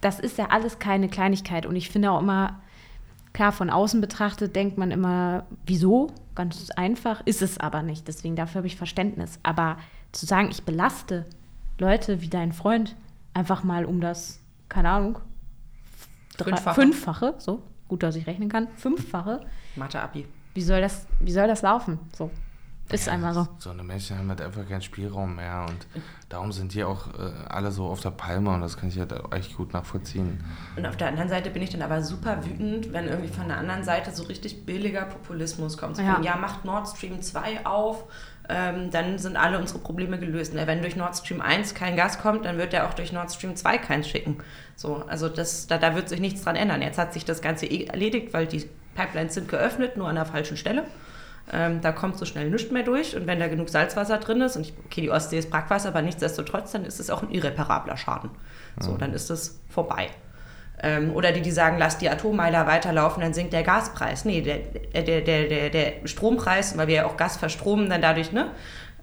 das 0.00 0.20
ist 0.20 0.38
ja 0.38 0.46
alles 0.50 0.78
keine 0.78 1.08
Kleinigkeit. 1.08 1.66
Und 1.66 1.76
ich 1.76 1.90
finde 1.90 2.10
auch 2.10 2.20
immer, 2.20 2.60
klar, 3.36 3.52
von 3.52 3.68
außen 3.68 4.00
betrachtet 4.00 4.56
denkt 4.56 4.78
man 4.78 4.90
immer, 4.90 5.44
wieso? 5.66 6.10
Ganz 6.34 6.70
einfach. 6.70 7.20
Ist 7.26 7.42
es 7.42 7.58
aber 7.58 7.82
nicht. 7.82 8.08
Deswegen 8.08 8.34
dafür 8.34 8.60
habe 8.60 8.66
ich 8.66 8.76
Verständnis. 8.76 9.38
Aber 9.42 9.76
zu 10.12 10.24
sagen, 10.24 10.48
ich 10.50 10.64
belaste 10.64 11.26
Leute 11.78 12.22
wie 12.22 12.28
dein 12.28 12.52
Freund 12.54 12.96
einfach 13.34 13.62
mal 13.62 13.84
um 13.84 14.00
das, 14.00 14.40
keine 14.70 14.88
Ahnung, 14.88 15.18
fünffache. 16.38 16.80
fünffache, 16.80 17.34
so, 17.36 17.62
gut, 17.88 18.02
dass 18.02 18.16
ich 18.16 18.26
rechnen 18.26 18.48
kann, 18.48 18.68
fünffache. 18.76 19.44
Mathe-Abi. 19.76 20.26
Wie 20.54 20.62
soll 20.62 20.80
das, 20.80 21.06
wie 21.20 21.32
soll 21.32 21.46
das 21.46 21.60
laufen? 21.60 21.98
So. 22.16 22.30
Ist 22.90 23.06
ja, 23.06 23.14
einmal 23.14 23.34
so. 23.34 23.48
So 23.58 23.70
eine 23.70 23.82
Menschen 23.82 24.16
haben 24.16 24.28
halt 24.28 24.40
einfach 24.40 24.66
keinen 24.68 24.82
Spielraum 24.82 25.36
mehr 25.36 25.66
und 25.68 25.86
darum 26.28 26.52
sind 26.52 26.72
die 26.72 26.84
auch 26.84 27.08
äh, 27.18 27.32
alle 27.48 27.72
so 27.72 27.86
auf 27.86 28.00
der 28.00 28.10
Palme 28.10 28.50
und 28.50 28.60
das 28.60 28.76
kann 28.76 28.88
ich 28.88 28.98
halt 28.98 29.12
echt 29.32 29.56
gut 29.56 29.72
nachvollziehen. 29.72 30.44
Und 30.76 30.86
auf 30.86 30.96
der 30.96 31.08
anderen 31.08 31.28
Seite 31.28 31.50
bin 31.50 31.62
ich 31.62 31.70
dann 31.70 31.82
aber 31.82 32.02
super 32.02 32.44
wütend, 32.44 32.92
wenn 32.92 33.08
irgendwie 33.08 33.28
von 33.28 33.48
der 33.48 33.58
anderen 33.58 33.82
Seite 33.82 34.12
so 34.12 34.22
richtig 34.24 34.64
billiger 34.66 35.02
Populismus 35.02 35.76
kommt. 35.76 35.96
So 35.96 36.02
ja. 36.02 36.14
Von, 36.14 36.22
ja, 36.22 36.36
macht 36.36 36.64
Nord 36.64 36.86
Stream 36.88 37.20
2 37.20 37.66
auf, 37.66 38.04
ähm, 38.48 38.90
dann 38.92 39.18
sind 39.18 39.36
alle 39.36 39.58
unsere 39.58 39.80
Probleme 39.80 40.18
gelöst. 40.20 40.54
Und 40.54 40.64
wenn 40.64 40.80
durch 40.80 40.94
Nord 40.94 41.16
Stream 41.16 41.40
1 41.40 41.74
kein 41.74 41.96
Gas 41.96 42.20
kommt, 42.20 42.44
dann 42.44 42.56
wird 42.56 42.72
er 42.72 42.86
auch 42.86 42.94
durch 42.94 43.12
Nord 43.12 43.32
Stream 43.32 43.56
2 43.56 43.78
keins 43.78 44.08
schicken. 44.08 44.38
So, 44.76 45.02
also 45.08 45.28
das, 45.28 45.66
da, 45.66 45.78
da 45.78 45.96
wird 45.96 46.08
sich 46.08 46.20
nichts 46.20 46.42
dran 46.42 46.54
ändern. 46.54 46.82
Jetzt 46.82 46.98
hat 46.98 47.12
sich 47.12 47.24
das 47.24 47.42
Ganze 47.42 47.66
eh 47.66 47.86
erledigt, 47.86 48.32
weil 48.32 48.46
die 48.46 48.68
Pipelines 48.94 49.34
sind 49.34 49.48
geöffnet, 49.48 49.96
nur 49.96 50.08
an 50.08 50.14
der 50.14 50.26
falschen 50.26 50.56
Stelle. 50.56 50.84
Ähm, 51.52 51.80
da 51.80 51.92
kommt 51.92 52.18
so 52.18 52.24
schnell 52.24 52.50
nichts 52.50 52.72
mehr 52.72 52.82
durch. 52.82 53.16
Und 53.16 53.26
wenn 53.26 53.38
da 53.38 53.48
genug 53.48 53.68
Salzwasser 53.68 54.18
drin 54.18 54.40
ist, 54.40 54.56
und 54.56 54.62
ich, 54.62 54.74
okay, 54.84 55.00
die 55.00 55.10
Ostsee 55.10 55.38
ist 55.38 55.50
Brackwasser, 55.50 55.88
aber 55.88 56.02
nichtsdestotrotz, 56.02 56.72
dann 56.72 56.84
ist 56.84 56.98
es 56.98 57.10
auch 57.10 57.22
ein 57.22 57.30
irreparabler 57.30 57.96
Schaden. 57.96 58.30
So, 58.78 58.96
dann 58.96 59.14
ist 59.14 59.30
es 59.30 59.60
vorbei. 59.68 60.08
Ähm, 60.82 61.14
oder 61.14 61.32
die, 61.32 61.40
die 61.40 61.50
sagen, 61.50 61.78
lass 61.78 61.98
die 61.98 62.10
Atommeiler 62.10 62.66
weiterlaufen, 62.66 63.22
dann 63.22 63.32
sinkt 63.32 63.52
der 63.54 63.62
Gaspreis. 63.62 64.24
Nee, 64.24 64.42
der, 64.42 64.58
der, 65.02 65.22
der, 65.22 65.48
der, 65.48 65.70
der 65.70 65.92
Strompreis, 66.06 66.76
weil 66.76 66.88
wir 66.88 66.94
ja 66.96 67.06
auch 67.06 67.16
Gas 67.16 67.38
verstromen, 67.38 67.88
dann 67.88 68.02
dadurch, 68.02 68.32
ne? 68.32 68.50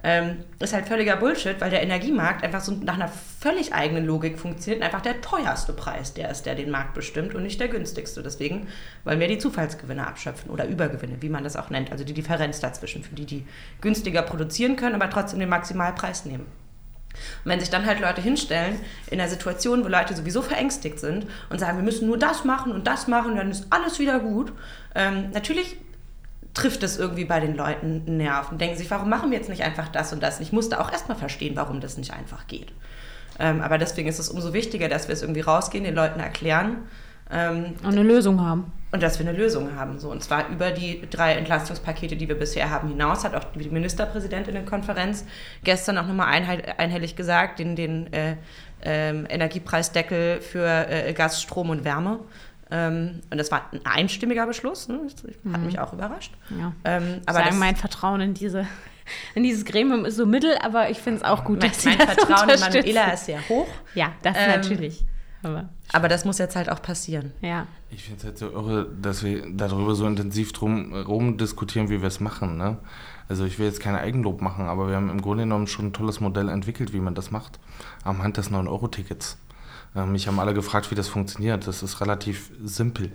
Ähm, 0.05 0.43
ist 0.59 0.73
halt 0.73 0.85
völliger 0.85 1.15
Bullshit, 1.15 1.61
weil 1.61 1.69
der 1.69 1.81
Energiemarkt 1.81 2.43
einfach 2.43 2.59
so 2.59 2.73
nach 2.73 2.95
einer 2.95 3.07
völlig 3.07 3.73
eigenen 3.73 4.05
Logik 4.05 4.37
funktioniert 4.37 4.81
und 4.81 4.85
einfach 4.85 5.01
der 5.01 5.21
teuerste 5.21 5.71
Preis, 5.71 6.13
der 6.13 6.29
ist, 6.29 6.45
der 6.45 6.55
den 6.55 6.71
Markt 6.71 6.93
bestimmt 6.93 7.33
und 7.35 7.43
nicht 7.43 7.59
der 7.61 7.69
günstigste. 7.69 8.21
Deswegen 8.21 8.67
wollen 9.05 9.21
wir 9.21 9.29
die 9.29 9.37
Zufallsgewinne 9.37 10.05
abschöpfen 10.05 10.51
oder 10.51 10.67
Übergewinne, 10.67 11.21
wie 11.21 11.29
man 11.29 11.45
das 11.45 11.55
auch 11.55 11.69
nennt, 11.69 11.91
also 11.91 12.03
die 12.03 12.13
Differenz 12.13 12.59
dazwischen, 12.59 13.01
für 13.01 13.15
die, 13.15 13.25
die 13.25 13.45
günstiger 13.79 14.23
produzieren 14.23 14.75
können, 14.75 14.95
aber 14.95 15.09
trotzdem 15.09 15.39
den 15.39 15.49
Maximalpreis 15.49 16.25
nehmen. 16.25 16.45
Und 17.45 17.51
wenn 17.51 17.59
sich 17.59 17.69
dann 17.69 17.85
halt 17.85 17.99
Leute 17.99 18.21
hinstellen 18.21 18.79
in 19.09 19.19
einer 19.19 19.29
Situation, 19.29 19.83
wo 19.83 19.87
Leute 19.87 20.15
sowieso 20.15 20.41
verängstigt 20.41 20.99
sind 20.99 21.27
und 21.49 21.59
sagen, 21.59 21.77
wir 21.77 21.83
müssen 21.83 22.07
nur 22.07 22.17
das 22.17 22.43
machen 22.43 22.71
und 22.71 22.87
das 22.87 23.07
machen, 23.07 23.35
dann 23.35 23.51
ist 23.51 23.67
alles 23.69 23.99
wieder 23.99 24.19
gut, 24.19 24.51
ähm, 24.95 25.29
natürlich 25.31 25.77
trifft 26.53 26.83
es 26.83 26.97
irgendwie 26.97 27.25
bei 27.25 27.39
den 27.39 27.55
Leuten 27.55 28.03
einen 28.05 28.17
Nerv 28.17 28.51
und 28.51 28.61
denken 28.61 28.77
sich, 28.77 28.91
warum 28.91 29.09
machen 29.09 29.31
wir 29.31 29.37
jetzt 29.37 29.49
nicht 29.49 29.63
einfach 29.63 29.87
das 29.89 30.13
und 30.13 30.21
das? 30.21 30.37
Und 30.37 30.43
ich 30.43 30.51
musste 30.53 30.79
auch 30.79 30.91
erstmal 30.91 31.17
verstehen, 31.17 31.55
warum 31.55 31.79
das 31.81 31.97
nicht 31.97 32.13
einfach 32.13 32.47
geht. 32.47 32.71
Ähm, 33.39 33.61
aber 33.61 33.77
deswegen 33.79 34.07
ist 34.07 34.19
es 34.19 34.29
umso 34.29 34.53
wichtiger, 34.53 34.87
dass 34.89 35.07
wir 35.07 35.13
es 35.13 35.21
irgendwie 35.23 35.41
rausgehen, 35.41 35.83
den 35.83 35.95
Leuten 35.95 36.19
erklären, 36.19 36.77
Ähm, 37.31 37.73
Und 37.81 37.93
eine 37.93 38.03
Lösung 38.03 38.41
haben. 38.45 38.71
und 38.91 39.01
dass 39.01 39.17
wir 39.17 39.27
eine 39.27 39.35
Lösung 39.35 39.75
haben. 39.75 39.97
So, 39.97 40.11
und 40.11 40.21
zwar 40.21 40.49
über 40.49 40.69
die 40.71 41.01
drei 41.09 41.33
Entlastungspakete, 41.33 42.15
die 42.17 42.27
wir 42.27 42.37
bisher 42.37 42.69
haben, 42.69 42.89
hinaus, 42.89 43.23
hat 43.23 43.33
auch 43.33 43.45
die 43.55 43.69
Ministerpräsidentinnenkonferenz 43.69 45.25
gestern 45.63 45.97
auch 45.97 46.05
nochmal 46.05 46.27
einheit, 46.27 46.77
einhellig 46.79 47.15
gesagt, 47.15 47.59
den, 47.59 47.75
den 47.75 48.11
äh, 48.13 48.35
ähm, 48.83 49.25
Energiepreisdeckel 49.29 50.41
für 50.41 50.67
äh, 50.89 51.13
Gas, 51.13 51.41
Strom 51.41 51.69
und 51.69 51.85
Wärme. 51.85 52.19
Ähm, 52.75 53.21
und 53.29 53.37
das 53.37 53.51
war 53.51 53.69
ein 53.71 53.81
einstimmiger 53.85 54.47
Beschluss, 54.47 54.87
ne? 54.87 54.99
das 55.05 55.23
hat 55.53 55.61
mich 55.61 55.77
auch 55.77 55.93
überrascht. 55.93 56.33
Ja. 56.49 56.73
Ähm, 56.83 57.21
aber 57.27 57.37
Sagen, 57.37 57.49
das, 57.51 57.59
mein 57.59 57.75
Vertrauen 57.75 58.19
in 58.19 58.33
diese 58.33 58.67
in 59.35 59.43
dieses 59.43 59.63
Gremium 59.63 60.05
ist 60.05 60.15
so 60.15 60.25
mittel, 60.25 60.57
aber 60.57 60.89
ich 60.89 60.97
finde 60.97 61.19
es 61.19 61.23
auch 61.23 61.43
gut, 61.43 61.59
mein, 61.59 61.69
dass 61.69 61.83
sie 61.83 61.89
mein 61.89 61.99
das 61.99 62.15
Vertrauen 62.15 62.49
in. 62.49 62.59
Manuela 62.59 63.11
ist 63.11 63.25
sehr 63.27 63.47
hoch, 63.47 63.67
Ja, 63.93 64.13
das 64.23 64.35
Ähm, 64.37 64.49
natürlich. 64.49 65.05
Aber 65.43 65.69
aber 65.91 66.07
das 66.07 66.25
muss 66.25 66.39
jetzt 66.39 66.55
halt 66.55 66.69
auch 66.69 66.81
passieren. 66.81 67.31
ja. 67.41 67.67
Ich 67.91 68.05
finde 68.05 68.17
es 68.17 68.25
halt 68.25 68.37
so 68.39 68.49
irre, 68.49 68.89
dass 68.99 69.23
wir 69.23 69.45
darüber 69.51 69.93
so 69.93 70.07
intensiv 70.07 70.51
drum 70.51 70.95
rum 70.95 71.37
diskutieren, 71.37 71.89
wie 71.89 72.01
wir 72.01 72.07
es 72.07 72.19
machen. 72.19 72.57
Ne? 72.57 72.77
Also 73.29 73.45
ich 73.45 73.59
will 73.59 73.67
jetzt 73.67 73.81
kein 73.81 73.95
Eigenlob 73.95 74.41
machen, 74.41 74.65
aber 74.65 74.87
wir 74.87 74.95
haben 74.95 75.11
im 75.11 75.21
Grunde 75.21 75.43
genommen 75.43 75.67
schon 75.67 75.87
ein 75.87 75.93
tolles 75.93 76.19
Modell 76.19 76.49
entwickelt, 76.49 76.91
wie 76.91 76.99
man 76.99 77.13
das 77.13 77.29
macht, 77.29 77.59
am 78.03 78.23
Hand 78.23 78.37
des 78.37 78.49
9-Euro-Tickets. 78.49 79.37
Äh, 79.95 80.05
mich 80.05 80.27
haben 80.27 80.39
alle 80.39 80.53
gefragt, 80.53 80.91
wie 80.91 80.95
das 80.95 81.07
funktioniert. 81.07 81.67
Das 81.67 81.83
ist 81.83 82.01
relativ 82.01 82.51
simpel. 82.63 83.11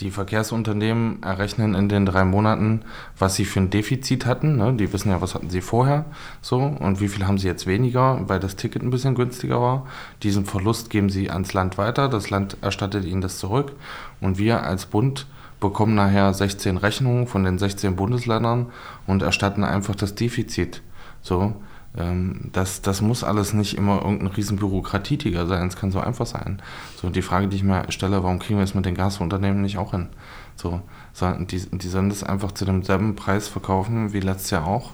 Die 0.00 0.10
Verkehrsunternehmen 0.10 1.22
errechnen 1.22 1.76
in 1.76 1.88
den 1.88 2.04
drei 2.04 2.24
Monaten, 2.24 2.80
was 3.16 3.36
sie 3.36 3.44
für 3.44 3.60
ein 3.60 3.70
Defizit 3.70 4.26
hatten. 4.26 4.56
Ne? 4.56 4.74
Die 4.74 4.92
wissen 4.92 5.10
ja, 5.10 5.20
was 5.20 5.36
hatten 5.36 5.50
sie 5.50 5.60
vorher 5.60 6.04
so 6.42 6.58
und 6.58 7.00
wie 7.00 7.06
viel 7.06 7.28
haben 7.28 7.38
sie 7.38 7.46
jetzt 7.46 7.68
weniger, 7.68 8.28
weil 8.28 8.40
das 8.40 8.56
Ticket 8.56 8.82
ein 8.82 8.90
bisschen 8.90 9.14
günstiger 9.14 9.60
war. 9.60 9.86
Diesen 10.24 10.46
Verlust 10.46 10.90
geben 10.90 11.10
sie 11.10 11.30
ans 11.30 11.52
Land 11.52 11.78
weiter. 11.78 12.08
Das 12.08 12.28
Land 12.28 12.56
erstattet 12.60 13.04
ihnen 13.04 13.20
das 13.20 13.38
zurück. 13.38 13.72
Und 14.20 14.36
wir 14.36 14.64
als 14.64 14.86
Bund 14.86 15.28
bekommen 15.60 15.94
nachher 15.94 16.34
16 16.34 16.76
Rechnungen 16.76 17.28
von 17.28 17.44
den 17.44 17.58
16 17.58 17.94
Bundesländern 17.94 18.72
und 19.06 19.22
erstatten 19.22 19.62
einfach 19.62 19.94
das 19.94 20.16
Defizit. 20.16 20.82
So, 21.22 21.54
ähm, 21.96 22.50
das, 22.52 22.82
das 22.82 23.00
muss 23.00 23.22
alles 23.22 23.52
nicht 23.52 23.76
immer 23.76 24.02
irgendein 24.02 24.28
riesen 24.28 24.56
Bürokratietiger 24.56 25.46
sein, 25.46 25.68
es 25.68 25.76
kann 25.76 25.92
so 25.92 26.00
einfach 26.00 26.26
sein. 26.26 26.60
So, 27.00 27.10
die 27.10 27.22
Frage, 27.22 27.48
die 27.48 27.56
ich 27.56 27.62
mir 27.62 27.90
stelle, 27.90 28.22
warum 28.22 28.38
kriegen 28.38 28.58
wir 28.58 28.64
es 28.64 28.74
mit 28.74 28.84
den 28.84 28.94
Gasunternehmen 28.94 29.62
nicht 29.62 29.78
auch 29.78 29.92
hin? 29.92 30.08
So, 30.56 30.80
die, 31.20 31.60
die 31.70 31.88
sollen 31.88 32.08
das 32.08 32.24
einfach 32.24 32.52
zu 32.52 32.64
demselben 32.64 33.16
Preis 33.16 33.48
verkaufen 33.48 34.12
wie 34.12 34.20
letztes 34.20 34.50
Jahr 34.50 34.66
auch. 34.66 34.92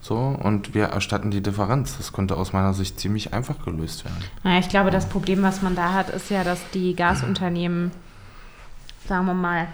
So, 0.00 0.16
und 0.16 0.74
wir 0.74 0.84
erstatten 0.84 1.30
die 1.30 1.42
Differenz. 1.42 1.96
Das 1.96 2.12
könnte 2.12 2.36
aus 2.36 2.52
meiner 2.52 2.74
Sicht 2.74 3.00
ziemlich 3.00 3.32
einfach 3.32 3.64
gelöst 3.64 4.04
werden. 4.04 4.22
Naja, 4.42 4.58
ich 4.58 4.68
glaube, 4.68 4.90
das 4.90 5.08
Problem, 5.08 5.42
was 5.42 5.62
man 5.62 5.74
da 5.74 5.94
hat, 5.94 6.10
ist 6.10 6.30
ja, 6.30 6.44
dass 6.44 6.60
die 6.74 6.94
Gasunternehmen, 6.94 7.90
sagen 9.08 9.24
wir 9.24 9.32
mal, 9.32 9.66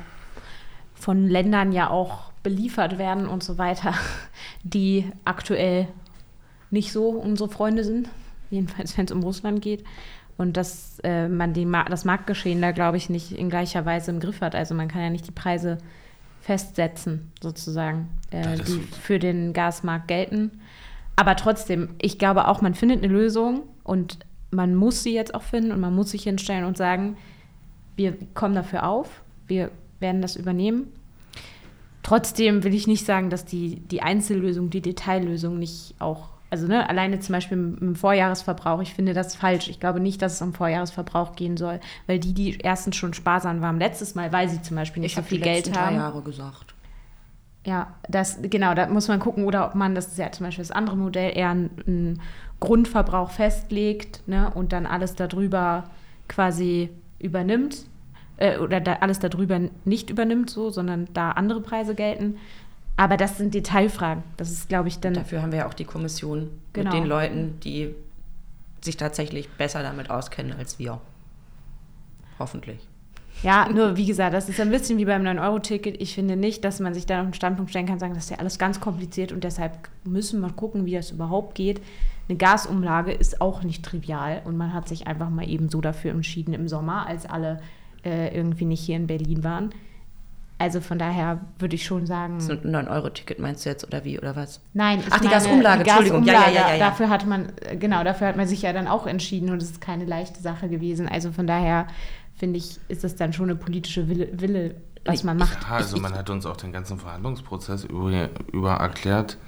von 0.94 1.26
Ländern 1.26 1.72
ja 1.72 1.90
auch 1.90 2.30
beliefert 2.44 2.96
werden 2.96 3.26
und 3.26 3.42
so 3.42 3.58
weiter, 3.58 3.94
die 4.62 5.10
aktuell 5.24 5.88
nicht 6.70 6.92
so 6.92 7.08
unsere 7.10 7.48
Freunde 7.48 7.84
sind, 7.84 8.08
jedenfalls 8.50 8.96
wenn 8.96 9.06
es 9.06 9.12
um 9.12 9.22
Russland 9.22 9.62
geht. 9.62 9.84
Und 10.36 10.56
dass 10.56 10.98
äh, 11.04 11.28
man 11.28 11.52
die, 11.52 11.66
Ma- 11.66 11.84
das 11.84 12.04
Marktgeschehen 12.06 12.62
da, 12.62 12.70
glaube 12.72 12.96
ich, 12.96 13.10
nicht 13.10 13.32
in 13.32 13.50
gleicher 13.50 13.84
Weise 13.84 14.10
im 14.10 14.20
Griff 14.20 14.40
hat. 14.40 14.54
Also 14.54 14.74
man 14.74 14.88
kann 14.88 15.02
ja 15.02 15.10
nicht 15.10 15.26
die 15.26 15.32
Preise 15.32 15.76
festsetzen, 16.40 17.30
sozusagen, 17.42 18.08
äh, 18.30 18.56
Ja, 18.56 18.56
die 18.56 18.80
für 19.02 19.18
den 19.18 19.52
Gasmarkt 19.52 20.08
gelten. 20.08 20.50
Aber 21.16 21.36
trotzdem, 21.36 21.90
ich 22.00 22.18
glaube 22.18 22.48
auch, 22.48 22.62
man 22.62 22.74
findet 22.74 23.04
eine 23.04 23.12
Lösung 23.12 23.64
und 23.84 24.20
man 24.50 24.74
muss 24.74 25.02
sie 25.02 25.12
jetzt 25.12 25.34
auch 25.34 25.42
finden 25.42 25.72
und 25.72 25.80
man 25.80 25.94
muss 25.94 26.12
sich 26.12 26.22
hinstellen 26.22 26.64
und 26.64 26.78
sagen, 26.78 27.18
wir 27.96 28.16
kommen 28.32 28.54
dafür 28.54 28.88
auf, 28.88 29.22
wir 29.46 29.70
werden 29.98 30.22
das 30.22 30.36
übernehmen. 30.36 30.86
Trotzdem 32.02 32.64
will 32.64 32.72
ich 32.72 32.86
nicht 32.86 33.04
sagen, 33.04 33.28
dass 33.28 33.44
die, 33.44 33.76
die 33.80 34.00
Einzellösung, 34.00 34.70
die 34.70 34.80
Detaillösung 34.80 35.58
nicht 35.58 35.94
auch, 35.98 36.30
also 36.50 36.66
ne, 36.66 36.88
alleine 36.88 37.20
zum 37.20 37.32
Beispiel 37.32 37.56
im, 37.56 37.94
Vorjahresverbrauch, 37.94 38.80
ich 38.82 38.92
finde 38.92 39.14
das 39.14 39.36
falsch. 39.36 39.68
Ich 39.68 39.78
glaube 39.78 40.00
nicht, 40.00 40.20
dass 40.20 40.34
es 40.34 40.42
um 40.42 40.52
Vorjahresverbrauch 40.52 41.36
gehen 41.36 41.56
soll, 41.56 41.80
weil 42.06 42.18
die, 42.18 42.34
die 42.34 42.58
erstens 42.58 42.96
schon 42.96 43.14
sparsam 43.14 43.60
waren 43.60 43.78
letztes 43.78 44.16
Mal, 44.16 44.32
weil 44.32 44.48
sie 44.48 44.60
zum 44.60 44.76
Beispiel 44.76 45.00
nicht 45.00 45.14
so 45.14 45.22
hab 45.22 45.28
viel 45.28 45.38
die 45.38 45.44
Geld 45.44 45.66
letzten 45.66 45.80
haben. 45.80 45.94
drei 45.94 46.02
Jahre 46.02 46.22
gesagt. 46.22 46.74
Ja, 47.64 47.94
das, 48.08 48.38
genau, 48.42 48.74
da 48.74 48.86
muss 48.88 49.08
man 49.08 49.20
gucken, 49.20 49.44
oder 49.44 49.66
ob 49.66 49.74
man, 49.74 49.94
das 49.94 50.08
ist 50.08 50.18
ja 50.18 50.32
zum 50.32 50.46
Beispiel 50.46 50.64
das 50.64 50.72
andere 50.72 50.96
Modell, 50.96 51.36
eher 51.36 51.50
einen, 51.50 51.70
einen 51.86 52.22
Grundverbrauch 52.58 53.30
festlegt 53.30 54.26
ne, 54.26 54.50
und 54.54 54.72
dann 54.72 54.86
alles 54.86 55.14
darüber 55.14 55.84
quasi 56.26 56.90
übernimmt. 57.18 57.86
Äh, 58.40 58.56
oder 58.58 58.80
da 58.80 58.94
alles 58.94 59.18
darüber 59.18 59.60
nicht 59.84 60.08
übernimmt, 60.08 60.48
so, 60.50 60.70
sondern 60.70 61.08
da 61.12 61.32
andere 61.32 61.60
Preise 61.60 61.94
gelten. 61.94 62.38
Aber 63.00 63.16
das 63.16 63.38
sind 63.38 63.54
Detailfragen. 63.54 64.22
Das 64.36 64.50
ist, 64.50 64.68
glaube 64.68 64.88
ich, 64.88 64.98
dann. 65.00 65.14
Dafür 65.14 65.40
haben 65.40 65.52
wir 65.52 65.60
ja 65.60 65.66
auch 65.66 65.72
die 65.72 65.86
Kommission 65.86 66.50
Genau. 66.74 66.90
mit 66.90 67.00
den 67.00 67.08
Leuten, 67.08 67.58
die 67.60 67.94
sich 68.82 68.98
tatsächlich 68.98 69.48
besser 69.48 69.82
damit 69.82 70.10
auskennen 70.10 70.52
als 70.58 70.78
wir. 70.78 71.00
Hoffentlich. 72.38 72.78
Ja, 73.42 73.70
nur 73.70 73.96
wie 73.96 74.04
gesagt, 74.04 74.34
das 74.34 74.50
ist 74.50 74.60
ein 74.60 74.68
bisschen 74.68 74.98
wie 74.98 75.06
beim 75.06 75.22
9-Euro-Ticket. 75.22 75.98
Ich 75.98 76.14
finde 76.14 76.36
nicht, 76.36 76.62
dass 76.62 76.78
man 76.78 76.92
sich 76.92 77.06
da 77.06 77.20
auf 77.22 77.26
den 77.28 77.32
Standpunkt 77.32 77.70
stellen 77.70 77.86
kann 77.86 77.94
und 77.94 78.00
sagen, 78.00 78.12
das 78.12 78.24
ist 78.24 78.30
ja 78.32 78.38
alles 78.38 78.58
ganz 78.58 78.80
kompliziert 78.80 79.32
und 79.32 79.44
deshalb 79.44 79.88
müssen 80.04 80.40
wir 80.42 80.50
gucken, 80.50 80.84
wie 80.84 80.92
das 80.92 81.10
überhaupt 81.10 81.54
geht. 81.54 81.80
Eine 82.28 82.36
Gasumlage 82.36 83.12
ist 83.12 83.40
auch 83.40 83.62
nicht 83.62 83.82
trivial 83.82 84.42
und 84.44 84.58
man 84.58 84.74
hat 84.74 84.88
sich 84.88 85.06
einfach 85.06 85.30
mal 85.30 85.48
eben 85.48 85.70
so 85.70 85.80
dafür 85.80 86.10
entschieden 86.10 86.52
im 86.52 86.68
Sommer, 86.68 87.06
als 87.06 87.24
alle 87.24 87.62
äh, 88.04 88.36
irgendwie 88.36 88.66
nicht 88.66 88.82
hier 88.82 88.96
in 88.96 89.06
Berlin 89.06 89.42
waren. 89.42 89.70
Also 90.60 90.82
von 90.82 90.98
daher 90.98 91.40
würde 91.58 91.74
ich 91.74 91.86
schon 91.86 92.06
sagen. 92.06 92.38
So 92.38 92.52
ein 92.52 92.60
9-Euro-Ticket 92.60 93.38
meinst 93.38 93.64
du 93.64 93.70
jetzt 93.70 93.82
oder 93.86 94.04
wie 94.04 94.18
oder 94.18 94.36
was? 94.36 94.60
Nein, 94.74 94.98
ich 94.98 95.06
Ach, 95.10 95.18
die 95.18 95.28
meine, 95.28 95.36
Gasumlage, 95.36 95.80
Entschuldigung. 95.84 96.24
Ja, 96.24 96.32
ja, 96.34 96.40
ja, 96.40 96.52
ja, 96.52 96.74
ja. 96.74 96.78
Dafür 96.90 97.08
hat 97.08 97.26
man, 97.26 97.50
genau, 97.78 98.04
dafür 98.04 98.26
hat 98.28 98.36
man 98.36 98.46
sich 98.46 98.60
ja 98.60 98.74
dann 98.74 98.86
auch 98.86 99.06
entschieden 99.06 99.48
und 99.48 99.62
es 99.62 99.70
ist 99.70 99.80
keine 99.80 100.04
leichte 100.04 100.42
Sache 100.42 100.68
gewesen. 100.68 101.08
Also 101.08 101.32
von 101.32 101.46
daher 101.46 101.86
finde 102.36 102.58
ich, 102.58 102.78
ist 102.88 103.04
das 103.04 103.16
dann 103.16 103.32
schon 103.32 103.46
eine 103.46 103.56
politische 103.56 104.10
Wille, 104.10 104.28
Wille 104.34 104.74
was 105.06 105.24
man 105.24 105.38
macht. 105.38 105.62
Ja, 105.62 105.76
also 105.76 105.96
man 105.96 106.12
hat 106.12 106.28
uns 106.28 106.44
auch 106.44 106.58
den 106.58 106.72
ganzen 106.72 106.98
Verhandlungsprozess 106.98 107.84
über, 107.84 108.28
über 108.52 108.74
erklärt, 108.74 109.38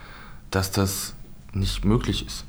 dass 0.51 0.70
das 0.70 1.14
nicht 1.53 1.85
möglich 1.85 2.27
ist. 2.27 2.46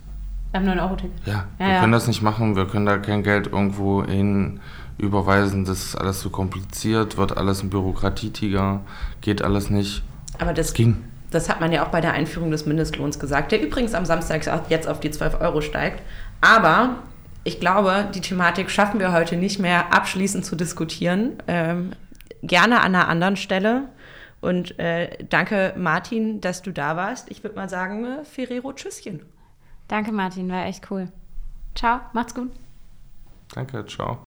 Beim 0.54 0.64
9-Euro-Ticket. 0.64 1.28
Ja, 1.28 1.34
Ja, 1.34 1.48
wir 1.58 1.68
ja. 1.68 1.80
können 1.82 1.92
das 1.92 2.08
nicht 2.08 2.22
machen, 2.22 2.56
wir 2.56 2.66
können 2.68 2.86
da 2.86 2.98
kein 2.98 3.24
Geld 3.24 3.48
irgendwo 3.48 4.06
hin 4.06 4.62
überweisen, 4.98 5.66
das 5.66 5.84
ist 5.84 5.96
alles 5.96 6.20
zu 6.20 6.30
kompliziert, 6.30 7.18
wird 7.18 7.38
alles 7.38 7.64
ein 7.64 7.70
Bürokratietiger, 7.70 8.82
geht 9.22 9.42
alles 9.42 9.70
nicht. 9.70 10.04
Aber 10.40 10.54
das 10.54 10.74
ging. 10.74 11.04
Das 11.32 11.50
hat 11.50 11.62
man 11.62 11.72
ja 11.72 11.84
auch 11.84 11.90
bei 11.90 12.02
der 12.02 12.14
Einführung 12.14 12.52
des 12.52 12.66
Mindestlohns 12.66 13.20
gesagt, 13.20 13.52
der 13.52 13.62
übrigens 13.62 13.94
am 13.96 14.06
Samstag 14.06 14.46
jetzt 14.70 14.88
auf 14.88 15.00
die 15.00 15.10
12 15.10 15.42
Euro 15.42 15.62
steigt. 15.62 16.04
Aber 16.42 16.98
ich 17.44 17.60
glaube, 17.60 18.08
die 18.14 18.22
Thematik 18.22 18.70
schaffen 18.70 19.00
wir 19.00 19.12
heute 19.12 19.36
nicht 19.36 19.60
mehr 19.60 19.94
abschließend 19.94 20.46
zu 20.46 20.56
diskutieren. 20.56 21.34
Ähm, 21.48 21.94
gerne 22.44 22.82
an 22.82 22.96
einer 22.96 23.08
anderen 23.08 23.36
Stelle. 23.36 23.90
Und 24.42 24.78
äh, 24.78 25.24
danke, 25.30 25.74
Martin, 25.78 26.42
dass 26.42 26.62
du 26.62 26.72
da 26.72 26.96
warst. 26.98 27.32
Ich 27.32 27.44
würde 27.44 27.56
mal 27.56 27.70
sagen, 27.70 28.06
äh, 28.06 28.26
Ferrero, 28.26 28.74
Tschüsschen. 28.74 29.22
Danke, 29.88 30.12
Martin, 30.12 30.50
war 30.52 30.66
echt 30.66 30.90
cool. 30.92 31.10
Ciao, 31.76 32.02
macht's 32.14 32.36
gut. 32.36 32.52
Danke, 33.54 33.86
ciao. 33.86 34.24